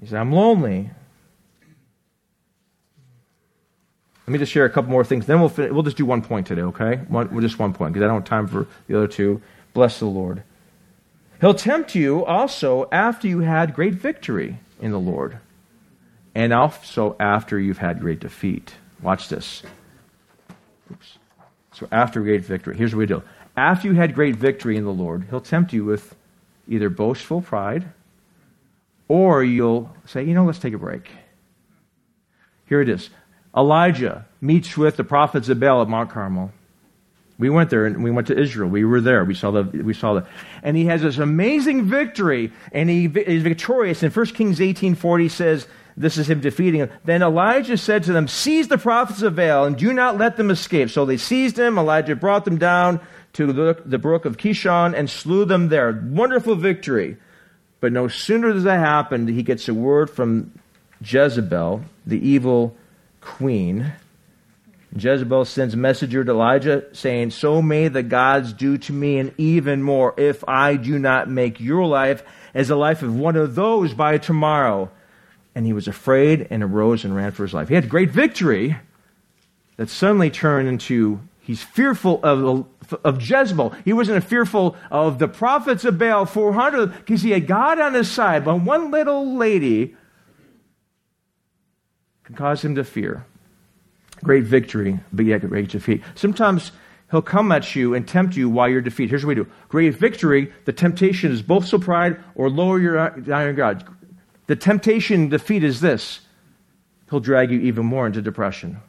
He 0.00 0.06
said, 0.06 0.20
I'm 0.20 0.32
lonely. 0.32 0.90
Let 4.28 4.32
me 4.32 4.38
just 4.40 4.52
share 4.52 4.66
a 4.66 4.70
couple 4.70 4.90
more 4.90 5.04
things. 5.04 5.24
Then 5.24 5.40
we'll, 5.40 5.48
fin- 5.48 5.72
we'll 5.72 5.84
just 5.84 5.96
do 5.96 6.04
one 6.04 6.20
point 6.20 6.46
today, 6.46 6.60
okay? 6.60 6.96
One, 7.08 7.40
just 7.40 7.58
one 7.58 7.72
point, 7.72 7.94
because 7.94 8.04
I 8.04 8.08
don't 8.08 8.16
have 8.16 8.28
time 8.28 8.46
for 8.46 8.66
the 8.86 8.94
other 8.94 9.06
two. 9.06 9.40
Bless 9.72 10.00
the 10.00 10.04
Lord. 10.04 10.42
He'll 11.40 11.54
tempt 11.54 11.94
you 11.94 12.26
also 12.26 12.86
after 12.92 13.26
you 13.26 13.40
had 13.40 13.72
great 13.72 13.94
victory 13.94 14.58
in 14.82 14.90
the 14.90 15.00
Lord, 15.00 15.38
and 16.34 16.52
also 16.52 17.16
after 17.18 17.58
you've 17.58 17.78
had 17.78 18.00
great 18.00 18.20
defeat. 18.20 18.74
Watch 19.00 19.30
this. 19.30 19.62
Oops. 20.92 21.18
So 21.72 21.88
after 21.90 22.20
great 22.20 22.44
victory, 22.44 22.76
here's 22.76 22.94
what 22.94 22.98
we 22.98 23.06
do. 23.06 23.22
After 23.56 23.88
you 23.88 23.94
had 23.94 24.14
great 24.14 24.36
victory 24.36 24.76
in 24.76 24.84
the 24.84 24.92
Lord, 24.92 25.24
he'll 25.30 25.40
tempt 25.40 25.72
you 25.72 25.86
with 25.86 26.14
either 26.68 26.90
boastful 26.90 27.40
pride, 27.40 27.90
or 29.08 29.42
you'll 29.42 29.90
say, 30.04 30.22
you 30.22 30.34
know, 30.34 30.44
let's 30.44 30.58
take 30.58 30.74
a 30.74 30.78
break. 30.78 31.08
Here 32.66 32.82
it 32.82 32.90
is. 32.90 33.08
Elijah 33.56 34.26
meets 34.40 34.76
with 34.76 34.96
the 34.96 35.04
prophets 35.04 35.48
of 35.48 35.60
Baal 35.60 35.82
at 35.82 35.88
Mount 35.88 36.10
Carmel. 36.10 36.52
We 37.38 37.50
went 37.50 37.70
there 37.70 37.86
and 37.86 38.02
we 38.02 38.10
went 38.10 38.26
to 38.28 38.38
Israel. 38.38 38.68
We 38.68 38.84
were 38.84 39.00
there. 39.00 39.24
We 39.24 39.34
saw 39.34 39.52
the, 39.52 39.62
we 39.62 39.94
saw 39.94 40.14
the, 40.14 40.26
and 40.62 40.76
he 40.76 40.86
has 40.86 41.02
this 41.02 41.18
amazing 41.18 41.84
victory 41.84 42.52
and 42.72 42.90
he 42.90 43.06
is 43.06 43.42
victorious. 43.42 44.02
And 44.02 44.14
1 44.14 44.26
Kings 44.26 44.58
1840 44.58 45.28
says, 45.28 45.66
this 45.96 46.16
is 46.16 46.28
him 46.28 46.40
defeating 46.40 46.80
them. 46.80 46.90
Then 47.04 47.22
Elijah 47.22 47.76
said 47.76 48.04
to 48.04 48.12
them, 48.12 48.28
seize 48.28 48.68
the 48.68 48.78
prophets 48.78 49.22
of 49.22 49.36
Baal 49.36 49.64
and 49.64 49.76
do 49.76 49.92
not 49.92 50.18
let 50.18 50.36
them 50.36 50.50
escape. 50.50 50.90
So 50.90 51.04
they 51.04 51.16
seized 51.16 51.58
him. 51.58 51.78
Elijah 51.78 52.16
brought 52.16 52.44
them 52.44 52.58
down 52.58 53.00
to 53.34 53.52
the, 53.52 53.82
the 53.84 53.98
brook 53.98 54.24
of 54.24 54.36
Kishon 54.36 54.96
and 54.96 55.08
slew 55.08 55.44
them 55.44 55.68
there. 55.68 55.92
Wonderful 55.92 56.56
victory. 56.56 57.16
But 57.80 57.92
no 57.92 58.08
sooner 58.08 58.52
does 58.52 58.64
that 58.64 58.80
happen, 58.80 59.28
he 59.28 59.44
gets 59.44 59.68
a 59.68 59.74
word 59.74 60.10
from 60.10 60.58
Jezebel, 61.00 61.82
the 62.06 62.28
evil 62.28 62.76
queen. 63.20 63.92
Jezebel 64.96 65.44
sends 65.44 65.76
messenger 65.76 66.24
to 66.24 66.32
Elijah 66.32 66.84
saying, 66.92 67.30
So 67.30 67.60
may 67.60 67.88
the 67.88 68.02
gods 68.02 68.52
do 68.52 68.78
to 68.78 68.92
me 68.92 69.18
and 69.18 69.34
even 69.36 69.82
more 69.82 70.14
if 70.16 70.42
I 70.48 70.76
do 70.76 70.98
not 70.98 71.28
make 71.28 71.60
your 71.60 71.84
life 71.86 72.22
as 72.54 72.68
the 72.68 72.76
life 72.76 73.02
of 73.02 73.14
one 73.14 73.36
of 73.36 73.54
those 73.54 73.92
by 73.94 74.18
tomorrow. 74.18 74.90
And 75.54 75.66
he 75.66 75.72
was 75.72 75.88
afraid 75.88 76.46
and 76.50 76.62
arose 76.62 77.04
and 77.04 77.14
ran 77.14 77.32
for 77.32 77.42
his 77.42 77.52
life. 77.52 77.68
He 77.68 77.74
had 77.74 77.88
great 77.88 78.10
victory 78.10 78.76
that 79.76 79.88
suddenly 79.88 80.30
turned 80.30 80.68
into 80.68 81.20
he's 81.40 81.62
fearful 81.62 82.20
of, 82.22 82.66
of 83.04 83.22
Jezebel. 83.22 83.74
He 83.84 83.92
wasn't 83.92 84.24
fearful 84.24 84.76
of 84.90 85.18
the 85.18 85.28
prophets 85.28 85.84
of 85.84 85.98
Baal 85.98 86.26
400 86.26 86.94
because 86.94 87.22
he 87.22 87.30
had 87.30 87.46
God 87.46 87.78
on 87.78 87.94
his 87.94 88.10
side. 88.10 88.44
But 88.44 88.60
one 88.60 88.90
little 88.90 89.36
lady 89.36 89.96
can 92.28 92.36
cause 92.36 92.62
him 92.62 92.74
to 92.74 92.84
fear. 92.84 93.24
Great 94.22 94.44
victory, 94.44 95.00
but 95.12 95.24
yet 95.24 95.40
great 95.48 95.70
defeat. 95.70 96.02
Sometimes 96.14 96.72
he'll 97.10 97.22
come 97.22 97.50
at 97.50 97.74
you 97.74 97.94
and 97.94 98.06
tempt 98.06 98.36
you 98.36 98.50
while 98.50 98.68
you're 98.68 98.82
defeated. 98.82 99.10
Here's 99.10 99.24
what 99.24 99.36
we 99.36 99.42
do. 99.42 99.50
Great 99.68 99.94
victory, 99.94 100.52
the 100.66 100.72
temptation 100.74 101.32
is 101.32 101.40
both 101.40 101.66
so 101.66 101.78
pride 101.78 102.22
or 102.34 102.50
lower 102.50 102.78
your 102.78 103.18
your 103.26 103.52
God. 103.54 103.88
The 104.46 104.56
temptation 104.56 105.30
defeat 105.30 105.64
is 105.64 105.80
this 105.80 106.20
He'll 107.08 107.20
drag 107.20 107.50
you 107.50 107.60
even 107.60 107.86
more 107.86 108.06
into 108.06 108.20
depression. 108.20 108.82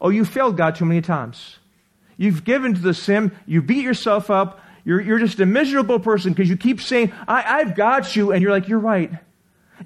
Oh, 0.00 0.10
you 0.10 0.24
failed 0.24 0.56
God 0.56 0.76
too 0.76 0.84
many 0.84 1.00
times. 1.00 1.58
You've 2.16 2.44
given 2.44 2.74
to 2.74 2.80
the 2.80 2.94
sin, 2.94 3.32
you 3.46 3.62
beat 3.62 3.82
yourself 3.82 4.30
up, 4.30 4.60
you're, 4.84 5.00
you're 5.00 5.18
just 5.18 5.40
a 5.40 5.46
miserable 5.46 5.98
person 5.98 6.32
because 6.32 6.48
you 6.48 6.56
keep 6.56 6.80
saying, 6.80 7.12
I, 7.26 7.60
I've 7.60 7.74
got 7.74 8.14
you, 8.14 8.30
and 8.30 8.40
you're 8.40 8.52
like, 8.52 8.68
You're 8.68 8.78
right. 8.78 9.10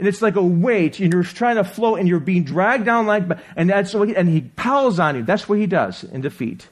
And 0.01 0.09
it's 0.09 0.23
like 0.23 0.37
a 0.37 0.43
weight, 0.43 0.99
and 0.99 1.13
you're 1.13 1.23
trying 1.23 1.57
to 1.57 1.65
float, 1.65 1.99
and 1.99 2.09
you're 2.09 2.21
being 2.21 2.43
dragged 2.43 2.87
down 2.87 3.07
like, 3.07 3.25
and 3.55 3.69
that's 3.69 3.93
what 3.93 4.09
he, 4.09 4.17
and 4.17 4.31
he 4.31 4.41
piles 4.41 4.99
on 4.99 5.15
you. 5.15 5.23
That's 5.23 5.47
what 5.47 5.59
he 5.59 5.67
does 5.67 6.05
in 6.05 6.23
defeat. 6.23 6.67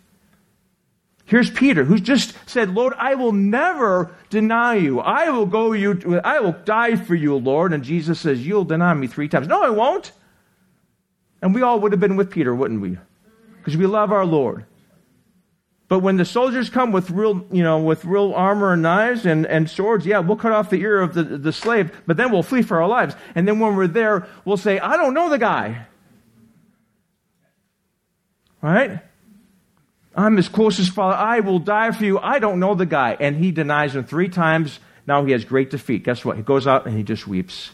Here's 1.27 1.51
Peter, 1.51 1.85
who's 1.85 2.01
just 2.01 2.35
said, 2.49 2.71
Lord, 2.71 2.95
I 2.97 3.17
will 3.17 3.33
never 3.33 4.17
deny 4.31 4.77
you. 4.77 5.01
I 5.01 5.29
will 5.29 5.45
go 5.45 5.73
you, 5.73 6.23
I 6.25 6.41
will 6.41 6.57
die 6.65 6.97
for 6.97 7.15
you, 7.15 7.37
Lord. 7.37 7.75
And 7.75 7.85
Jesus 7.85 8.19
says, 8.19 8.47
You'll 8.47 8.65
deny 8.65 8.95
me 8.95 9.09
three 9.09 9.29
times. 9.29 9.47
No, 9.47 9.63
I 9.63 9.69
won't. 9.69 10.11
And 11.43 11.55
we 11.55 11.61
all 11.61 11.81
would 11.81 11.93
have 11.93 12.01
been 12.01 12.17
with 12.17 12.31
Peter, 12.31 12.55
wouldn't 12.55 12.81
we? 12.81 12.97
Because 13.59 13.77
we 13.77 13.85
love 13.85 14.11
our 14.11 14.25
Lord. 14.25 14.65
But 15.89 16.01
when 16.01 16.19
the 16.19 16.25
soldiers 16.27 16.69
come 16.69 16.93
with 16.93 17.11
real, 17.11 17.47
you 17.51 17.63
know, 17.63 17.81
with 17.81 18.05
real 18.05 18.35
armor 18.35 18.75
and 18.75 18.83
knives 18.83 19.25
and, 19.25 19.47
and 19.47 19.71
swords, 19.71 20.05
yeah, 20.05 20.19
we'll 20.19 20.37
cut 20.37 20.53
off 20.53 20.69
the 20.69 20.81
ear 20.81 21.01
of 21.01 21.15
the, 21.15 21.23
the 21.23 21.53
slave, 21.53 21.91
but 22.07 22.19
then 22.19 22.31
we'll 22.31 22.43
flee 22.43 22.61
for 22.61 22.83
our 22.83 22.89
lives. 22.89 23.15
And 23.35 23.49
then 23.49 23.59
when 23.59 23.75
we're 23.75 23.87
there, 23.87 24.29
we'll 24.45 24.59
say, 24.59 24.79
I 24.79 24.99
don't 24.99 25.15
know 25.15 25.31
the 25.31 25.39
guy. 25.39 25.87
Right? 28.61 29.01
I'm 30.15 30.37
his 30.37 30.49
closest 30.49 30.93
father. 30.93 31.17
I 31.17 31.41
will 31.41 31.61
die 31.61 31.93
for 31.93 32.05
you. 32.05 32.19
I 32.19 32.39
don't 32.39 32.61
know 32.61 32.75
the 32.75 32.87
guy. 32.87 33.17
And 33.19 33.37
he 33.37 33.51
denies 33.51 33.97
him 33.97 34.05
three 34.05 34.29
times. 34.29 34.81
Now 35.07 35.25
he 35.25 35.33
has 35.33 35.45
great 35.45 35.71
defeat. 35.71 36.05
Guess 36.05 36.25
what? 36.25 36.37
He 36.37 36.43
goes 36.43 36.67
out 36.67 36.87
and 36.87 36.95
he 36.95 37.03
just 37.03 37.27
weeps. 37.27 37.71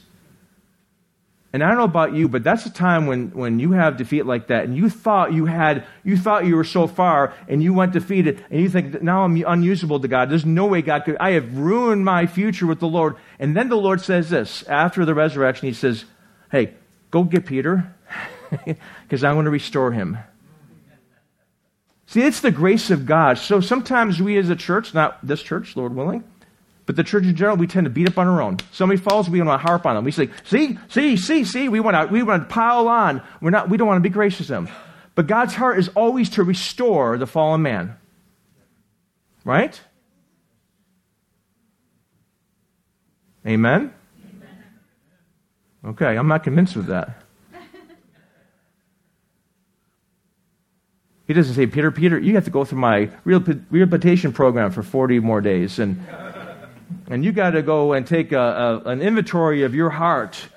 And 1.54 1.62
I 1.62 1.68
don't 1.68 1.78
know 1.78 1.84
about 1.84 2.14
you, 2.14 2.28
but 2.28 2.42
that's 2.42 2.66
a 2.66 2.70
time 2.70 3.06
when, 3.06 3.28
when 3.28 3.60
you 3.60 3.70
have 3.70 3.96
defeat 3.96 4.26
like 4.26 4.48
that, 4.48 4.64
and 4.64 4.76
you 4.76 4.90
thought 4.90 5.32
you 5.32 5.46
had, 5.46 5.84
you 6.02 6.16
thought 6.16 6.46
you 6.46 6.56
were 6.56 6.64
so 6.64 6.88
far, 6.88 7.32
and 7.46 7.62
you 7.62 7.72
went 7.72 7.92
defeated, 7.92 8.44
and 8.50 8.60
you 8.60 8.68
think, 8.68 9.00
now 9.04 9.22
I'm 9.22 9.40
unusable 9.40 10.00
to 10.00 10.08
God. 10.08 10.30
There's 10.30 10.44
no 10.44 10.66
way 10.66 10.82
God 10.82 11.04
could, 11.04 11.16
I 11.18 11.30
have 11.30 11.56
ruined 11.56 12.04
my 12.04 12.26
future 12.26 12.66
with 12.66 12.80
the 12.80 12.88
Lord. 12.88 13.14
And 13.38 13.56
then 13.56 13.68
the 13.68 13.76
Lord 13.76 14.00
says 14.00 14.30
this, 14.30 14.64
after 14.64 15.04
the 15.04 15.14
resurrection, 15.14 15.68
he 15.68 15.74
says, 15.74 16.06
hey, 16.50 16.74
go 17.12 17.22
get 17.22 17.46
Peter, 17.46 17.94
because 19.04 19.22
I 19.22 19.32
want 19.32 19.44
to 19.44 19.50
restore 19.50 19.92
him. 19.92 20.18
See, 22.06 22.22
it's 22.22 22.40
the 22.40 22.50
grace 22.50 22.90
of 22.90 23.06
God. 23.06 23.38
So 23.38 23.60
sometimes 23.60 24.20
we 24.20 24.38
as 24.38 24.50
a 24.50 24.56
church, 24.56 24.92
not 24.92 25.24
this 25.24 25.40
church, 25.40 25.76
Lord 25.76 25.94
willing, 25.94 26.24
but 26.86 26.96
the 26.96 27.04
church 27.04 27.24
in 27.24 27.34
general, 27.34 27.56
we 27.56 27.66
tend 27.66 27.84
to 27.84 27.90
beat 27.90 28.08
up 28.08 28.18
on 28.18 28.26
our 28.26 28.42
own. 28.42 28.58
Somebody 28.72 29.00
falls, 29.00 29.30
we 29.30 29.40
want 29.40 29.60
to 29.60 29.66
harp 29.66 29.86
on 29.86 29.94
them. 29.94 30.04
We 30.04 30.10
say, 30.10 30.28
see, 30.44 30.78
see, 30.88 31.16
see, 31.16 31.44
see, 31.44 31.68
we 31.68 31.80
want 31.80 31.96
to, 31.96 32.12
we 32.12 32.22
want 32.22 32.48
to 32.48 32.54
pile 32.54 32.88
on. 32.88 33.22
We're 33.40 33.50
not, 33.50 33.70
we 33.70 33.78
don't 33.78 33.88
want 33.88 34.02
to 34.02 34.08
be 34.08 34.12
gracious 34.12 34.46
to 34.48 34.52
them. 34.52 34.68
But 35.14 35.26
God's 35.26 35.54
heart 35.54 35.78
is 35.78 35.88
always 35.94 36.30
to 36.30 36.42
restore 36.42 37.16
the 37.16 37.26
fallen 37.26 37.62
man. 37.62 37.96
Right? 39.44 39.80
Amen? 43.46 43.92
Okay, 45.84 46.16
I'm 46.16 46.28
not 46.28 46.44
convinced 46.44 46.76
with 46.76 46.86
that. 46.86 47.20
He 51.26 51.32
doesn't 51.32 51.54
say, 51.54 51.66
Peter, 51.66 51.90
Peter, 51.90 52.18
you 52.18 52.34
have 52.34 52.44
to 52.44 52.50
go 52.50 52.66
through 52.66 52.80
my 52.80 53.08
rehabilitation 53.24 54.32
program 54.32 54.70
for 54.70 54.82
40 54.82 55.20
more 55.20 55.40
days. 55.40 55.78
And, 55.78 55.98
and 57.08 57.24
you 57.24 57.32
got 57.32 57.50
to 57.50 57.62
go 57.62 57.92
and 57.92 58.06
take 58.06 58.32
a, 58.32 58.82
a, 58.84 58.88
an 58.88 59.02
inventory 59.02 59.62
of 59.62 59.74
your 59.74 59.90
heart. 59.90 60.48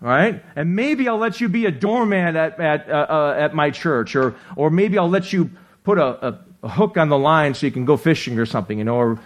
Right? 0.00 0.42
And 0.56 0.74
maybe 0.74 1.08
I'll 1.08 1.18
let 1.18 1.40
you 1.40 1.48
be 1.48 1.66
a 1.66 1.70
doorman 1.70 2.36
at, 2.36 2.58
at, 2.58 2.88
uh, 2.88 3.06
uh, 3.08 3.34
at 3.38 3.54
my 3.54 3.70
church. 3.70 4.16
Or, 4.16 4.34
or 4.56 4.70
maybe 4.70 4.98
I'll 4.98 5.10
let 5.10 5.32
you 5.32 5.50
put 5.84 5.98
a, 5.98 6.28
a, 6.28 6.38
a 6.62 6.68
hook 6.68 6.96
on 6.96 7.10
the 7.10 7.18
line 7.18 7.54
so 7.54 7.66
you 7.66 7.72
can 7.72 7.84
go 7.84 7.96
fishing 7.96 8.38
or 8.38 8.46
something. 8.46 8.78
You 8.78 8.84
know, 8.84 8.96
or, 8.96 9.20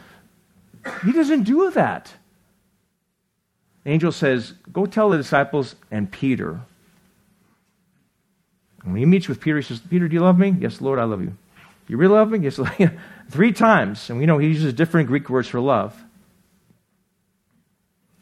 he 1.04 1.12
doesn't 1.12 1.44
do 1.44 1.70
that. 1.70 2.12
The 3.84 3.90
angel 3.90 4.10
says, 4.12 4.52
Go 4.72 4.86
tell 4.86 5.10
the 5.10 5.16
disciples 5.16 5.76
and 5.90 6.10
Peter 6.10 6.60
and 8.84 8.92
when 8.92 9.00
he 9.00 9.06
meets 9.06 9.28
with 9.28 9.40
Peter, 9.40 9.56
he 9.56 9.62
says, 9.62 9.80
Peter, 9.80 10.06
do 10.08 10.14
you 10.14 10.20
love 10.20 10.38
me? 10.38 10.54
Yes, 10.60 10.80
Lord, 10.80 10.98
I 10.98 11.04
love 11.04 11.22
you. 11.22 11.34
You 11.88 11.96
really 11.96 12.14
love 12.14 12.30
me? 12.30 12.38
Yes. 12.40 12.60
Three 13.30 13.52
times. 13.52 14.10
And 14.10 14.18
we 14.18 14.26
know 14.26 14.38
he 14.38 14.48
uses 14.48 14.72
different 14.72 15.08
Greek 15.08 15.28
words 15.28 15.48
for 15.48 15.60
love. 15.60 16.00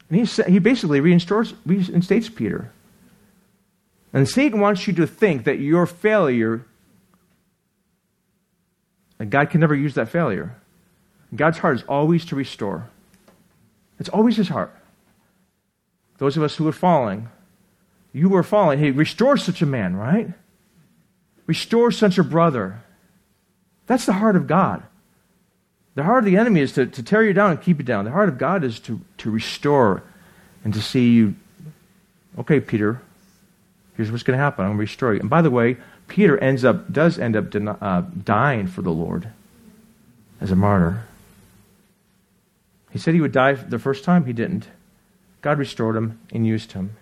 And 0.09 0.27
he, 0.27 0.43
he 0.43 0.59
basically 0.59 0.99
reinstates, 0.99 2.29
Peter. 2.29 2.71
And 4.13 4.29
Satan 4.29 4.59
wants 4.59 4.85
you 4.85 4.93
to 4.93 5.07
think 5.07 5.45
that 5.45 5.59
your 5.59 5.85
failure, 5.87 6.65
and 9.17 9.31
God 9.31 9.49
can 9.49 9.59
never 9.59 9.73
use 9.73 9.95
that 9.95 10.09
failure. 10.09 10.55
God's 11.35 11.57
heart 11.57 11.77
is 11.77 11.83
always 11.89 12.25
to 12.25 12.35
restore. 12.35 12.89
It's 13.99 14.09
always 14.09 14.37
his 14.37 14.49
heart. 14.49 14.75
Those 16.19 16.37
of 16.37 16.43
us 16.43 16.55
who 16.57 16.67
are 16.67 16.71
falling, 16.71 17.29
you 18.11 18.29
were 18.29 18.43
falling. 18.43 18.77
He 18.77 18.91
restores 18.91 19.43
such 19.43 19.63
a 19.63 19.65
man, 19.65 19.95
right? 19.95 20.31
Restore 21.47 21.89
such 21.89 22.19
a 22.19 22.23
brother. 22.23 22.83
That's 23.87 24.05
the 24.05 24.13
heart 24.13 24.35
of 24.35 24.45
God. 24.45 24.83
The 25.95 26.03
heart 26.03 26.19
of 26.19 26.25
the 26.25 26.37
enemy 26.37 26.61
is 26.61 26.71
to, 26.73 26.85
to 26.87 27.03
tear 27.03 27.23
you 27.23 27.33
down 27.33 27.51
and 27.51 27.61
keep 27.61 27.77
you 27.77 27.83
down. 27.83 28.05
The 28.05 28.11
heart 28.11 28.29
of 28.29 28.37
God 28.37 28.63
is 28.63 28.79
to, 28.81 28.99
to 29.19 29.29
restore 29.29 30.03
and 30.63 30.73
to 30.73 30.81
see 30.81 31.11
you. 31.11 31.35
Okay, 32.39 32.59
Peter, 32.59 33.01
here's 33.95 34.11
what's 34.11 34.23
going 34.23 34.37
to 34.37 34.43
happen. 34.43 34.65
I'm 34.65 34.71
going 34.71 34.77
to 34.77 34.81
restore 34.81 35.13
you. 35.13 35.19
And 35.19 35.29
by 35.29 35.41
the 35.41 35.51
way, 35.51 35.77
Peter 36.07 36.37
ends 36.37 36.65
up 36.65 36.91
does 36.91 37.19
end 37.19 37.35
up 37.35 37.53
uh, 37.81 38.01
dying 38.23 38.67
for 38.67 38.81
the 38.81 38.91
Lord 38.91 39.29
as 40.41 40.51
a 40.51 40.55
martyr. 40.55 41.05
He 42.91 42.99
said 42.99 43.13
he 43.13 43.21
would 43.21 43.31
die 43.31 43.53
the 43.53 43.79
first 43.79 44.03
time. 44.03 44.25
He 44.25 44.33
didn't. 44.33 44.67
God 45.41 45.57
restored 45.57 45.95
him 45.95 46.19
and 46.31 46.45
used 46.45 46.73
him. 46.73 46.95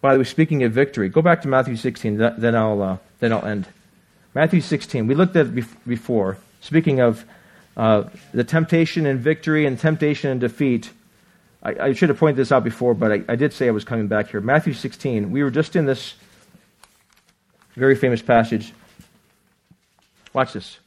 By 0.00 0.12
the 0.12 0.18
way, 0.18 0.24
speaking 0.24 0.62
of 0.62 0.72
victory, 0.72 1.08
go 1.08 1.22
back 1.22 1.40
to 1.42 1.48
Matthew 1.48 1.76
16, 1.76 2.18
then 2.18 2.54
I'll, 2.54 2.82
uh, 2.82 2.96
then 3.20 3.32
I'll 3.32 3.44
end. 3.46 3.66
Matthew 4.34 4.60
16, 4.60 5.06
we 5.06 5.14
looked 5.14 5.34
at 5.36 5.46
it 5.46 5.88
before. 5.88 6.36
Speaking 6.64 7.00
of 7.00 7.26
uh, 7.76 8.04
the 8.32 8.42
temptation 8.42 9.04
and 9.04 9.20
victory 9.20 9.66
and 9.66 9.78
temptation 9.78 10.30
and 10.30 10.40
defeat, 10.40 10.90
I, 11.62 11.74
I, 11.78 11.92
should 11.92 12.08
have 12.08 12.16
pointed 12.16 12.36
this 12.36 12.50
out 12.50 12.64
before, 12.64 12.94
but 12.94 13.12
I, 13.12 13.22
I 13.28 13.36
did 13.36 13.52
say 13.52 13.68
I 13.68 13.70
was 13.70 13.84
coming 13.84 14.08
back 14.08 14.30
here. 14.30 14.40
Matthew 14.40 14.72
16, 14.72 15.30
we 15.30 15.42
were 15.42 15.50
just 15.50 15.76
in 15.76 15.84
this 15.84 16.14
very 17.74 17.94
famous 17.94 18.22
passage. 18.22 18.72
Watch 20.32 20.54
this. 20.54 20.78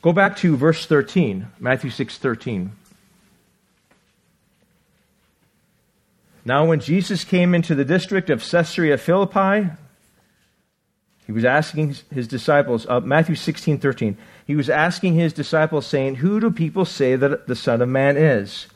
Go 0.00 0.14
back 0.14 0.38
to 0.38 0.56
verse 0.56 0.86
13, 0.86 1.46
Matthew 1.60 1.90
6 1.90 2.16
13. 2.16 2.72
Now, 6.46 6.64
when 6.64 6.80
Jesus 6.80 7.24
came 7.24 7.54
into 7.54 7.74
the 7.74 7.84
district 7.84 8.30
of 8.30 8.40
Caesarea 8.40 8.96
Philippi, 8.96 9.68
he 11.26 11.32
was 11.32 11.44
asking 11.44 11.96
his 12.12 12.28
disciples, 12.28 12.86
uh, 12.88 13.00
Matthew 13.00 13.34
16, 13.34 13.78
13, 13.78 14.16
he 14.46 14.54
was 14.54 14.70
asking 14.70 15.14
his 15.14 15.32
disciples, 15.32 15.86
saying, 15.86 16.16
Who 16.16 16.38
do 16.38 16.50
people 16.50 16.84
say 16.84 17.16
that 17.16 17.48
the 17.48 17.56
Son 17.56 17.82
of 17.82 17.88
Man 17.88 18.16
is? 18.16 18.68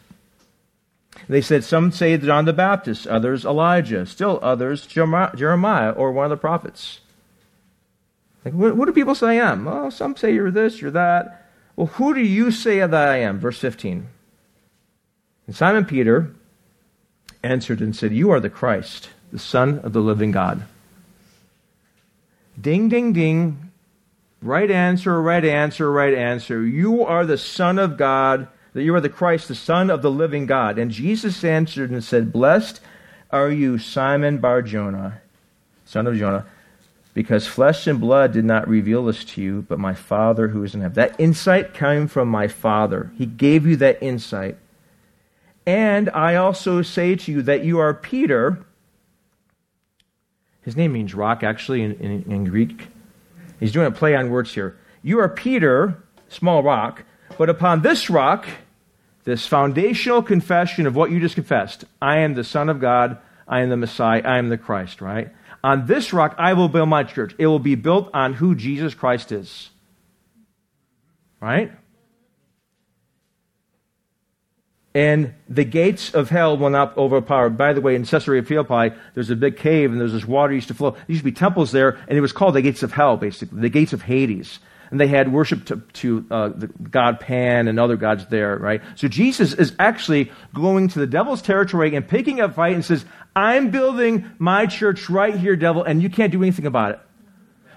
They 1.28 1.40
said, 1.40 1.62
Some 1.62 1.92
say 1.92 2.16
John 2.16 2.44
the 2.44 2.52
Baptist, 2.52 3.06
others 3.06 3.44
Elijah, 3.44 4.04
still 4.04 4.40
others 4.42 4.86
Jeremiah 4.86 5.90
or 5.92 6.10
one 6.10 6.24
of 6.24 6.30
the 6.30 6.36
prophets. 6.36 7.00
Like, 8.44 8.54
what, 8.54 8.76
what 8.76 8.86
do 8.86 8.92
people 8.92 9.14
say 9.14 9.38
I 9.38 9.50
am? 9.52 9.64
Well, 9.64 9.90
some 9.90 10.16
say 10.16 10.34
you're 10.34 10.50
this, 10.50 10.80
you're 10.80 10.90
that. 10.90 11.48
Well, 11.76 11.86
who 11.86 12.14
do 12.14 12.20
you 12.20 12.50
say 12.50 12.78
that 12.78 12.94
I 12.94 13.18
am? 13.18 13.38
Verse 13.38 13.58
15. 13.58 14.08
And 15.46 15.56
Simon 15.56 15.84
Peter, 15.84 16.32
answered 17.42 17.80
and 17.80 17.94
said, 17.94 18.12
You 18.12 18.30
are 18.30 18.40
the 18.40 18.50
Christ, 18.50 19.10
the 19.32 19.38
Son 19.38 19.78
of 19.80 19.92
the 19.92 20.00
living 20.00 20.30
God. 20.30 20.64
Ding, 22.60 22.88
ding, 22.88 23.12
ding. 23.12 23.70
Right 24.42 24.70
answer, 24.70 25.20
right 25.20 25.44
answer, 25.44 25.90
right 25.90 26.14
answer. 26.14 26.64
You 26.64 27.04
are 27.04 27.26
the 27.26 27.38
Son 27.38 27.78
of 27.78 27.96
God, 27.96 28.48
that 28.72 28.82
you 28.82 28.94
are 28.94 29.00
the 29.00 29.08
Christ, 29.08 29.48
the 29.48 29.54
Son 29.54 29.90
of 29.90 30.02
the 30.02 30.10
living 30.10 30.46
God. 30.46 30.78
And 30.78 30.90
Jesus 30.90 31.44
answered 31.44 31.90
and 31.90 32.02
said, 32.02 32.32
Blessed 32.32 32.80
are 33.30 33.50
you, 33.50 33.78
Simon 33.78 34.38
Bar 34.38 34.62
Jonah, 34.62 35.20
son 35.84 36.06
of 36.06 36.16
Jonah, 36.16 36.46
because 37.14 37.46
flesh 37.46 37.86
and 37.86 38.00
blood 38.00 38.32
did 38.32 38.44
not 38.44 38.68
reveal 38.68 39.04
this 39.04 39.24
to 39.24 39.42
you, 39.42 39.64
but 39.68 39.78
my 39.78 39.94
Father 39.94 40.48
who 40.48 40.64
is 40.64 40.74
in 40.74 40.80
heaven. 40.80 40.94
That 40.94 41.20
insight 41.20 41.74
came 41.74 42.08
from 42.08 42.28
my 42.28 42.48
Father. 42.48 43.12
He 43.16 43.26
gave 43.26 43.66
you 43.66 43.76
that 43.76 44.02
insight. 44.02 44.56
And 45.66 46.10
I 46.10 46.36
also 46.36 46.82
say 46.82 47.14
to 47.14 47.32
you 47.32 47.42
that 47.42 47.64
you 47.64 47.78
are 47.78 47.94
Peter. 47.94 48.64
His 50.70 50.76
name 50.76 50.92
means 50.92 51.16
rock, 51.16 51.42
actually, 51.42 51.82
in, 51.82 51.94
in, 51.94 52.30
in 52.30 52.44
Greek. 52.44 52.86
He's 53.58 53.72
doing 53.72 53.88
a 53.88 53.90
play 53.90 54.14
on 54.14 54.30
words 54.30 54.54
here. 54.54 54.78
You 55.02 55.18
are 55.18 55.28
Peter, 55.28 56.00
small 56.28 56.62
rock, 56.62 57.02
but 57.36 57.48
upon 57.48 57.82
this 57.82 58.08
rock 58.08 58.46
this 59.24 59.48
foundational 59.48 60.22
confession 60.22 60.86
of 60.86 60.94
what 60.94 61.10
you 61.10 61.18
just 61.18 61.34
confessed 61.34 61.84
I 62.00 62.18
am 62.18 62.34
the 62.34 62.44
Son 62.44 62.68
of 62.68 62.80
God, 62.80 63.18
I 63.48 63.62
am 63.62 63.68
the 63.68 63.76
Messiah, 63.76 64.22
I 64.24 64.38
am 64.38 64.48
the 64.48 64.58
Christ, 64.58 65.00
right? 65.00 65.30
On 65.64 65.86
this 65.86 66.12
rock 66.12 66.36
I 66.38 66.52
will 66.52 66.68
build 66.68 66.88
my 66.88 67.02
church. 67.02 67.34
It 67.36 67.48
will 67.48 67.58
be 67.58 67.74
built 67.74 68.08
on 68.14 68.34
who 68.34 68.54
Jesus 68.54 68.94
Christ 68.94 69.32
is. 69.32 69.70
Right? 71.40 71.72
And 74.94 75.34
the 75.48 75.64
gates 75.64 76.14
of 76.14 76.30
hell 76.30 76.56
will 76.56 76.70
not 76.70 76.96
overpower. 76.96 77.48
By 77.48 77.72
the 77.72 77.80
way, 77.80 77.94
in 77.94 78.04
Caesarea 78.04 78.42
Philippi, 78.42 78.96
there's 79.14 79.30
a 79.30 79.36
big 79.36 79.56
cave 79.56 79.92
and 79.92 80.00
there's 80.00 80.12
this 80.12 80.24
water 80.24 80.52
used 80.52 80.68
to 80.68 80.74
flow. 80.74 80.90
There 80.90 81.04
used 81.08 81.20
to 81.20 81.24
be 81.24 81.32
temples 81.32 81.70
there, 81.70 81.98
and 82.08 82.18
it 82.18 82.20
was 82.20 82.32
called 82.32 82.54
the 82.54 82.62
gates 82.62 82.82
of 82.82 82.92
hell, 82.92 83.16
basically, 83.16 83.60
the 83.60 83.68
gates 83.68 83.92
of 83.92 84.02
Hades. 84.02 84.58
And 84.90 84.98
they 84.98 85.06
had 85.06 85.32
worship 85.32 85.66
to, 85.66 85.76
to 85.92 86.26
uh, 86.32 86.48
the 86.48 86.66
god 86.66 87.20
Pan 87.20 87.68
and 87.68 87.78
other 87.78 87.96
gods 87.96 88.26
there, 88.26 88.56
right? 88.56 88.82
So 88.96 89.06
Jesus 89.06 89.52
is 89.52 89.72
actually 89.78 90.32
going 90.52 90.88
to 90.88 90.98
the 90.98 91.06
devil's 91.06 91.42
territory 91.42 91.94
and 91.94 92.06
picking 92.06 92.40
up 92.40 92.54
fight 92.54 92.74
and 92.74 92.84
says, 92.84 93.04
I'm 93.36 93.70
building 93.70 94.28
my 94.40 94.66
church 94.66 95.08
right 95.08 95.36
here, 95.36 95.54
devil, 95.54 95.84
and 95.84 96.02
you 96.02 96.10
can't 96.10 96.32
do 96.32 96.42
anything 96.42 96.66
about 96.66 96.90
it. 96.90 97.00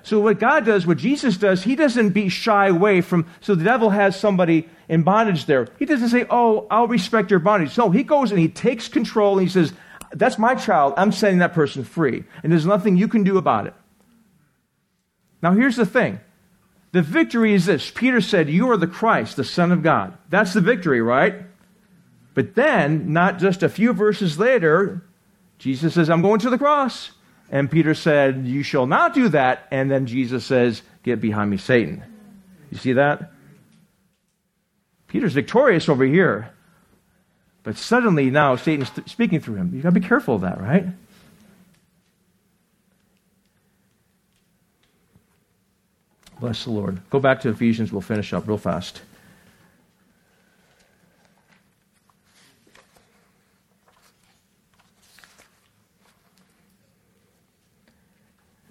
So 0.04 0.20
what 0.20 0.38
God 0.38 0.66
does, 0.66 0.86
what 0.86 0.98
Jesus 0.98 1.38
does, 1.38 1.64
he 1.64 1.76
doesn't 1.76 2.10
be 2.10 2.28
shy 2.28 2.68
away 2.68 3.00
from, 3.00 3.26
so 3.40 3.56
the 3.56 3.64
devil 3.64 3.90
has 3.90 4.20
somebody 4.20 4.68
in 4.90 5.04
bondage 5.04 5.46
there. 5.46 5.70
He 5.80 5.86
doesn't 5.86 6.10
say, 6.10 6.26
oh, 6.30 6.68
I'll 6.70 6.88
respect 6.88 7.32
your 7.32 7.40
bondage. 7.40 7.78
No, 7.78 7.90
he 7.90 8.04
goes 8.04 8.30
and 8.30 8.40
he 8.40 8.50
takes 8.50 8.90
control 8.90 9.40
and 9.40 9.48
he 9.48 9.52
says, 9.52 9.72
that's 10.12 10.38
my 10.38 10.56
child. 10.56 10.94
I'm 10.98 11.14
setting 11.14 11.40
that 11.40 11.54
person 11.54 11.86
free. 11.86 12.26
And 12.44 12.52
there's 12.52 12.66
nothing 12.66 12.98
you 12.98 13.08
can 13.08 13.24
do 13.24 13.38
about 13.38 13.66
it. 13.66 13.74
Now 15.42 15.54
here's 15.54 15.78
the 15.78 15.86
thing. 15.86 16.20
The 16.92 17.02
victory 17.02 17.54
is 17.54 17.66
this. 17.66 17.90
Peter 17.90 18.20
said, 18.20 18.50
you 18.50 18.70
are 18.72 18.78
the 18.78 18.88
Christ, 18.88 19.38
the 19.38 19.44
Son 19.44 19.72
of 19.72 19.84
God. 19.84 20.18
That's 20.30 20.54
the 20.54 20.62
victory, 20.62 21.02
right? 21.02 21.36
But 22.34 22.56
then, 22.56 23.14
not 23.14 23.40
just 23.40 23.64
a 23.64 23.70
few 23.70 23.94
verses 23.94 24.38
later, 24.38 25.02
Jesus 25.60 25.94
says, 25.94 26.10
I'm 26.10 26.22
going 26.22 26.40
to 26.42 26.50
the 26.50 26.58
cross. 26.58 27.12
And 27.50 27.70
Peter 27.70 27.94
said, 27.94 28.46
You 28.48 28.64
shall 28.64 28.88
not 28.88 29.14
do 29.14 29.30
that. 29.30 29.68
And 29.72 29.90
then 29.90 30.06
Jesus 30.06 30.46
says, 30.46 30.82
Get 31.04 31.22
behind 31.22 31.52
me, 31.52 31.58
Satan. 31.58 32.04
You 32.72 32.78
see 32.78 32.94
that? 32.94 33.32
Peter's 35.08 35.34
victorious 35.34 35.90
over 35.90 36.04
here. 36.04 36.50
But 37.62 37.78
suddenly 37.78 38.30
now 38.30 38.56
Satan's 38.56 38.92
speaking 39.06 39.40
through 39.40 39.56
him. 39.56 39.72
You've 39.74 39.84
got 39.84 39.94
to 39.94 40.00
be 40.00 40.06
careful 40.06 40.36
of 40.36 40.42
that, 40.42 40.60
right? 40.60 40.88
Bless 46.40 46.66
the 46.66 46.72
Lord. 46.72 47.00
Go 47.10 47.20
back 47.20 47.42
to 47.42 47.50
Ephesians. 47.50 47.92
We'll 47.92 48.02
finish 48.02 48.34
up 48.34 48.48
real 48.48 48.58
fast. 48.58 49.02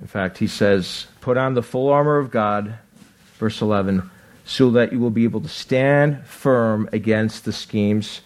In 0.03 0.09
fact, 0.09 0.39
he 0.39 0.49
says, 0.49 1.07
Put 1.21 1.39
on 1.39 1.55
the 1.55 1.63
full 1.63 1.89
armor 1.89 2.19
of 2.19 2.33
God, 2.33 2.75
verse 3.39 3.63
11, 3.63 4.11
so 4.45 4.73
that 4.73 4.93
you 4.93 4.99
will 4.99 5.11
be 5.11 5.23
able 5.23 5.41
to 5.41 5.49
stand 5.49 6.27
firm 6.27 6.89
against 6.93 7.45
the 7.45 7.53
schemes 7.53 8.21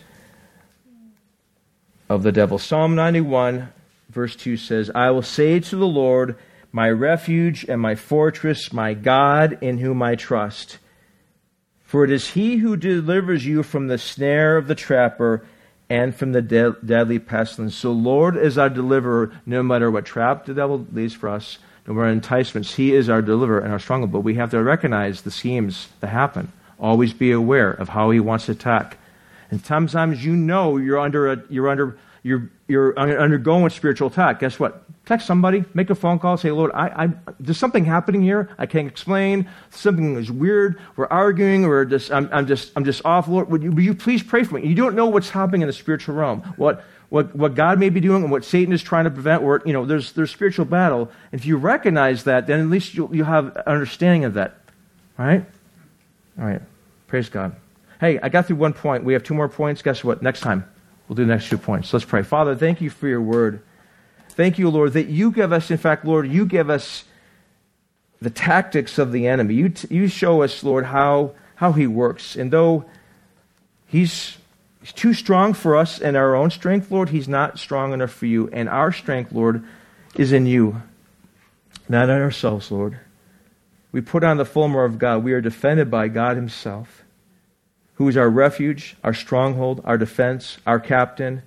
of 2.08 2.22
the 2.22 2.32
devil. 2.32 2.58
Psalm 2.58 2.94
91, 2.94 3.68
verse 4.08 4.34
2 4.36 4.56
says, 4.56 4.90
I 4.94 5.10
will 5.10 5.20
say 5.20 5.60
to 5.60 5.76
the 5.76 5.86
Lord, 5.86 6.36
my 6.72 6.88
refuge 6.88 7.66
and 7.68 7.80
my 7.80 7.94
fortress, 7.94 8.72
my 8.72 8.94
God 8.94 9.58
in 9.60 9.76
whom 9.76 10.02
I 10.02 10.14
trust. 10.14 10.78
For 11.84 12.04
it 12.04 12.10
is 12.10 12.30
he 12.30 12.56
who 12.56 12.78
delivers 12.78 13.44
you 13.44 13.62
from 13.62 13.88
the 13.88 13.98
snare 13.98 14.56
of 14.56 14.66
the 14.66 14.74
trapper 14.74 15.46
and 15.88 16.14
from 16.14 16.32
the 16.32 16.42
de- 16.42 16.76
deadly 16.84 17.18
pestilence. 17.18 17.74
So, 17.74 17.92
Lord 17.92 18.36
is 18.36 18.58
our 18.58 18.68
deliverer, 18.68 19.32
no 19.44 19.62
matter 19.62 19.90
what 19.90 20.04
trap 20.04 20.46
the 20.46 20.54
devil 20.54 20.86
lays 20.92 21.14
for 21.14 21.28
us, 21.28 21.58
no 21.86 21.94
matter 21.94 22.08
enticements. 22.08 22.74
He 22.74 22.94
is 22.94 23.08
our 23.08 23.22
deliverer 23.22 23.60
and 23.60 23.72
our 23.72 23.78
stronghold. 23.78 24.12
But 24.12 24.20
we 24.20 24.34
have 24.34 24.50
to 24.50 24.62
recognize 24.62 25.22
the 25.22 25.30
schemes 25.30 25.88
that 26.00 26.08
happen. 26.08 26.52
Always 26.78 27.12
be 27.12 27.30
aware 27.30 27.70
of 27.70 27.88
how 27.90 28.10
he 28.10 28.20
wants 28.20 28.46
to 28.46 28.52
attack. 28.52 28.98
And 29.50 29.64
sometimes 29.64 30.24
you 30.24 30.34
know 30.34 30.76
you're 30.76 30.98
under 30.98 31.32
a, 31.32 31.42
you're 31.48 31.68
under 31.68 31.96
you're 32.22 32.50
you're 32.66 32.98
undergoing 32.98 33.70
spiritual 33.70 34.08
attack. 34.08 34.40
Guess 34.40 34.58
what? 34.58 34.82
Text 35.06 35.28
somebody, 35.28 35.64
make 35.72 35.88
a 35.88 35.94
phone 35.94 36.18
call, 36.18 36.36
say, 36.36 36.50
Lord, 36.50 36.72
I, 36.74 37.04
I, 37.04 37.08
there's 37.38 37.58
something 37.58 37.84
happening 37.84 38.22
here. 38.22 38.50
I 38.58 38.66
can't 38.66 38.88
explain. 38.88 39.48
Something 39.70 40.16
is 40.16 40.32
weird. 40.32 40.80
We're 40.96 41.06
arguing, 41.06 41.64
or 41.64 41.84
just, 41.84 42.10
I'm, 42.10 42.28
I'm, 42.32 42.48
just, 42.48 42.72
I'm 42.74 42.84
just 42.84 43.04
off. 43.04 43.28
Lord, 43.28 43.48
would 43.48 43.62
you, 43.62 43.70
would 43.70 43.84
you 43.84 43.94
please 43.94 44.24
pray 44.24 44.42
for 44.42 44.56
me? 44.56 44.66
You 44.66 44.74
don't 44.74 44.96
know 44.96 45.06
what's 45.06 45.30
happening 45.30 45.62
in 45.62 45.68
the 45.68 45.72
spiritual 45.72 46.16
realm. 46.16 46.40
What, 46.56 46.84
what, 47.08 47.36
what 47.36 47.54
God 47.54 47.78
may 47.78 47.88
be 47.88 48.00
doing 48.00 48.24
and 48.24 48.32
what 48.32 48.44
Satan 48.44 48.74
is 48.74 48.82
trying 48.82 49.04
to 49.04 49.10
prevent, 49.12 49.44
or, 49.44 49.62
you 49.64 49.72
know, 49.72 49.86
there's, 49.86 50.10
there's 50.10 50.32
spiritual 50.32 50.64
battle. 50.64 51.08
If 51.30 51.46
you 51.46 51.56
recognize 51.56 52.24
that, 52.24 52.48
then 52.48 52.58
at 52.58 52.66
least 52.66 52.94
you'll, 52.94 53.14
you'll 53.14 53.26
have 53.26 53.56
understanding 53.58 54.24
of 54.24 54.34
that. 54.34 54.56
All 55.20 55.24
right? 55.24 55.44
All 56.36 56.46
right. 56.46 56.62
Praise 57.06 57.28
God. 57.28 57.54
Hey, 58.00 58.18
I 58.20 58.28
got 58.28 58.46
through 58.46 58.56
one 58.56 58.72
point. 58.72 59.04
We 59.04 59.12
have 59.12 59.22
two 59.22 59.34
more 59.34 59.48
points. 59.48 59.82
Guess 59.82 60.02
what? 60.02 60.20
Next 60.20 60.40
time, 60.40 60.68
we'll 61.06 61.14
do 61.14 61.24
the 61.24 61.32
next 61.32 61.48
two 61.48 61.58
points. 61.58 61.92
Let's 61.92 62.04
pray. 62.04 62.24
Father, 62.24 62.56
thank 62.56 62.80
you 62.80 62.90
for 62.90 63.06
your 63.06 63.20
word. 63.20 63.62
Thank 64.36 64.58
you, 64.58 64.68
Lord, 64.68 64.92
that 64.92 65.06
you 65.06 65.30
give 65.30 65.50
us, 65.50 65.70
in 65.70 65.78
fact, 65.78 66.04
Lord, 66.04 66.28
you 66.28 66.44
give 66.44 66.68
us 66.68 67.04
the 68.20 68.28
tactics 68.28 68.98
of 68.98 69.10
the 69.10 69.26
enemy. 69.26 69.54
You, 69.54 69.70
t- 69.70 69.94
you 69.94 70.08
show 70.08 70.42
us, 70.42 70.62
Lord, 70.62 70.84
how, 70.84 71.32
how 71.54 71.72
he 71.72 71.86
works. 71.86 72.36
And 72.36 72.52
though 72.52 72.84
he's, 73.86 74.36
he's 74.80 74.92
too 74.92 75.14
strong 75.14 75.54
for 75.54 75.74
us 75.74 75.98
in 75.98 76.16
our 76.16 76.34
own 76.34 76.50
strength, 76.50 76.90
Lord, 76.90 77.08
he's 77.08 77.26
not 77.26 77.58
strong 77.58 77.94
enough 77.94 78.12
for 78.12 78.26
you. 78.26 78.50
And 78.52 78.68
our 78.68 78.92
strength, 78.92 79.32
Lord, 79.32 79.64
is 80.16 80.32
in 80.32 80.44
you, 80.44 80.82
not 81.88 82.10
in 82.10 82.20
ourselves, 82.20 82.70
Lord. 82.70 83.00
We 83.90 84.02
put 84.02 84.22
on 84.22 84.36
the 84.36 84.44
full 84.44 84.64
armor 84.64 84.84
of 84.84 84.98
God. 84.98 85.24
We 85.24 85.32
are 85.32 85.40
defended 85.40 85.90
by 85.90 86.08
God 86.08 86.36
himself, 86.36 87.04
who 87.94 88.06
is 88.06 88.18
our 88.18 88.28
refuge, 88.28 88.96
our 89.02 89.14
stronghold, 89.14 89.80
our 89.86 89.96
defense, 89.96 90.58
our 90.66 90.78
captain, 90.78 91.42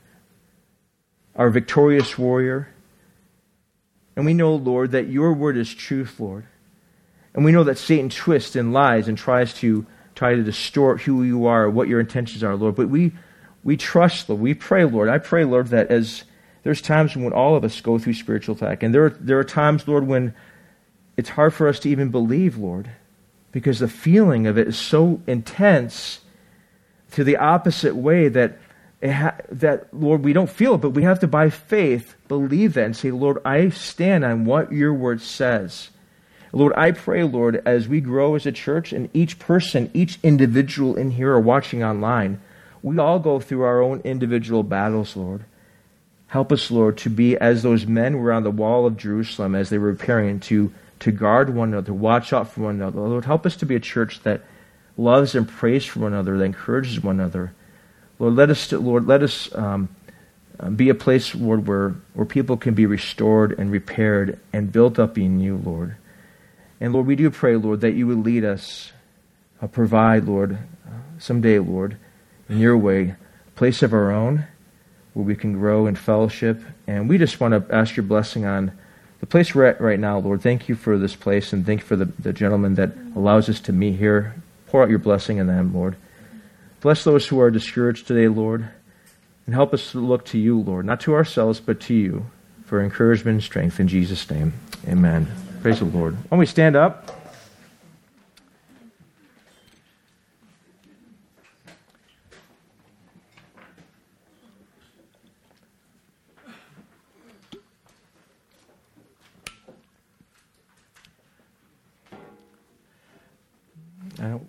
our 1.36 1.52
victorious 1.52 2.18
warrior. 2.18 2.70
And 4.20 4.26
we 4.26 4.34
know, 4.34 4.54
Lord, 4.54 4.92
that 4.92 5.08
your 5.08 5.32
word 5.32 5.56
is 5.56 5.74
truth, 5.74 6.20
Lord. 6.20 6.44
And 7.34 7.46
we 7.46 7.54
know 7.54 7.64
that 7.64 7.78
Satan 7.78 8.10
twists 8.10 8.58
and 8.58 8.74
lies 8.74 9.08
and 9.08 9.18
tries 9.18 9.54
to 9.60 9.86
try 10.14 10.36
to 10.36 10.44
distort 10.44 11.00
who 11.00 11.24
you 11.24 11.46
are, 11.46 11.70
what 11.70 11.88
your 11.88 12.02
intentions 12.02 12.44
are, 12.44 12.54
Lord. 12.58 12.76
But 12.76 12.90
we 12.90 13.14
we 13.64 13.78
trust, 13.78 14.28
Lord. 14.28 14.42
We 14.42 14.54
pray, 14.56 14.84
Lord. 14.84 15.08
I 15.08 15.20
pray, 15.20 15.46
Lord, 15.46 15.68
that 15.68 15.88
as 15.90 16.26
there's 16.64 16.82
times 16.82 17.16
when 17.16 17.32
all 17.32 17.56
of 17.56 17.64
us 17.64 17.80
go 17.80 17.98
through 17.98 18.16
spiritual 18.16 18.58
attack, 18.58 18.84
and 18.84 18.94
there 18.94 19.06
are, 19.06 19.10
there 19.12 19.40
are 19.40 19.46
times, 19.46 19.88
Lord, 19.88 20.06
when 20.06 20.36
it's 21.16 21.30
hard 21.30 21.54
for 21.54 21.70
us 21.70 21.80
to 21.80 21.90
even 21.90 22.10
believe, 22.10 22.58
Lord, 22.58 22.92
because 23.54 23.80
the 23.80 23.88
feeling 23.88 24.48
of 24.48 24.58
it 24.58 24.68
is 24.68 24.78
so 24.78 25.22
intense 25.28 26.20
to 27.12 27.24
the 27.24 27.38
opposite 27.38 27.96
way 27.96 28.28
that 28.28 28.58
ha- 29.04 29.38
that, 29.52 29.94
Lord, 29.94 30.24
we 30.24 30.34
don't 30.34 30.50
feel 30.50 30.76
it, 30.76 30.82
but 30.82 30.92
we 30.92 31.04
have 31.04 31.20
to, 31.20 31.28
by 31.28 31.50
faith, 31.50 32.16
believe 32.28 32.74
that 32.74 32.86
and 32.86 32.96
say, 32.96 33.12
Lord, 33.12 33.40
I 33.46 33.70
stand 33.70 34.26
on 34.26 34.46
what 34.46 34.72
your 34.72 34.94
word 34.94 35.22
says. 35.22 35.90
Lord, 36.52 36.74
I 36.76 36.92
pray, 36.92 37.24
Lord, 37.24 37.62
as 37.66 37.88
we 37.88 38.02
grow 38.02 38.36
as 38.36 38.46
a 38.46 38.52
church 38.52 38.92
and 38.92 39.10
each 39.14 39.38
person, 39.38 39.92
each 39.94 40.20
individual 40.24 40.98
in 40.98 41.12
here 41.12 41.32
or 41.32 41.40
watching 41.40 41.84
online, 41.84 42.42
we 42.82 42.98
all 42.98 43.20
go 43.20 43.40
through 43.40 43.62
our 43.62 43.82
own 43.82 44.02
individual 44.04 44.64
battles, 44.64 45.16
Lord. 45.16 45.44
Help 46.28 46.52
us, 46.52 46.70
Lord, 46.72 46.98
to 47.00 47.10
be 47.10 47.38
as 47.38 47.64
those 47.64 47.86
men 47.86 48.18
were 48.18 48.32
on 48.32 48.44
the 48.44 48.52
wall 48.52 48.86
of 48.86 48.98
Jerusalem 48.98 49.56
as 49.56 49.70
they 49.70 49.78
were 49.78 49.94
preparing 49.94 50.40
to, 50.42 50.72
to 51.00 51.12
guard 51.12 51.54
one 51.54 51.70
another, 51.70 51.94
watch 51.94 52.34
out 52.34 52.52
for 52.52 52.62
one 52.62 52.76
another. 52.76 53.02
Lord, 53.02 53.26
help 53.26 53.46
us 53.46 53.56
to 53.58 53.66
be 53.66 53.76
a 53.76 53.80
church 53.80 54.22
that 54.24 54.42
loves 54.98 55.34
and 55.36 55.48
prays 55.48 55.86
for 55.86 56.02
one 56.02 56.14
another, 56.14 56.38
that 56.38 56.44
encourages 56.44 57.02
one 57.02 57.20
another, 57.20 57.54
Lord, 58.20 58.36
let 58.36 58.50
us, 58.50 58.72
Lord, 58.72 59.08
let 59.08 59.24
us 59.24 59.54
um, 59.56 59.90
uh, 60.60 60.70
be 60.70 60.90
a 60.90 60.96
place, 60.96 61.34
Lord, 61.34 61.66
where, 61.66 61.96
where 62.14 62.26
people 62.26 62.58
can 62.58 62.74
be 62.74 62.86
restored 62.86 63.58
and 63.58 63.72
repaired 63.72 64.40
and 64.52 64.72
built 64.72 65.00
up 65.00 65.18
in 65.18 65.40
you, 65.40 65.58
Lord. 65.58 65.96
And 66.82 66.94
Lord, 66.94 67.08
we 67.08 67.16
do 67.16 67.30
pray, 67.30 67.56
Lord, 67.56 67.82
that 67.82 67.94
you 67.94 68.08
would 68.08 68.26
lead 68.26 68.44
us, 68.44 68.92
uh, 69.62 69.68
provide, 69.68 70.26
Lord, 70.26 70.58
uh, 70.86 70.92
someday, 71.18 71.60
Lord, 71.60 71.98
in 72.50 72.60
your 72.60 72.78
way, 72.78 73.16
a 73.48 73.52
place 73.56 73.82
of 73.82 73.94
our 73.94 74.12
own 74.12 74.46
where 75.14 75.26
we 75.26 75.36
can 75.36 75.54
grow 75.54 75.88
in 75.88 75.96
fellowship. 75.96 76.62
And 76.88 77.08
we 77.08 77.18
just 77.18 77.40
want 77.40 77.54
to 77.54 77.76
ask 77.76 77.96
your 77.96 78.06
blessing 78.06 78.46
on 78.46 78.72
the 79.22 79.26
place 79.26 79.56
we're 79.56 79.66
at 79.66 79.82
right 79.82 80.00
now, 80.00 80.20
Lord. 80.20 80.42
Thank 80.42 80.70
you 80.70 80.76
for 80.76 80.98
this 80.98 81.16
place 81.16 81.54
and 81.54 81.66
thank 81.66 81.82
you 81.82 81.86
for 81.86 81.96
the, 81.96 82.06
the 82.06 82.34
gentleman 82.34 82.76
that 82.76 82.92
allows 83.16 83.50
us 83.50 83.60
to 83.62 83.74
meet 83.74 83.98
here. 83.98 84.36
Pour 84.68 84.84
out 84.84 84.90
your 84.90 85.00
blessing 85.00 85.40
on 85.40 85.48
them, 85.48 85.74
Lord. 85.74 85.96
Bless 86.82 87.04
those 87.04 87.28
who 87.28 87.40
are 87.42 87.52
discouraged 87.52 88.08
today, 88.08 88.30
Lord, 88.30 88.70
and 89.46 89.54
help 89.54 89.74
us 89.74 89.92
to 89.92 90.00
look 90.00 90.26
to 90.28 90.38
you, 90.38 90.62
Lord, 90.62 90.86
not 90.86 91.02
to 91.02 91.14
ourselves, 91.14 91.60
but 91.60 91.82
to 91.82 91.94
you 91.94 92.26
for 92.66 92.82
encouragement 92.82 93.36
and 93.36 93.44
strength. 93.44 93.80
In 93.80 93.88
Jesus' 93.88 94.30
name, 94.30 94.54
amen. 94.88 95.28
Praise 95.62 95.80
the 95.80 95.86
Lord. 95.86 96.16
When 96.30 96.40
we 96.40 96.46
stand 96.46 96.78
up, 96.78 97.16
I 114.22 114.28
don't 114.28 114.49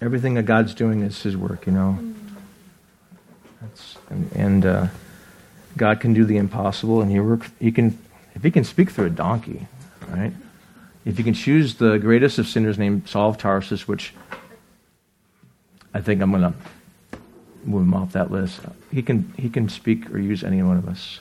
everything 0.00 0.34
that 0.34 0.44
God's 0.44 0.74
doing 0.74 1.02
is 1.02 1.22
His 1.22 1.36
work, 1.36 1.66
you 1.66 1.72
know. 1.72 1.98
That's, 3.60 3.96
and 4.10 4.32
and 4.32 4.66
uh, 4.66 4.86
God 5.76 6.00
can 6.00 6.12
do 6.12 6.24
the 6.24 6.36
impossible, 6.36 7.00
and 7.00 7.10
He 7.10 7.20
work. 7.20 7.46
He 7.58 7.72
can 7.72 7.98
if 8.34 8.42
He 8.42 8.50
can 8.50 8.64
speak 8.64 8.90
through 8.90 9.06
a 9.06 9.10
donkey, 9.10 9.66
right? 10.08 10.32
If 11.04 11.16
He 11.16 11.22
can 11.22 11.34
choose 11.34 11.76
the 11.76 11.98
greatest 11.98 12.38
of 12.38 12.46
sinners 12.46 12.78
named 12.78 13.08
Saul 13.08 13.30
of 13.30 13.38
Tarsus, 13.38 13.88
which 13.88 14.14
I 15.94 16.00
think 16.00 16.20
I'm 16.20 16.30
going 16.30 16.42
to 16.42 16.54
move 17.64 17.82
him 17.82 17.94
off 17.94 18.12
that 18.12 18.30
list. 18.30 18.60
He 18.92 19.02
can 19.02 19.32
He 19.36 19.48
can 19.48 19.68
speak 19.68 20.10
or 20.10 20.18
use 20.18 20.44
any 20.44 20.62
one 20.62 20.76
of 20.76 20.88
us, 20.88 21.20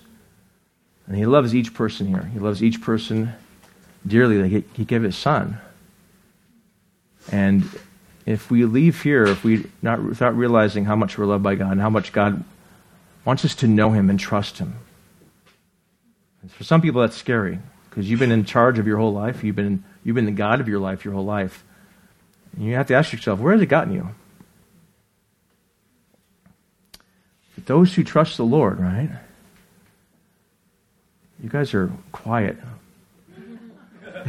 and 1.08 1.16
He 1.16 1.26
loves 1.26 1.56
each 1.56 1.74
person 1.74 2.08
here. 2.08 2.30
He 2.34 2.40
loves 2.40 2.62
each 2.62 2.82
person 2.82 3.34
dearly. 4.06 4.42
Like 4.42 4.52
he, 4.52 4.64
he 4.74 4.86
gave 4.86 5.04
His 5.04 5.18
Son. 5.18 5.60
And 7.32 7.68
if 8.26 8.50
we 8.50 8.66
leave 8.66 9.02
here, 9.04 9.26
if 9.26 9.44
we 9.44 9.66
not 9.82 10.02
without 10.04 10.36
realizing 10.36 10.86
how 10.86 10.96
much 10.96 11.18
we're 11.18 11.26
loved 11.26 11.44
by 11.44 11.56
God 11.56 11.74
and 11.74 11.82
how 11.82 11.90
much 11.90 12.12
God 12.12 12.44
wants 13.24 13.46
us 13.46 13.56
to 13.56 13.68
know 13.68 13.92
Him 13.92 14.10
and 14.10 14.20
trust 14.20 14.58
Him. 14.58 14.76
And 16.42 16.52
for 16.52 16.64
some 16.64 16.82
people, 16.82 17.02
that's 17.02 17.16
scary 17.16 17.60
because 17.90 18.10
you've 18.10 18.20
been 18.20 18.32
in 18.32 18.46
charge 18.46 18.80
of 18.80 18.88
your 18.88 18.98
whole 18.98 19.14
life. 19.14 19.44
You've 19.44 19.56
been 19.56 19.84
you've 20.04 20.16
been 20.16 20.26
the 20.26 20.32
God 20.32 20.60
of 20.60 20.68
your 20.68 20.80
life 20.80 21.06
your 21.06 21.14
whole 21.14 21.26
life. 21.26 21.64
And 22.56 22.66
you 22.66 22.76
have 22.76 22.88
to 22.88 22.96
ask 22.96 23.12
yourself, 23.14 23.40
where 23.40 23.54
has 23.54 23.62
it 23.62 23.68
gotten 23.68 23.94
you? 23.94 24.10
But 27.56 27.66
those 27.66 27.94
who 27.94 28.04
trust 28.04 28.38
the 28.38 28.46
Lord, 28.46 28.80
right? 28.80 29.10
You 31.42 31.50
guys 31.50 31.74
are 31.74 31.92
quiet. 32.12 32.58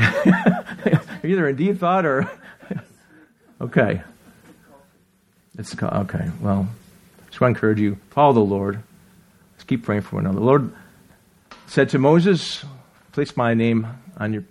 Either 1.25 1.49
in 1.49 1.57
deep 1.57 1.79
thought 1.79 2.05
or 2.05 2.31
Okay. 3.61 4.03
It's 5.59 5.75
okay. 5.83 6.31
Well, 6.41 6.69
just 7.29 7.41
want 7.41 7.55
to 7.55 7.59
encourage 7.59 7.81
you. 7.81 7.97
Follow 8.11 8.35
the 8.35 8.41
Lord. 8.41 8.83
Let's 9.55 9.65
keep 9.65 9.85
praying 9.85 10.03
for 10.03 10.17
one 10.17 10.27
another. 10.27 10.41
The 10.41 10.45
Lord 10.45 10.73
said 11.67 11.89
to 11.91 11.99
Moses, 11.99 12.65
"Place 13.13 13.37
my 13.37 13.55
name 13.55 13.87
on 14.19 14.35
your 14.35 14.45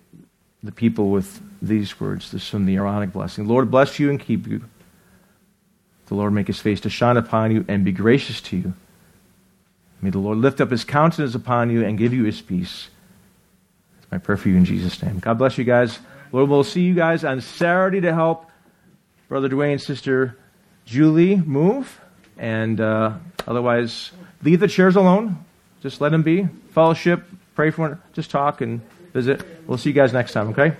the 0.62 0.72
people 0.72 1.10
with 1.10 1.40
these 1.62 2.00
words." 2.00 2.32
This 2.32 2.42
is 2.42 2.48
from 2.48 2.66
the 2.66 2.74
Aaronic 2.76 3.12
blessing. 3.12 3.46
The 3.46 3.52
Lord 3.52 3.70
bless 3.70 4.00
you 4.00 4.10
and 4.10 4.18
keep 4.18 4.48
you. 4.48 4.62
The 6.06 6.14
Lord 6.14 6.32
make 6.32 6.48
His 6.48 6.58
face 6.58 6.80
to 6.80 6.90
shine 6.90 7.16
upon 7.16 7.52
you 7.52 7.64
and 7.68 7.84
be 7.84 7.92
gracious 7.92 8.40
to 8.42 8.56
you. 8.56 8.74
May 10.02 10.10
the 10.10 10.18
Lord 10.18 10.38
lift 10.38 10.60
up 10.60 10.70
His 10.70 10.84
countenance 10.84 11.34
upon 11.34 11.70
you 11.70 11.84
and 11.84 11.96
give 11.96 12.12
you 12.12 12.24
His 12.24 12.40
peace. 12.40 12.88
It's 13.98 14.10
my 14.10 14.18
prayer 14.18 14.36
for 14.36 14.48
you 14.48 14.56
in 14.56 14.64
Jesus' 14.64 15.00
name. 15.02 15.20
God 15.20 15.38
bless 15.38 15.56
you 15.56 15.64
guys. 15.64 16.00
Lord, 16.32 16.50
we'll 16.50 16.64
see 16.64 16.82
you 16.82 16.94
guys 16.94 17.24
on 17.24 17.40
Saturday 17.40 18.00
to 18.00 18.12
help. 18.12 18.45
Brother 19.28 19.48
Dwayne, 19.48 19.80
Sister 19.80 20.36
Julie 20.84 21.36
move, 21.36 22.00
and 22.38 22.80
uh, 22.80 23.14
otherwise 23.46 24.12
leave 24.42 24.60
the 24.60 24.68
chairs 24.68 24.94
alone. 24.96 25.44
Just 25.82 26.00
let 26.00 26.10
them 26.12 26.22
be. 26.22 26.48
Fellowship, 26.70 27.24
pray 27.54 27.70
for 27.70 27.82
one, 27.82 28.02
just 28.12 28.30
talk 28.30 28.60
and 28.60 28.80
visit. 29.12 29.44
We'll 29.66 29.78
see 29.78 29.90
you 29.90 29.94
guys 29.94 30.12
next 30.12 30.32
time, 30.32 30.48
okay? 30.50 30.76